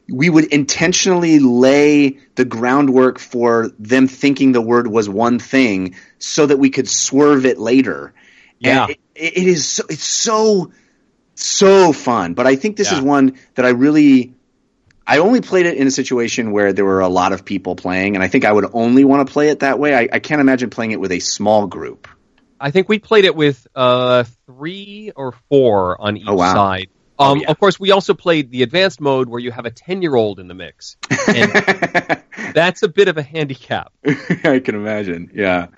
[0.08, 6.46] we would intentionally lay the groundwork for them thinking the word was one thing so
[6.46, 8.14] that we could swerve it later
[8.60, 8.82] Yeah.
[8.84, 10.70] and it, it is so, it's so
[11.34, 12.98] so fun but i think this Yeah.
[12.98, 14.35] is one that i really
[15.06, 18.16] I only played it in a situation where there were a lot of people playing,
[18.16, 19.94] and I think I would only want to play it that way.
[19.94, 22.08] I, I can't imagine playing it with a small group.
[22.60, 26.54] I think we played it with uh, three or four on each Oh, wow.
[26.54, 26.88] side.
[27.18, 27.50] Oh, Um, yeah.
[27.50, 30.54] Of course, we also played the advanced mode where you have a ten-year-old in the
[30.54, 30.96] mix,
[31.28, 32.22] and
[32.54, 33.92] that's a bit of a handicap.
[34.44, 35.30] I can imagine.
[35.34, 35.68] Yeah.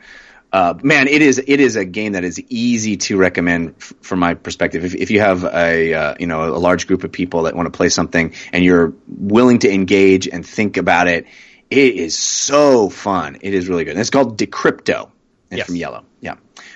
[0.50, 4.18] Uh, man, it is it is a game that is easy to recommend f- from
[4.18, 4.84] my perspective.
[4.84, 7.66] If, if you have a uh, you know a large group of people that want
[7.66, 11.26] to play something and you're willing to engage and think about it,
[11.68, 13.38] it is so fun.
[13.42, 13.92] It is really good.
[13.92, 15.10] And it's called Decrypto.
[15.50, 15.66] And Yes.
[15.66, 16.04] from Yellow.
[16.20, 16.34] Yeah.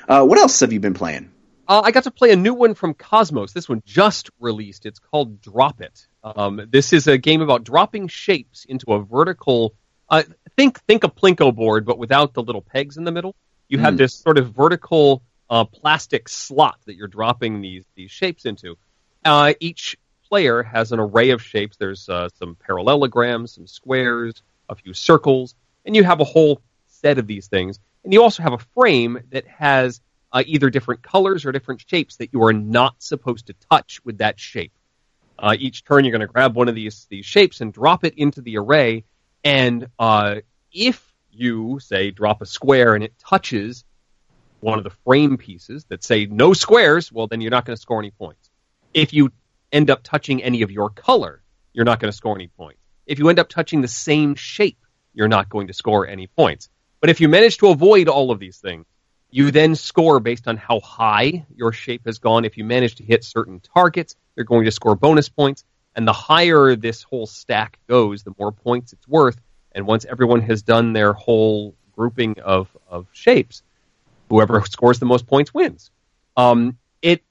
[0.09, 1.31] Uh, what else have you been playing?
[1.69, 3.53] Uh, I got to play a new one from Kosmos.
[3.53, 4.87] This one just released.
[4.87, 6.07] It's called Drop It.
[6.25, 9.75] Um, this is a game about dropping shapes into a vertical.
[10.09, 10.23] Uh,
[10.57, 13.35] think think a plinko board, but without the little pegs in the middle.
[13.73, 13.99] You have Hmm.
[13.99, 18.77] this sort of vertical uh, plastic slot that you're dropping these these shapes into.
[19.25, 19.97] Uh, each
[20.29, 21.77] player has an array of shapes.
[21.79, 25.55] There's uh, some parallelograms, some squares, a few circles,
[25.87, 27.81] and you have a whole set of these things.
[28.05, 30.01] and you also have a frame that has
[30.33, 34.19] uh, either different colors or different shapes that you are not supposed to touch with
[34.19, 34.73] that shape.
[35.39, 38.15] Uh, each turn, you're going to grab one of these these shapes and drop it
[38.19, 39.05] into the array,
[39.45, 40.37] and uh,
[40.73, 43.85] if you say drop a square and it touches
[44.61, 47.81] one of the frame pieces that say no squares, well, then you're not going to
[47.81, 48.51] score any points.
[48.95, 49.33] If you
[49.73, 51.43] end up touching any of your color,
[51.73, 52.79] you're not going to score any points.
[53.07, 54.79] If you end up touching the same shape,
[55.15, 56.69] you're not going to score any points.
[57.01, 58.87] But if you manage to avoid all of these things,
[59.31, 62.45] you then score based on how high your shape has gone.
[62.45, 65.65] If you manage to hit certain targets, you're going to score bonus points.
[65.97, 69.41] And the higher this whole stack goes, the more points it's worth.
[69.75, 73.63] And once everyone has done their whole grouping of, of shapes,
[74.29, 75.91] whoever scores the most points wins.
[76.37, 77.23] Um, it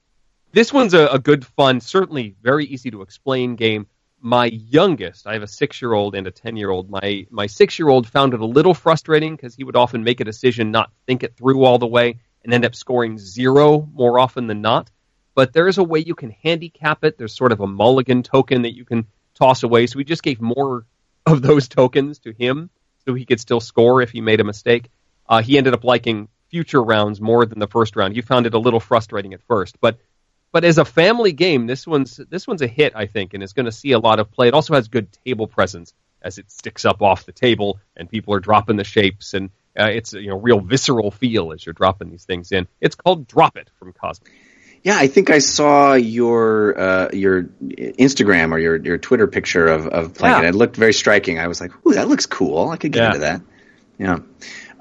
[0.52, 3.88] this one's a, a good fun, certainly very easy to explain game.
[4.24, 6.90] My youngest, I have a six year old and a ten year old.
[6.90, 10.20] My my six year old found it a little frustrating because he would often make
[10.20, 14.20] a decision, not think it through all the way, and end up scoring zero more
[14.20, 14.92] often than not.
[15.34, 17.18] But there is a way you can handicap it.
[17.18, 19.88] There's sort of a mulligan token that you can toss away.
[19.88, 20.86] So we just gave more
[21.26, 22.70] of those tokens to him
[23.06, 24.90] so he could still score if he made a mistake.
[25.28, 28.16] Uh, he ended up liking future rounds more than the first round.
[28.16, 30.00] You found it a little frustrating at first, but
[30.52, 33.54] but as a family game, this one's this one's a hit, I think, and is
[33.54, 34.50] going to see a lot of play.
[34.50, 38.34] It also has good table presence as it sticks up off the table and people
[38.34, 39.50] are dropping the shapes and
[39.80, 42.68] uh, it's you know real visceral feel as you're dropping these things in.
[42.80, 44.28] It's called Drop It from Kosmos.
[44.84, 49.88] Yeah, I think I saw your uh, your Instagram or your your Twitter picture of
[49.88, 50.48] of playing Yeah.
[50.48, 50.50] it.
[50.50, 51.38] It looked very striking.
[51.40, 52.70] I was like, "Ooh, that looks cool.
[52.70, 53.08] I could get Yeah.
[53.08, 53.42] into that."
[54.00, 54.20] Yeah.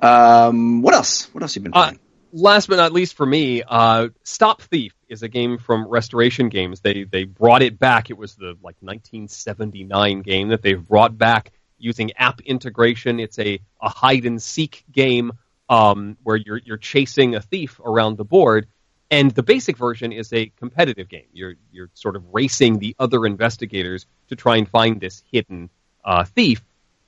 [0.03, 1.29] Um, what else?
[1.35, 1.99] What else you been Uh, playing?
[2.33, 6.81] last but not least for me, uh, Stop Thief is a game from Restoration Games.
[6.81, 8.09] They they brought it back.
[8.09, 13.21] It was the like 1979 game that they've brought back using app integration.
[13.21, 15.33] It's a, a hide and seek game
[15.69, 18.67] um, where you're you're chasing a thief around the board.
[19.11, 21.27] And the basic version is a competitive game.
[21.33, 25.71] You're you're sort of racing the other investigators to try and find this hidden
[26.05, 26.63] uh, thief.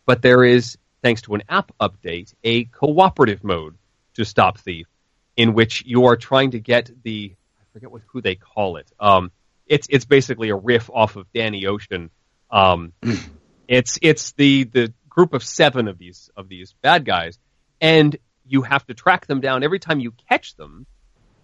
[0.04, 3.76] But there is, thanks to an app update, a cooperative mode
[4.14, 4.88] to Stop Thief,
[5.36, 8.90] in which you are trying to get the I forget what who they call it.
[8.98, 9.30] Um,
[9.66, 12.10] it's it's basically a riff off of Danny Ocean.
[12.50, 12.92] Um,
[13.68, 17.38] it's it's the the group of seven of these of these bad guys,
[17.80, 19.62] and you have to track them down.
[19.62, 20.86] Every time you catch them,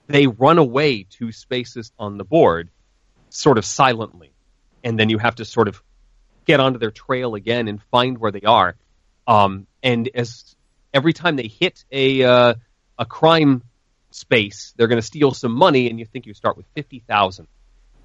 [0.08, 2.70] they run away two spaces on the board,
[3.28, 4.32] sort of silently,
[4.82, 5.82] and then you have to sort of
[6.46, 8.74] get onto their trail again and find where they are.
[9.26, 10.56] Um, and as
[10.92, 12.54] every time they hit a uh,
[12.98, 13.62] a crime
[14.10, 17.46] space, they're going to steal some money, and you think you start with fifty thousand.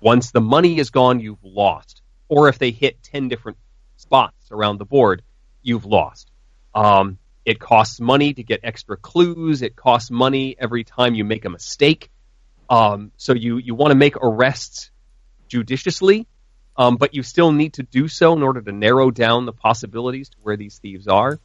[0.01, 2.01] Once the money is gone, you've lost.
[2.27, 3.57] Or if they hit ten different
[3.95, 5.21] spots around the board,
[5.61, 6.29] you've lost.
[6.75, 9.61] Um, it costs money to get extra clues.
[9.61, 12.09] It costs money every time you make a mistake.
[12.69, 14.91] Um, so you you want to make arrests
[15.47, 16.27] judiciously,
[16.77, 20.29] um, but you still need to do so in order to narrow down the possibilities
[20.29, 21.39] to where these thieves are.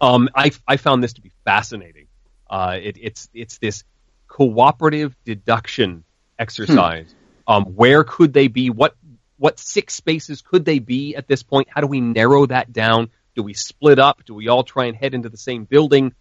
[0.00, 2.08] Um, I, I found this to be fascinating.
[2.50, 3.84] Uh, it, it's it's this
[4.26, 6.04] cooperative deduction
[6.38, 7.14] exercise.
[7.46, 8.68] Um, where could they be?
[8.70, 8.96] What
[9.38, 11.68] what six spaces could they be at this point?
[11.70, 13.10] How do we narrow that down?
[13.34, 14.24] Do we split up?
[14.24, 16.14] Do we all try and head into the same building?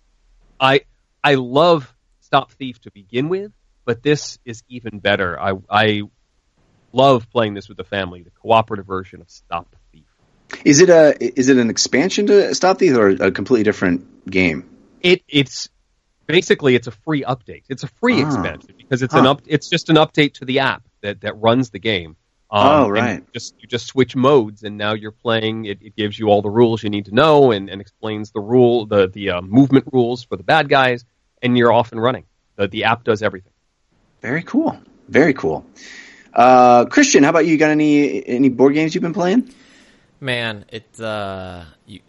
[0.60, 0.82] I
[1.24, 3.52] I love Stop Thief to begin with,
[3.86, 5.40] but this is even better.
[5.40, 6.04] I I
[6.94, 10.06] love playing this with the family, the cooperative version of Stop Thief.
[10.66, 14.70] Is it a is it an expansion to Stop Thief or a completely different game?
[15.02, 15.70] It it's
[16.28, 17.64] basically it's a free update.
[17.70, 18.28] It's a free Ah.
[18.28, 21.72] expansion because it's an up it's just an update to the app that that runs
[21.72, 22.16] the game.
[22.52, 23.20] Um, Oh, right.
[23.20, 25.66] you Just you just switch modes, and now you're playing.
[25.66, 28.42] It, it gives you all the rules you need to know, and, and explains the
[28.42, 31.06] rule, the the uh, movement rules for the bad guys,
[31.42, 32.26] and you're off and running.
[32.58, 33.54] The the app does everything.
[34.22, 34.78] Very cool.
[35.08, 35.66] Very cool.
[36.34, 37.58] Uh, Christian, how about you?
[37.58, 39.54] Got any any board games you've been playing?
[40.20, 42.02] Man, it's uh, you,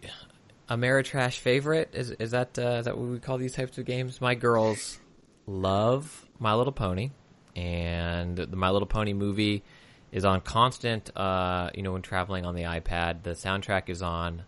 [0.69, 4.19] Ameritrash favorite is is that uh, is that what we call these types of games?
[4.19, 4.99] My girls
[5.47, 7.11] love My Little Pony,
[7.55, 9.63] and the My Little Pony movie
[10.13, 11.09] is on constant.
[11.17, 14.43] Uh, you know, when traveling on the iPad, the soundtrack is on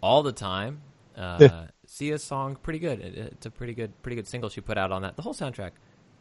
[0.00, 0.80] all the time.
[1.14, 3.00] Uh, Sia's song, pretty good.
[3.00, 5.14] It, it's a pretty good, pretty good single she put out on that.
[5.14, 5.72] The whole soundtrack,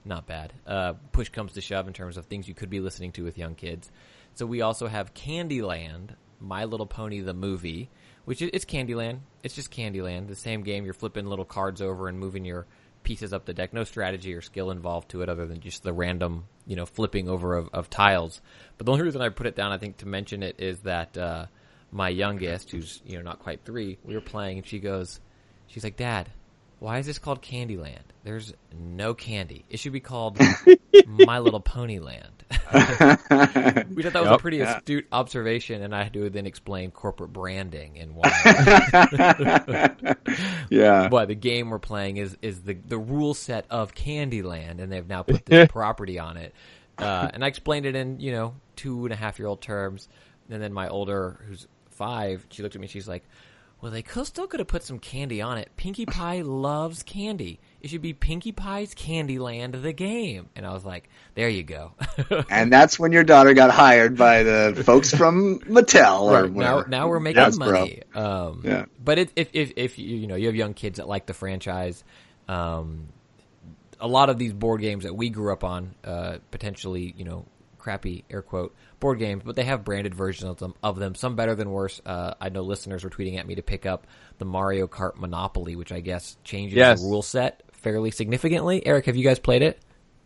[0.04, 0.52] not bad.
[0.68, 3.38] Uh, push comes to shove in terms of things you could be listening to with
[3.38, 3.90] young kids.
[4.34, 6.10] So we also have Candyland,
[6.42, 7.90] My Little Pony the movie,
[8.26, 9.20] which is it's Candyland.
[9.42, 10.84] It's just Candyland, the same game.
[10.84, 12.68] You're flipping little cards over and moving your
[13.04, 13.74] pieces up the deck.
[13.74, 17.30] No strategy or skill involved to it, other than just the random, you know, flipping
[17.30, 18.42] over of, of tiles.
[18.78, 21.18] But the only reason I put it down, I think, to mention it is that
[21.18, 21.46] uh,
[21.92, 25.20] my youngest, who's you know not quite three, we were playing, and she goes,
[25.68, 26.30] she's like, "Dad,
[26.82, 28.02] why is this called Candyland?
[28.24, 29.66] There's no candy.
[29.70, 30.40] It should be called
[31.08, 32.26] My Little Pony Land.
[32.52, 32.58] we
[34.04, 34.78] thought that was a pretty Yeah.
[34.78, 38.32] astute observation, and I had to then explain corporate branding and why.
[40.70, 41.08] yeah.
[41.10, 45.08] why the game we're playing is is the the rule set of Candyland, and they've
[45.08, 46.54] now put this property on it.
[46.98, 50.08] Uh, and I explained it in you know two and a half year old terms,
[50.50, 52.88] and then my older, who's five, she looked at me.
[52.88, 53.24] She's like,
[53.82, 55.70] "Well, they could, still could have put some candy on it.
[55.76, 57.60] Pinkie Pie loves candy.
[57.82, 61.94] It should be Pinkie Pie's Candyland, the game." And I was like, "There you go."
[62.50, 66.76] And that's when your daughter got hired by the folks from Mattel or Right, now,
[66.76, 66.90] whatever.
[66.90, 67.58] now we're making Hasbro.
[67.60, 68.04] money.
[68.14, 68.86] Um, Yeah.
[69.04, 71.34] But it, if if if you you know you have young kids that like the
[71.34, 72.04] franchise,
[72.48, 73.08] um,
[74.00, 77.46] a lot of these board games that we grew up on, uh, potentially you know
[77.78, 80.74] crappy air quote board games, but they have branded versions of them.
[80.82, 82.00] Of them, some better than worse.
[82.06, 84.08] Uh, I know listeners were tweeting at me to pick up
[84.38, 87.02] the Mario Kart Monopoly, which I guess changes Yes.
[87.02, 88.86] the rule set fairly significantly.
[88.86, 89.80] Eric, have you guys played it?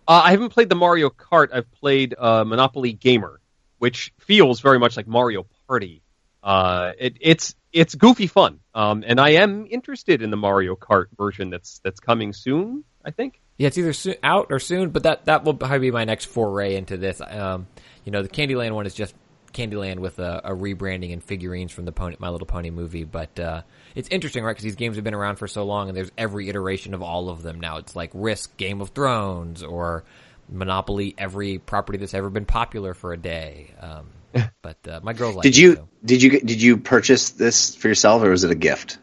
[0.08, 1.48] Uh, I haven't played the Mario Kart.
[1.52, 3.40] I've played uh, Monopoly Gamer,
[3.80, 6.04] which feels very much like Mario Party.
[6.44, 11.06] Uh, it, it's it's goofy fun, um, and I am interested in the Mario Kart
[11.18, 12.84] version that's that's coming soon.
[13.04, 13.42] I think.
[13.58, 16.26] Yeah, it's either soon, out or soon, but that that will probably be my next
[16.26, 17.20] foray into this.
[17.20, 17.66] Um,
[18.06, 19.14] you know, the Candyland one is just
[19.54, 23.04] Candyland with a, a rebranding and figurines from the Pony, My Little Pony movie.
[23.04, 23.62] But uh,
[23.96, 24.52] it's interesting, right?
[24.52, 27.30] Because these games have been around for so long, and there's every iteration of all
[27.30, 27.78] of them now.
[27.78, 30.04] It's like Risk, Game of Thrones, or
[30.50, 31.16] Monopoly.
[31.18, 33.74] Every property that's ever been popular for a day.
[33.80, 34.08] Um,
[34.62, 35.44] but uh, my girls like.
[35.44, 35.88] Did it, you so.
[36.04, 38.98] did you did you purchase this for yourself or was it a gift?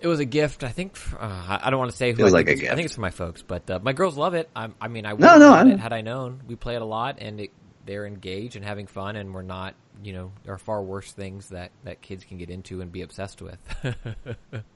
[0.00, 0.64] It was a gift.
[0.64, 0.98] I think.
[1.14, 2.18] Uh, I I don't want to say who.
[2.18, 3.94] Feels I like think a it's- I think it's for my folks, but uh, my
[3.94, 4.50] girls love it.
[4.54, 6.42] I, I mean, I would No, have no, I- it had I known.
[6.46, 7.50] We play it a lot, and it,
[7.86, 9.74] they're engaged and having fun, and we're not.
[10.02, 13.02] You know, there are far worse things that that kids can get into and be
[13.02, 13.58] obsessed with.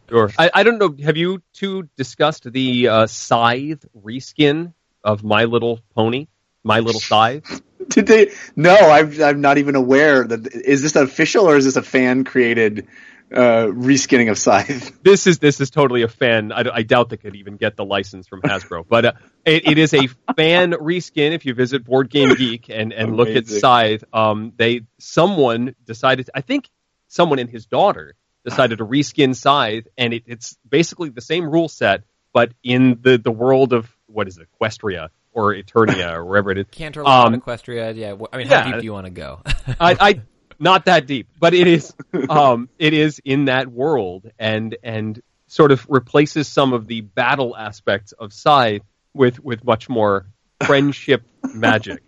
[0.09, 0.31] Sure.
[0.39, 0.95] I, I don't know.
[1.05, 4.73] Have you two discussed the uh, Scythe reskin
[5.05, 6.29] of My Little Pony?
[6.65, 7.61] My Little Scythe.
[7.89, 8.31] Did they?
[8.57, 12.25] No, I'm I'm not even aware that is this official or is this a fan
[12.25, 12.87] created
[13.33, 14.99] uh, reskinning of Scythe?
[15.03, 16.53] this is this is totally a fan.
[16.53, 19.13] I, I doubt they could even get the license from Hasbro, but uh,
[19.45, 20.07] it, it is a
[20.37, 21.33] fan reskin.
[21.33, 26.31] If you visit Board Game Geek and and look at Scythe, um, they someone decided.
[26.35, 26.69] I think
[27.09, 28.15] someone and his daughter
[28.45, 33.19] decided to reskin Scythe, and it, it's basically the same rule set, but in the
[33.19, 36.67] the world of what is it, Equestria or Eternia or wherever it is.
[36.71, 37.95] Cantor, Um, Equestria.
[37.95, 38.17] Yeah.
[38.33, 38.63] I mean, yeah.
[38.63, 39.41] how deep do you want to go?
[39.79, 40.21] I, I
[40.59, 41.93] not that deep, but it is
[42.29, 47.57] um it is in that world and and sort of replaces some of the battle
[47.57, 48.83] aspects of Scythe
[49.15, 50.27] with with much more
[50.65, 51.23] friendship
[51.55, 52.03] magic.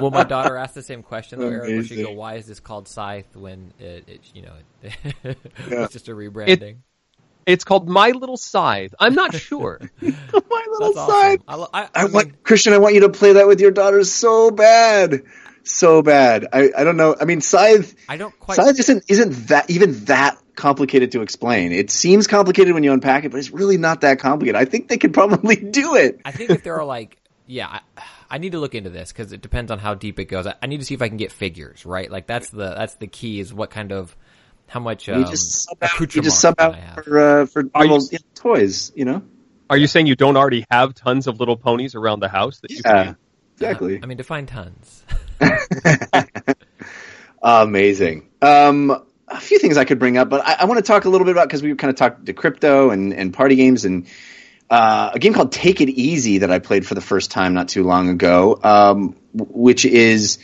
[0.00, 1.68] well, my daughter asked the same question though, Eric.
[1.70, 4.52] Where she go, "Why is this called Scythe when it, it you know,
[4.82, 4.92] it,
[5.24, 5.84] Yeah.
[5.84, 6.76] it's just a rebranding?"
[7.46, 8.92] It's called My Little Scythe.
[8.98, 9.78] I'm not sure.
[10.00, 10.08] My
[10.68, 11.14] little That's awesome.
[11.14, 11.40] Scythe.
[11.46, 12.72] I, I, I I mean, want Christian.
[12.72, 15.22] I want you to play that with your daughters so bad,
[15.66, 16.46] so bad.
[16.52, 17.14] I, I don't know.
[17.20, 17.94] I mean, Scythe.
[18.08, 18.56] I don't quite.
[18.56, 21.72] Scythe isn't isn't that even that complicated to explain.
[21.72, 24.56] It seems complicated when you unpack it, but it's really not that complicated.
[24.56, 26.20] I think they could probably do it.
[26.24, 29.32] I think if there are like, yeah, I, I need to look into this because
[29.32, 30.46] it depends on how deep it goes.
[30.46, 32.10] I, I need to see if I can get figures, right?
[32.10, 34.16] Like that's the that's the key is what kind of
[34.68, 37.84] how much um, you just sub out, you just sub out for uh, for Are
[37.84, 38.92] you- little toys.
[38.96, 39.22] You know.
[39.68, 42.70] Are you saying you don't already have tons of little ponies around the house that
[42.70, 43.04] you Yeah.
[43.04, 43.16] can
[43.54, 44.00] Exactly.
[44.02, 45.02] I mean, define tons.
[47.42, 48.28] Amazing.
[48.42, 51.08] Um, a few things I could bring up, but I, I want to talk a
[51.08, 54.06] little bit about because we kind of talked Decrypto and, and party games and
[54.70, 57.68] uh, a game called Take It Easy that I played for the first time not
[57.68, 60.38] too long ago, um, which is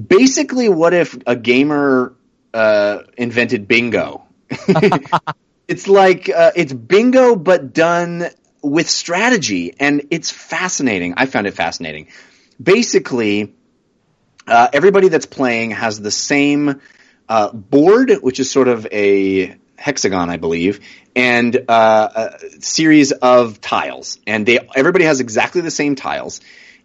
[0.00, 2.14] basically what if a gamer
[2.52, 4.24] uh, invented bingo.
[5.68, 8.26] it's like uh, it's bingo but done
[8.62, 11.14] with strategy, and it's fascinating.
[11.16, 12.08] I found it fascinating.
[12.62, 13.54] Basically,
[14.46, 16.80] uh, everybody that's playing has the same
[17.28, 20.80] uh, board, which is sort of a hexagon, I believe,
[21.16, 26.40] and uh, a series of tiles, and they everybody has exactly the same tiles,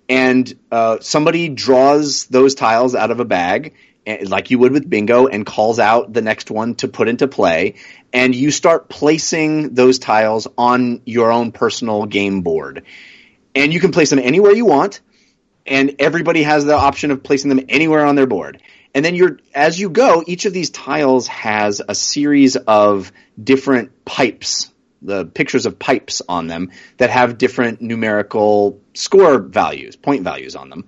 [0.07, 3.73] and uh, somebody draws those tiles out of a bag.
[4.05, 7.27] eh, Like you would with bingo, and calls out the next one to put into
[7.27, 7.75] play,
[8.13, 12.83] and you start placing those tiles on your own personal game board,
[13.55, 15.01] and you can place them anywhere you want
[15.69, 18.61] and everybody has the option of placing them anywhere on their board.
[18.93, 24.03] And then you're as you go, each of these tiles has a series of different
[24.03, 24.71] pipes,
[25.01, 30.69] the pictures of pipes on them that have different numerical score values, point values on
[30.69, 30.85] them.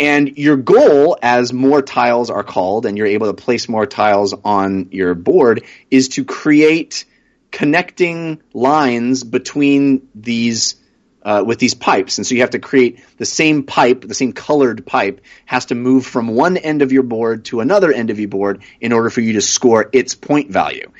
[0.00, 4.34] And your goal, as more tiles are called and you're able to place more tiles
[4.44, 7.04] on your board, is to create
[7.50, 10.76] connecting lines between these
[11.22, 14.32] uh, with these pipes, and so you have to create the same pipe, the same
[14.32, 18.18] colored pipe, has to move from one end of your board to another end of
[18.18, 20.90] your board in order for you to score its point value.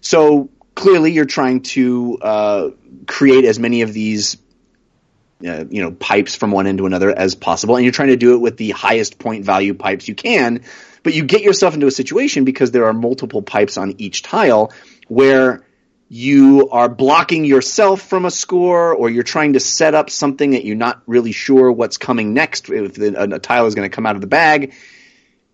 [0.00, 2.70] So clearly, you're trying to uh,
[3.06, 4.36] create as many of these
[5.46, 8.16] uh, you know pipes from one end to another as possible, and you're trying to
[8.16, 10.62] do it with the highest point value pipes you can.
[11.02, 14.72] But you get yourself into a situation because there are multiple pipes on each tile
[15.08, 15.66] where
[16.08, 20.64] you are blocking yourself from a score, or you're trying to set up something that
[20.64, 24.14] you're not really sure what's coming next if a tile is going to come out
[24.14, 24.74] of the bag.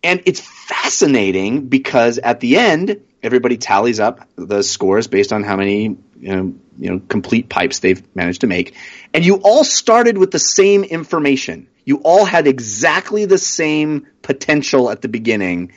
[0.03, 5.57] And it's fascinating because at the end, everybody tallies up the scores based on how
[5.57, 8.75] many you know, you know complete pipes they've managed to make,
[9.15, 11.69] and you all started with the same information.
[11.85, 15.73] You all had exactly the same potential at the beginning,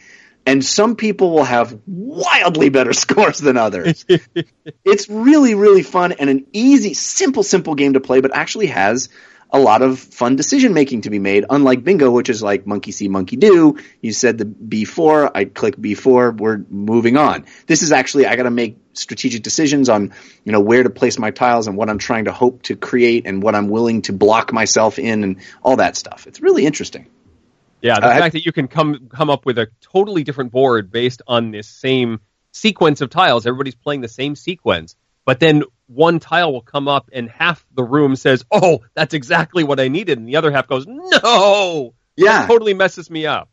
[0.45, 4.05] and some people will have wildly better scores than others.
[4.85, 9.09] it's really really fun and an easy, simple, simple game to play, but actually has
[9.53, 11.45] a lot of fun decision making to be made.
[11.47, 13.77] Unlike bingo, which is like monkey see, monkey do.
[14.01, 17.45] You said the B4, I click B4, we're moving on.
[17.67, 20.13] This is actually, I gotta make strategic decisions on,
[20.43, 23.27] you know, where to place my tiles and what I'm trying to hope to create
[23.27, 26.25] and what I'm willing to block myself in and all that stuff.
[26.25, 27.07] It's really interesting.
[27.83, 30.89] Yeah, the Uh, fact that you can come come up with a totally different board
[30.89, 33.45] based on this same sequence of tiles.
[33.45, 34.95] Everybody's playing the same sequence,
[35.25, 39.65] but then one tile will come up and half the room says, "Oh, that's exactly
[39.65, 42.41] what I needed," and the other half goes, "No." Yeah.
[42.41, 43.49] That totally messes me up.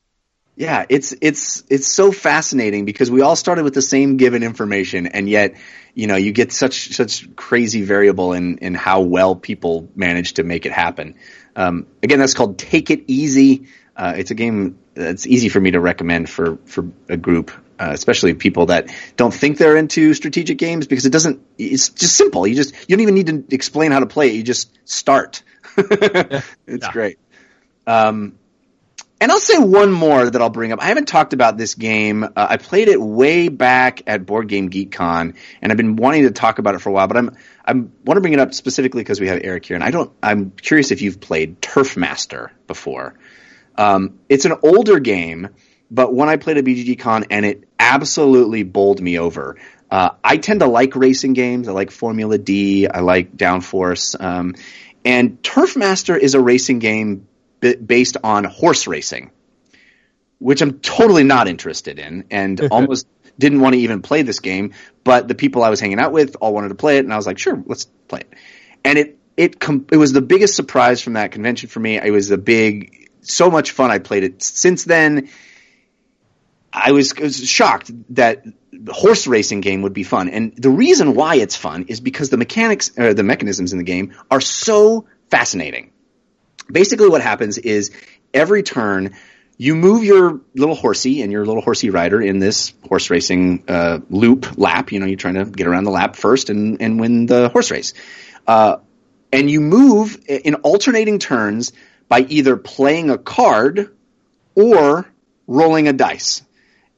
[0.57, 5.07] Yeah, it's it's it's so fascinating because we all started with the same given information,
[5.07, 5.55] and yet,
[5.95, 10.45] you know, you get such such crazy variable in in how well people manage to
[10.45, 11.15] make it happen.
[11.57, 13.67] Um, again, that's called Take It Easy.
[14.01, 17.91] Uh, it's a game that's easy for me to recommend for for a group, uh,
[17.93, 21.43] especially people that don't think they're into strategic games because it doesn't.
[21.59, 22.47] It's just simple.
[22.47, 24.37] You just you don't even need to explain how to play it.
[24.37, 25.43] You just start.
[25.77, 26.93] it's Yeah.
[26.93, 27.19] great.
[27.87, 28.39] Um,
[29.21, 30.81] and I'll say one more that I'll bring up.
[30.83, 32.25] I haven't talked about this game.
[32.25, 36.23] Uh, I played it way back at Board Game Geek Con, and I've been wanting
[36.23, 37.07] to talk about it for a while.
[37.07, 37.37] But I'm
[37.67, 40.11] I'm want to bring it up specifically because we have Eric here, and I don't.
[40.23, 43.19] I'm curious if you've played Turf Master before.
[43.81, 45.49] Um, it's an older game,
[45.91, 49.57] but when I played at BGG Con, and it absolutely bowled me over.
[49.91, 51.67] Uh, I tend to like racing games.
[51.67, 52.87] I like Formula D.
[52.87, 54.21] I like Downforce.
[54.21, 54.55] Um,
[55.03, 57.27] and Turf Master is a racing game
[57.61, 59.31] b- based on horse racing,
[60.39, 63.07] which I'm totally not interested in, and almost
[63.39, 64.75] didn't want to even play this game.
[65.05, 67.17] But the people I was hanging out with all wanted to play it, and I
[67.17, 68.35] was like, sure, let's play it.
[68.85, 71.97] And it it com- it was the biggest surprise from that convention for me.
[71.97, 73.91] It was a big, so much fun.
[73.91, 75.29] I played it since then.
[76.73, 78.45] I was, was shocked that
[78.89, 82.37] horse racing game would be fun, and the reason why it's fun is because the
[82.37, 85.91] mechanics, uh, the mechanisms in the game are so fascinating.
[86.71, 87.91] Basically, what happens is
[88.33, 89.17] every turn
[89.61, 93.99] you move your little horsey and your little horsey rider in this horse racing uh,
[94.09, 94.91] loop lap.
[94.91, 97.71] You know, you're trying to get around the lap first and and win the horse
[97.71, 97.93] race.
[98.47, 98.79] Uh,
[99.33, 101.73] and you move in alternating turns
[102.11, 103.97] by either playing a card
[104.55, 105.07] or
[105.47, 106.43] rolling a dice.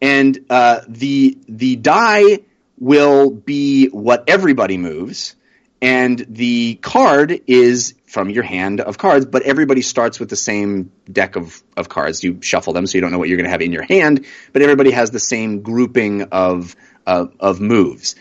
[0.01, 2.41] And uh, the the die
[2.77, 5.37] will be what everybody moves,
[5.81, 9.27] and the card is from your hand of cards.
[9.27, 12.25] But everybody starts with the same deck of of cards.
[12.25, 14.27] You shuffle them, so you don't know what you're going to have in your hand.
[14.53, 16.75] But everybody has the same grouping of
[17.07, 18.17] uh, of moves.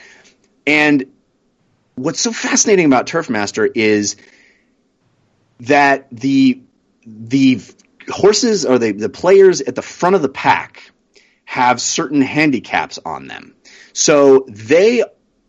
[0.68, 1.06] And
[1.96, 4.18] what's so fascinating about Turf Master is
[5.62, 6.62] that the
[7.06, 7.62] the
[8.10, 10.92] horses or the, the players at the front of the pack
[11.46, 13.56] have certain handicaps on them.
[13.94, 15.04] So they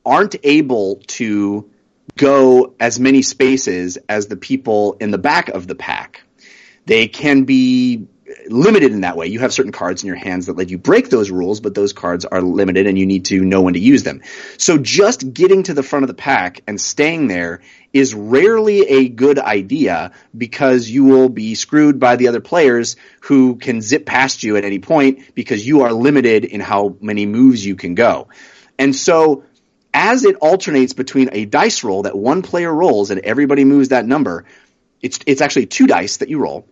[0.04, 1.70] aren't able to
[2.16, 6.22] go as many spaces as the people in the back of the pack.
[6.86, 8.08] They can be
[8.48, 9.26] limited in that way.
[9.26, 11.92] You have certain cards in your hands that let you break those rules, but those
[11.92, 14.22] cards are limited and you need to know when to use them.
[14.58, 17.60] So just getting to the front of the pack and staying there
[17.92, 23.56] is rarely a good idea because you will be screwed by the other players who
[23.56, 27.64] can zip past you at any point because you are limited in how many moves
[27.64, 28.28] you can go.
[28.78, 29.44] And so
[29.92, 34.06] as it alternates between a dice roll that one player rolls and everybody moves that
[34.06, 34.46] number,
[35.02, 36.66] it's it's actually two dice that you roll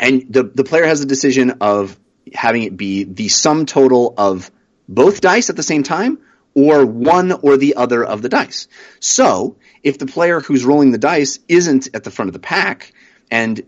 [0.00, 1.98] and the the player has the decision of
[2.32, 4.50] having it be the sum total of
[4.88, 6.18] both dice at the same time
[6.54, 8.66] or one or the other of the dice.
[8.98, 12.92] So, if the player who's rolling the dice isn't at the front of the pack
[13.30, 13.62] and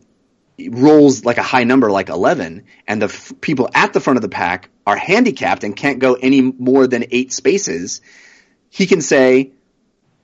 [0.68, 4.22] rolls like a high number like 11 and the f- people at the front of
[4.22, 8.00] the pack are handicapped and can't go any more than 8 spaces,
[8.68, 9.52] he can say,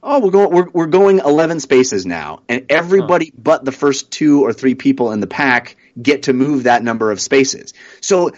[0.03, 4.45] "Oh, we're going we're, we're going 11 spaces now." And everybody but the first two
[4.45, 7.73] or three people in the pack get to move that number of spaces.
[8.01, 8.33] So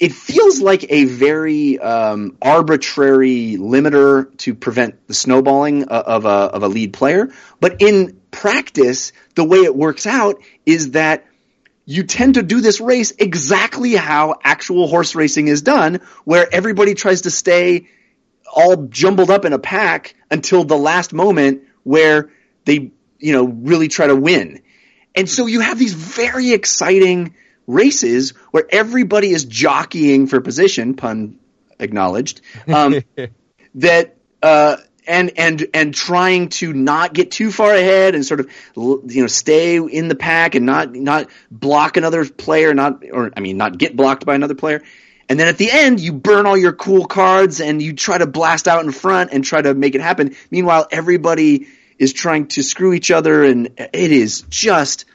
[0.00, 6.62] it feels like a very um, arbitrary limiter to prevent the snowballing of a of
[6.62, 7.30] a lead player,
[7.60, 11.24] but in practice, the way it works out is that
[11.86, 16.94] you tend to do this race exactly how actual horse racing is done, where everybody
[16.94, 17.86] tries to stay
[18.52, 22.30] all jumbled up in a pack until the last moment where
[22.64, 24.62] they, you know, really try to win.
[25.14, 27.34] And so you have these very exciting
[27.66, 31.38] races where everybody is jockeying for position, pun
[31.78, 33.02] acknowledged, um,
[33.76, 34.76] that, uh,
[35.06, 39.26] and, and, and trying to not get too far ahead and sort of, you know,
[39.26, 43.76] stay in the pack and not, not block another player, not, or, I mean, not
[43.76, 44.82] get blocked by another player.
[45.28, 48.26] And then at the end, you burn all your cool cards and you try to
[48.26, 50.36] blast out in front and try to make it happen.
[50.50, 51.66] Meanwhile, everybody
[51.98, 55.06] is trying to screw each other and it is just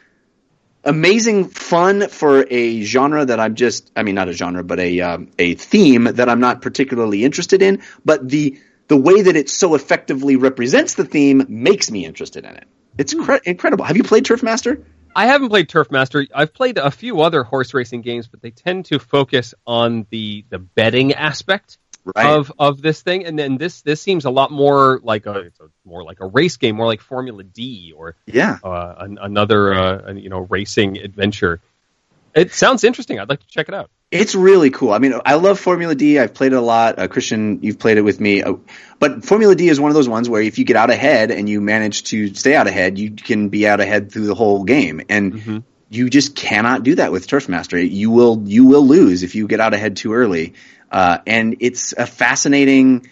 [0.84, 5.02] amazing fun for a genre that I'm just, I mean, not a genre, but a,
[5.02, 7.82] um, a theme that I'm not particularly interested in.
[8.06, 12.56] But the, the way that it so effectively represents the theme makes me interested in
[12.56, 12.66] it.
[12.98, 13.86] It's cre- incredible.
[13.86, 14.84] Have you played Turf Master?
[15.16, 16.26] I haven't played Turf Master.
[16.34, 20.46] I've played a few other horse racing games, but they tend to focus on the
[20.50, 21.78] the betting aspect
[22.16, 22.26] Right.
[22.26, 23.26] of of this thing.
[23.26, 26.26] And then this this seems a lot more like a, it's a more like a
[26.26, 28.58] race game, more like Formula D or Yeah.
[28.64, 31.62] uh, an, another uh, you know racing adventure.
[32.34, 33.20] It sounds interesting.
[33.20, 33.90] I'd like to check it out.
[34.12, 34.92] It's really cool.
[34.92, 36.18] I mean, I love Formula D.
[36.20, 36.98] I've played it a lot.
[36.98, 38.42] Uh, Christian, you've played it with me.
[38.44, 38.54] Uh,
[39.00, 41.48] but Formula D is one of those ones where if you get out ahead and
[41.50, 45.02] you manage to stay out ahead, you can be out ahead through the whole game.
[45.10, 47.80] And you just cannot do that with Turf Master.
[47.80, 50.54] You will you will lose if you get out ahead too early.
[50.92, 53.08] Uh, and it's a fascinating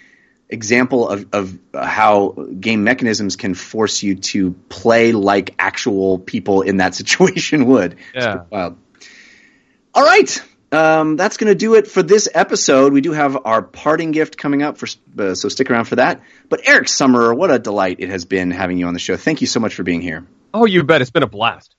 [0.49, 2.29] example of, of how
[2.59, 7.97] game mechanisms can force you to play like actual people in that situation would.
[8.13, 8.43] Yeah.
[8.49, 8.77] wild.
[9.93, 10.43] All right.
[10.69, 12.91] Um, that's going to do it for this episode.
[12.91, 14.87] We do have our parting gift coming up, for,
[15.17, 16.21] uh, so stick around for that.
[16.49, 19.15] But Eric Summerer, what a delight it has been having you on the show.
[19.15, 20.27] Thank you so much for being here.
[20.53, 21.01] Oh, you bet!
[21.01, 21.76] It's been a blast.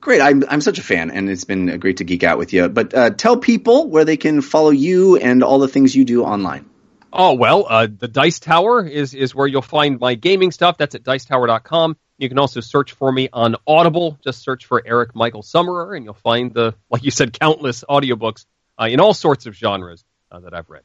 [0.00, 0.20] Great.
[0.20, 2.68] I'm, I'm such a fan, and it's been great to geek out with you.
[2.68, 6.24] But uh, tell people where they can follow you and all the things you do
[6.24, 6.68] online.
[7.12, 10.76] Oh well, uh, the Dice Tower is is where you'll find my gaming stuff.
[10.76, 11.96] That's at dicetower.com.
[12.18, 14.18] You can also search for me on Audible.
[14.22, 18.44] Just search for Eric Michael Summerer, and you'll find the, like you said, countless audiobooks
[18.78, 20.82] uh, in all sorts of genres uh, that I've read.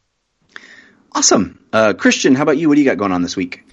[1.12, 1.64] Awesome.
[1.74, 2.70] Uh, Christian, how about you?
[2.70, 3.66] What do you got going on this week?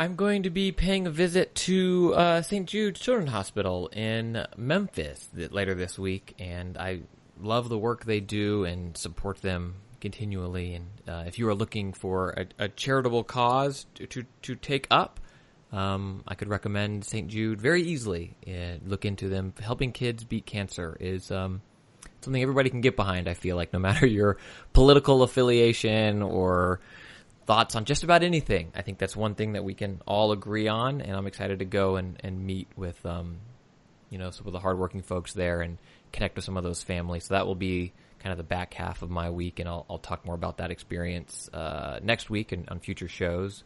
[0.00, 2.66] I'm going to be paying a visit to uh, St.
[2.66, 7.00] Jude Children's Hospital in Memphis later this week, and I
[7.38, 10.72] love the work they do and support them continually.
[10.72, 14.86] And uh, if you are looking for a, a charitable cause to, to, to take
[14.90, 15.20] up,
[15.70, 17.28] um, I could recommend St.
[17.28, 18.38] Jude very easily.
[18.86, 19.52] Look into them.
[19.60, 21.60] Helping kids beat cancer is um,
[22.22, 23.28] something everybody can get behind.
[23.28, 24.38] I feel like no matter your
[24.72, 26.80] political affiliation or
[27.46, 28.72] thoughts on just about anything.
[28.74, 31.64] I think that's one thing that we can all agree on, and I'm excited to
[31.64, 33.38] go and, and meet with um,
[34.08, 35.78] you know some of the hardworking folks there and
[36.12, 37.24] connect with some of those families.
[37.24, 39.98] So that will be kind of the back half of my week, and I'll, I'll
[39.98, 43.64] talk more about that experience uh, next week and on future shows.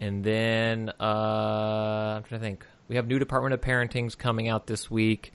[0.00, 2.66] And then uh, I'm trying to think.
[2.86, 5.32] We have new Department of Parenting's coming out this week,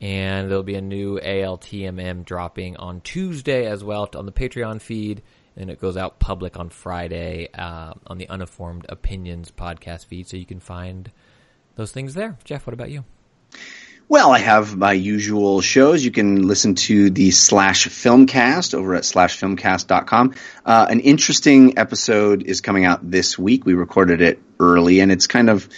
[0.00, 5.22] and there'll be a new ALTMM dropping on Tuesday as well on the Patreon feed
[5.58, 10.36] and it goes out public on Friday uh, on the Uninformed Opinions podcast feed, so
[10.36, 11.10] you can find
[11.76, 12.38] those things there.
[12.44, 13.04] Jeff, what about you?
[14.10, 16.02] Well, I have my usual shows.
[16.02, 20.34] You can listen to the slash filmcast over at slashfilmcast.com.
[20.64, 23.66] Uh, an interesting episode is coming out this week.
[23.66, 25.68] We recorded it early and it's kind of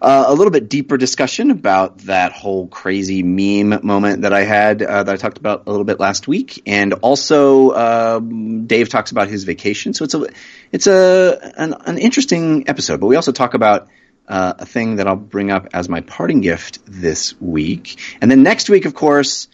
[0.00, 4.82] uh, a little bit deeper discussion about that whole crazy meme moment that I had
[4.82, 9.10] uh, that I talked about a little bit last week, and also um, Dave talks
[9.10, 9.94] about his vacation.
[9.94, 10.26] So it's a
[10.72, 13.00] it's a an, an interesting episode.
[13.00, 13.88] But we also talk about
[14.28, 18.42] uh, a thing that I'll bring up as my parting gift this week, and then
[18.42, 19.48] next week, of course.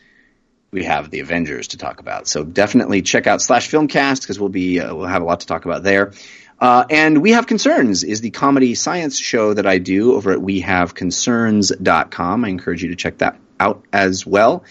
[0.73, 4.51] We have the Avengers to talk about, so definitely check out slash filmcast because we'll
[4.51, 6.12] be uh, we'll have a lot to talk about there.
[6.61, 10.39] Uh, and We Have Concerns is the comedy science show that I do over at
[10.41, 12.45] wehaveconcerns.com.
[12.45, 14.65] I encourage you to check that out as well.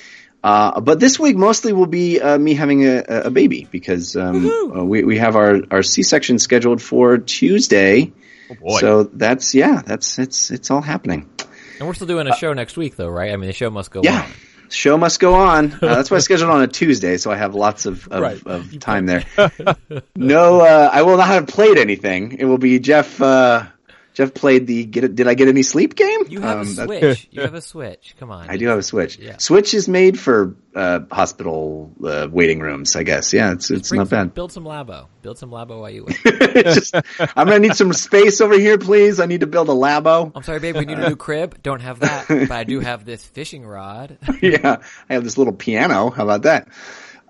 [0.44, 4.48] Uh, but this week mostly will be uh, me having a, a baby because um,
[4.48, 8.14] uh, we, we have our, our C-section scheduled for Tuesday.
[8.52, 8.80] Oh boy.
[8.80, 11.30] So that's yeah, that's it's it's all happening.
[11.78, 13.32] And we're still doing a show next week, though, right?
[13.32, 14.24] I mean, the show must go Yeah.
[14.24, 14.32] on.
[14.70, 15.74] Show must go on.
[15.74, 18.41] Uh, that's why I scheduled on a Tuesday, so I have lots of, of, Right.
[18.46, 19.24] of time there.
[20.16, 22.38] no, uh, I will not have played anything.
[22.40, 23.22] It will be Jeff.
[23.22, 23.66] Uh,
[24.14, 25.03] Jeff played the get.
[25.06, 26.22] It, did I get any sleep game?
[26.27, 27.27] You have Um, a Switch.
[27.31, 28.15] You have a Switch.
[28.19, 28.49] Come on.
[28.49, 29.18] I do have a Switch.
[29.18, 29.38] Yeah.
[29.38, 33.31] Switch is made for uh, hospital uh, waiting rooms, I guess.
[33.34, 34.34] Yeah, it's it's Bring not some- bad.
[34.34, 35.07] Build some Labo.
[35.22, 36.65] Build some Labo while you wait.
[36.65, 39.19] Just, I'm gonna need some space over here, please.
[39.19, 40.31] I need to build a labo.
[40.36, 40.76] I'm sorry, babe.
[40.76, 41.61] We need a new crib.
[41.64, 44.18] Don't have that, but I do have this fishing rod.
[44.41, 44.77] yeah,
[45.10, 46.10] I have this little piano.
[46.10, 46.68] How about that?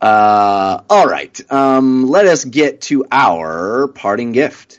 [0.01, 1.39] Uh, all right.
[1.51, 4.78] Um, let us get to our parting gift.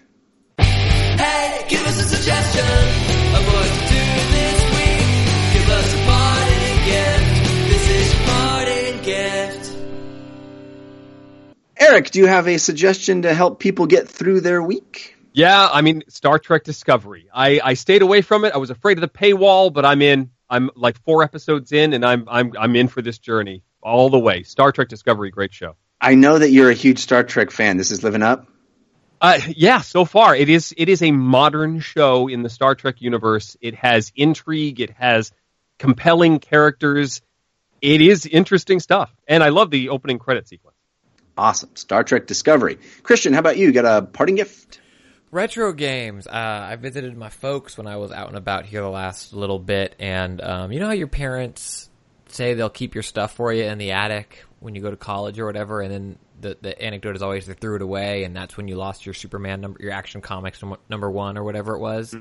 [1.21, 5.05] Hey, give us a suggestion of what to do this week.
[5.53, 7.29] Give us a parting gift.
[7.69, 9.77] This is your parting gift.
[11.79, 15.15] Eric, do you have a suggestion to help people get through their week?
[15.35, 17.29] Yeah, I mean Star Trek Discovery.
[17.35, 18.55] I, I stayed away from it.
[18.55, 20.31] I was afraid of the paywall, but I'm in.
[20.49, 24.19] I'm like four episodes in, and I'm I'm I'm in for this journey all the
[24.19, 24.43] way.
[24.43, 25.77] Star Trek Discovery, great show.
[26.01, 27.77] I know that you're a huge Star Trek fan.
[27.77, 28.49] This is living up.
[29.21, 33.03] Uh, yeah, so far it is it is a modern show in the Star Trek
[33.03, 33.57] universe.
[33.61, 35.33] It has intrigue, it has
[35.79, 37.21] compelling characters.
[37.83, 40.77] It is interesting stuff, and I love the opening credit sequence.
[41.37, 41.71] Awesome.
[41.75, 42.79] Star Trek Discovery.
[43.03, 43.73] Christian, how about you?
[43.73, 44.81] Got a parting gift?
[45.31, 46.27] Retro games.
[46.27, 46.31] Uh,
[46.71, 49.97] I visited my folks when I was out and about here the last little bit,
[49.99, 51.89] and um, you know how your parents
[52.29, 55.39] say they'll keep your stuff for you in the attic when you go to college
[55.39, 58.57] or whatever, and then the the anecdote is always they threw it away, and that's
[58.57, 62.15] when you lost your Superman number, your Action Comics number one or whatever it was.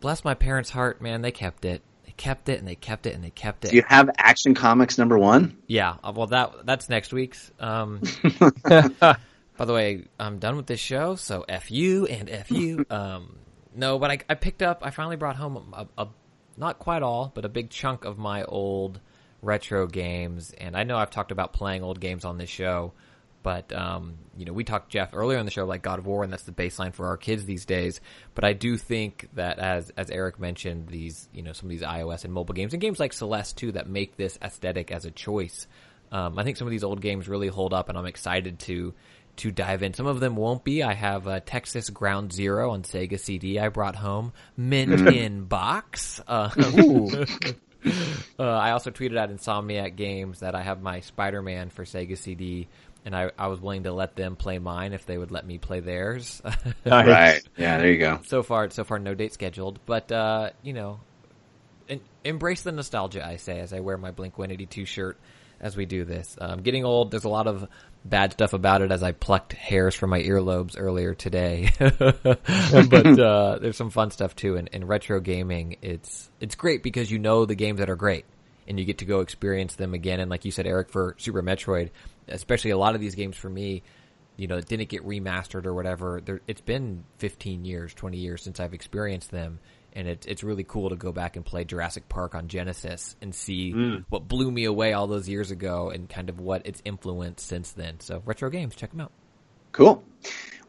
[0.00, 1.22] Bless my parents' heart, man.
[1.22, 1.82] They kept it.
[2.04, 3.70] They kept it, and they kept it, and they kept it.
[3.70, 5.58] Do you have Action Comics number one?
[5.66, 7.50] Yeah, uh, well that that's next week's.
[7.58, 8.00] Um,
[8.62, 12.84] by the way, I'm done with this show, so f you and f you.
[12.90, 13.36] Um,
[13.72, 14.80] no, but I, I picked up.
[14.82, 16.08] I finally brought home a, a
[16.56, 19.00] not quite all, but a big chunk of my old
[19.42, 20.52] retro games.
[20.58, 22.92] And I know I've talked about playing old games on this show,
[23.42, 26.24] but um, you know we talked Jeff earlier in the show like God of War,
[26.24, 28.00] and that's the baseline for our kids these days.
[28.34, 31.82] But I do think that as as Eric mentioned, these you know some of these
[31.82, 35.10] iOS and mobile games and games like Celeste too that make this aesthetic as a
[35.10, 35.66] choice.
[36.12, 38.94] Um, I think some of these old games really hold up, and I'm excited to
[39.36, 39.94] to dive in.
[39.94, 40.82] Some of them won't be.
[40.82, 43.58] I have uh, Texas Ground Zero on Sega CD.
[43.58, 46.20] I brought home mint in box.
[46.26, 46.50] Uh,
[48.38, 52.18] uh, I also tweeted at Insomniac Games that I have my Spider Man for Sega
[52.18, 52.68] CD,
[53.04, 55.58] and I, I was willing to let them play mine if they would let me
[55.58, 56.42] play theirs.
[56.84, 57.40] Right.
[57.56, 58.20] Yeah, there you go.
[58.26, 59.78] so far, so far, no date scheduled.
[59.86, 61.00] But uh, you know,
[61.88, 63.26] en- embrace the nostalgia.
[63.26, 65.18] I say as I wear my Blink One Eighty Two shirt
[65.60, 66.36] as we do this.
[66.40, 67.10] Um, getting old.
[67.10, 67.68] There's a lot of
[68.04, 68.90] bad stuff about it.
[68.90, 72.08] As I plucked hairs from my earlobes earlier today, but
[73.18, 74.56] uh, there's some fun stuff too.
[74.56, 78.24] And in retro gaming, it's it's great because you know the games that are great.
[78.68, 80.20] And you get to go experience them again.
[80.20, 81.90] And like you said, Eric, for Super Metroid,
[82.30, 83.82] especially a lot of these games for me,
[84.36, 86.20] you know, didn't get remastered or whatever.
[86.24, 89.58] There, it's been 15 years, 20 years since I've experienced them,
[89.92, 93.34] and it's it's really cool to go back and play Jurassic Park on Genesis and
[93.34, 94.04] see mm.
[94.08, 97.72] what blew me away all those years ago and kind of what it's influenced since
[97.72, 98.00] then.
[98.00, 99.12] So retro games, check them out.
[99.72, 100.04] Cool.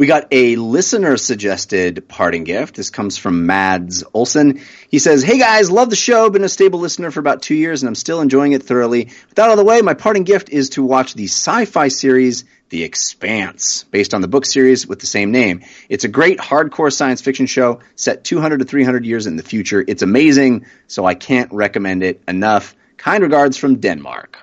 [0.01, 2.75] We got a listener suggested parting gift.
[2.75, 4.61] This comes from Mads Olson.
[4.89, 6.27] He says, Hey guys, love the show.
[6.31, 9.05] Been a stable listener for about two years and I'm still enjoying it thoroughly.
[9.05, 12.45] With that out of the way, my parting gift is to watch the sci-fi series
[12.69, 15.61] The Expanse, based on the book series with the same name.
[15.87, 19.85] It's a great hardcore science fiction show set 200 to 300 years in the future.
[19.87, 22.75] It's amazing, so I can't recommend it enough.
[22.97, 24.39] Kind regards from Denmark.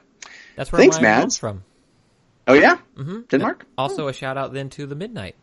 [0.54, 1.36] That's where Thanks, Mads.
[1.36, 1.64] from.
[2.48, 2.78] Oh yeah?
[3.28, 3.66] Denmark?
[3.76, 5.36] Also, a shout out then to the Midnight.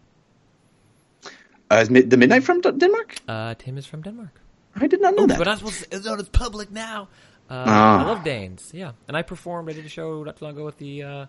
[1.72, 3.16] Uh, is Mid- the Midnight from D- Denmark?
[3.28, 4.42] Uh, Tim is from Denmark.
[4.76, 5.38] I did not know that.
[5.38, 7.08] But I'm supposed to, it's on it's public now.
[7.50, 8.04] Uh, Ah.
[8.04, 8.92] I love Danes, yeah.
[9.08, 11.26] And I performed, I did a show not too long ago with the uh,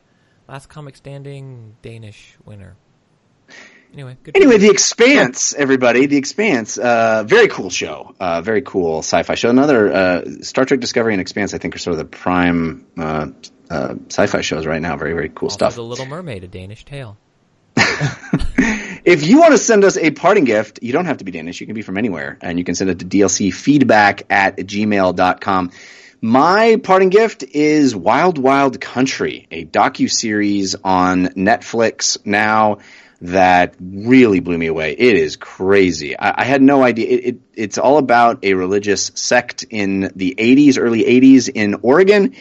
[0.48, 2.74] last comic standing Danish winner.
[3.92, 4.36] Anyway, good.
[4.36, 6.06] Anyway, The Expanse, everybody.
[6.06, 6.76] The Expanse.
[6.76, 8.14] Uh, very cool show.
[8.18, 9.48] Uh, very cool sci-fi show.
[9.48, 12.84] Another, uh, Star Trek Discovery and Expanse, I think, are sort of the prime,
[13.70, 14.96] uh, sci-fi shows right now.
[14.96, 15.74] Very, very cool also, stuff.
[15.74, 17.16] The Little Mermaid, a Danish tale.
[19.06, 21.60] If you want to send us a parting gift, you don't have to be Danish.
[21.60, 22.36] You can be from anywhere.
[22.40, 25.70] And you can send it to dlcfeedback at gmail.com.
[26.20, 32.78] My parting gift is Wild Wild Country, a docu-series on Netflix now
[33.20, 34.90] that really blew me away.
[34.98, 36.18] It is crazy.
[36.18, 37.08] I, I had no idea.
[37.08, 42.34] It, it, it's all about a religious sect in the 80s, early 80s in Oregon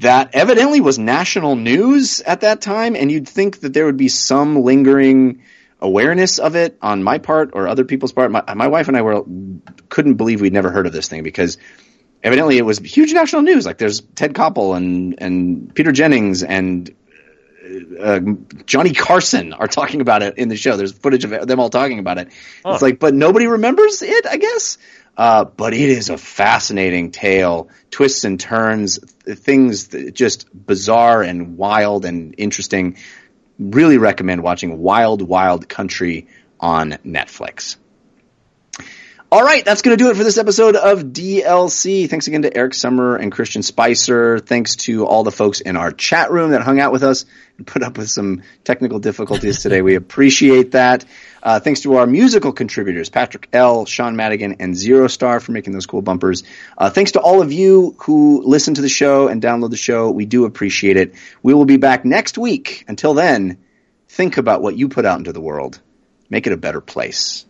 [0.00, 4.08] that evidently was national news at that time, and you'd think that there would be
[4.08, 5.42] some lingering
[5.78, 8.30] awareness of it on my part or other people's part.
[8.30, 9.24] My, my wife and I were
[9.88, 11.58] couldn't believe we'd never heard of this thing because
[12.22, 13.66] evidently it was huge national news.
[13.66, 16.94] Like there's Ted Koppel and and Peter Jennings and
[18.00, 18.20] uh,
[18.66, 20.76] Johnny Carson are talking about it in the show.
[20.76, 22.28] There's footage of them all talking about it.
[22.64, 22.72] Huh.
[22.72, 24.78] It's like, but nobody remembers it, I guess.
[25.20, 32.06] Uh, but it is a fascinating tale, twists and turns, things just bizarre and wild
[32.06, 32.96] and interesting.
[33.58, 36.26] Really recommend watching Wild Wild Country
[36.58, 37.76] on Netflix.
[39.32, 42.10] All right, that's going to do it for this episode of DLC.
[42.10, 44.40] Thanks again to Eric Summer and Christian Spicer.
[44.40, 47.26] Thanks to all the folks in our chat room that hung out with us
[47.56, 49.82] and put up with some technical difficulties today.
[49.82, 51.04] We appreciate that.
[51.40, 55.74] Uh, thanks to our musical contributors, Patrick L., Sean Madigan, and Zero Star for making
[55.74, 56.42] those cool bumpers.
[56.76, 60.10] Uh, thanks to all of you who listen to the show and download the show.
[60.10, 61.14] We do appreciate it.
[61.40, 62.84] We will be back next week.
[62.88, 63.58] Until then,
[64.08, 65.80] think about what you put out into the world.
[66.28, 67.46] Make it a better place.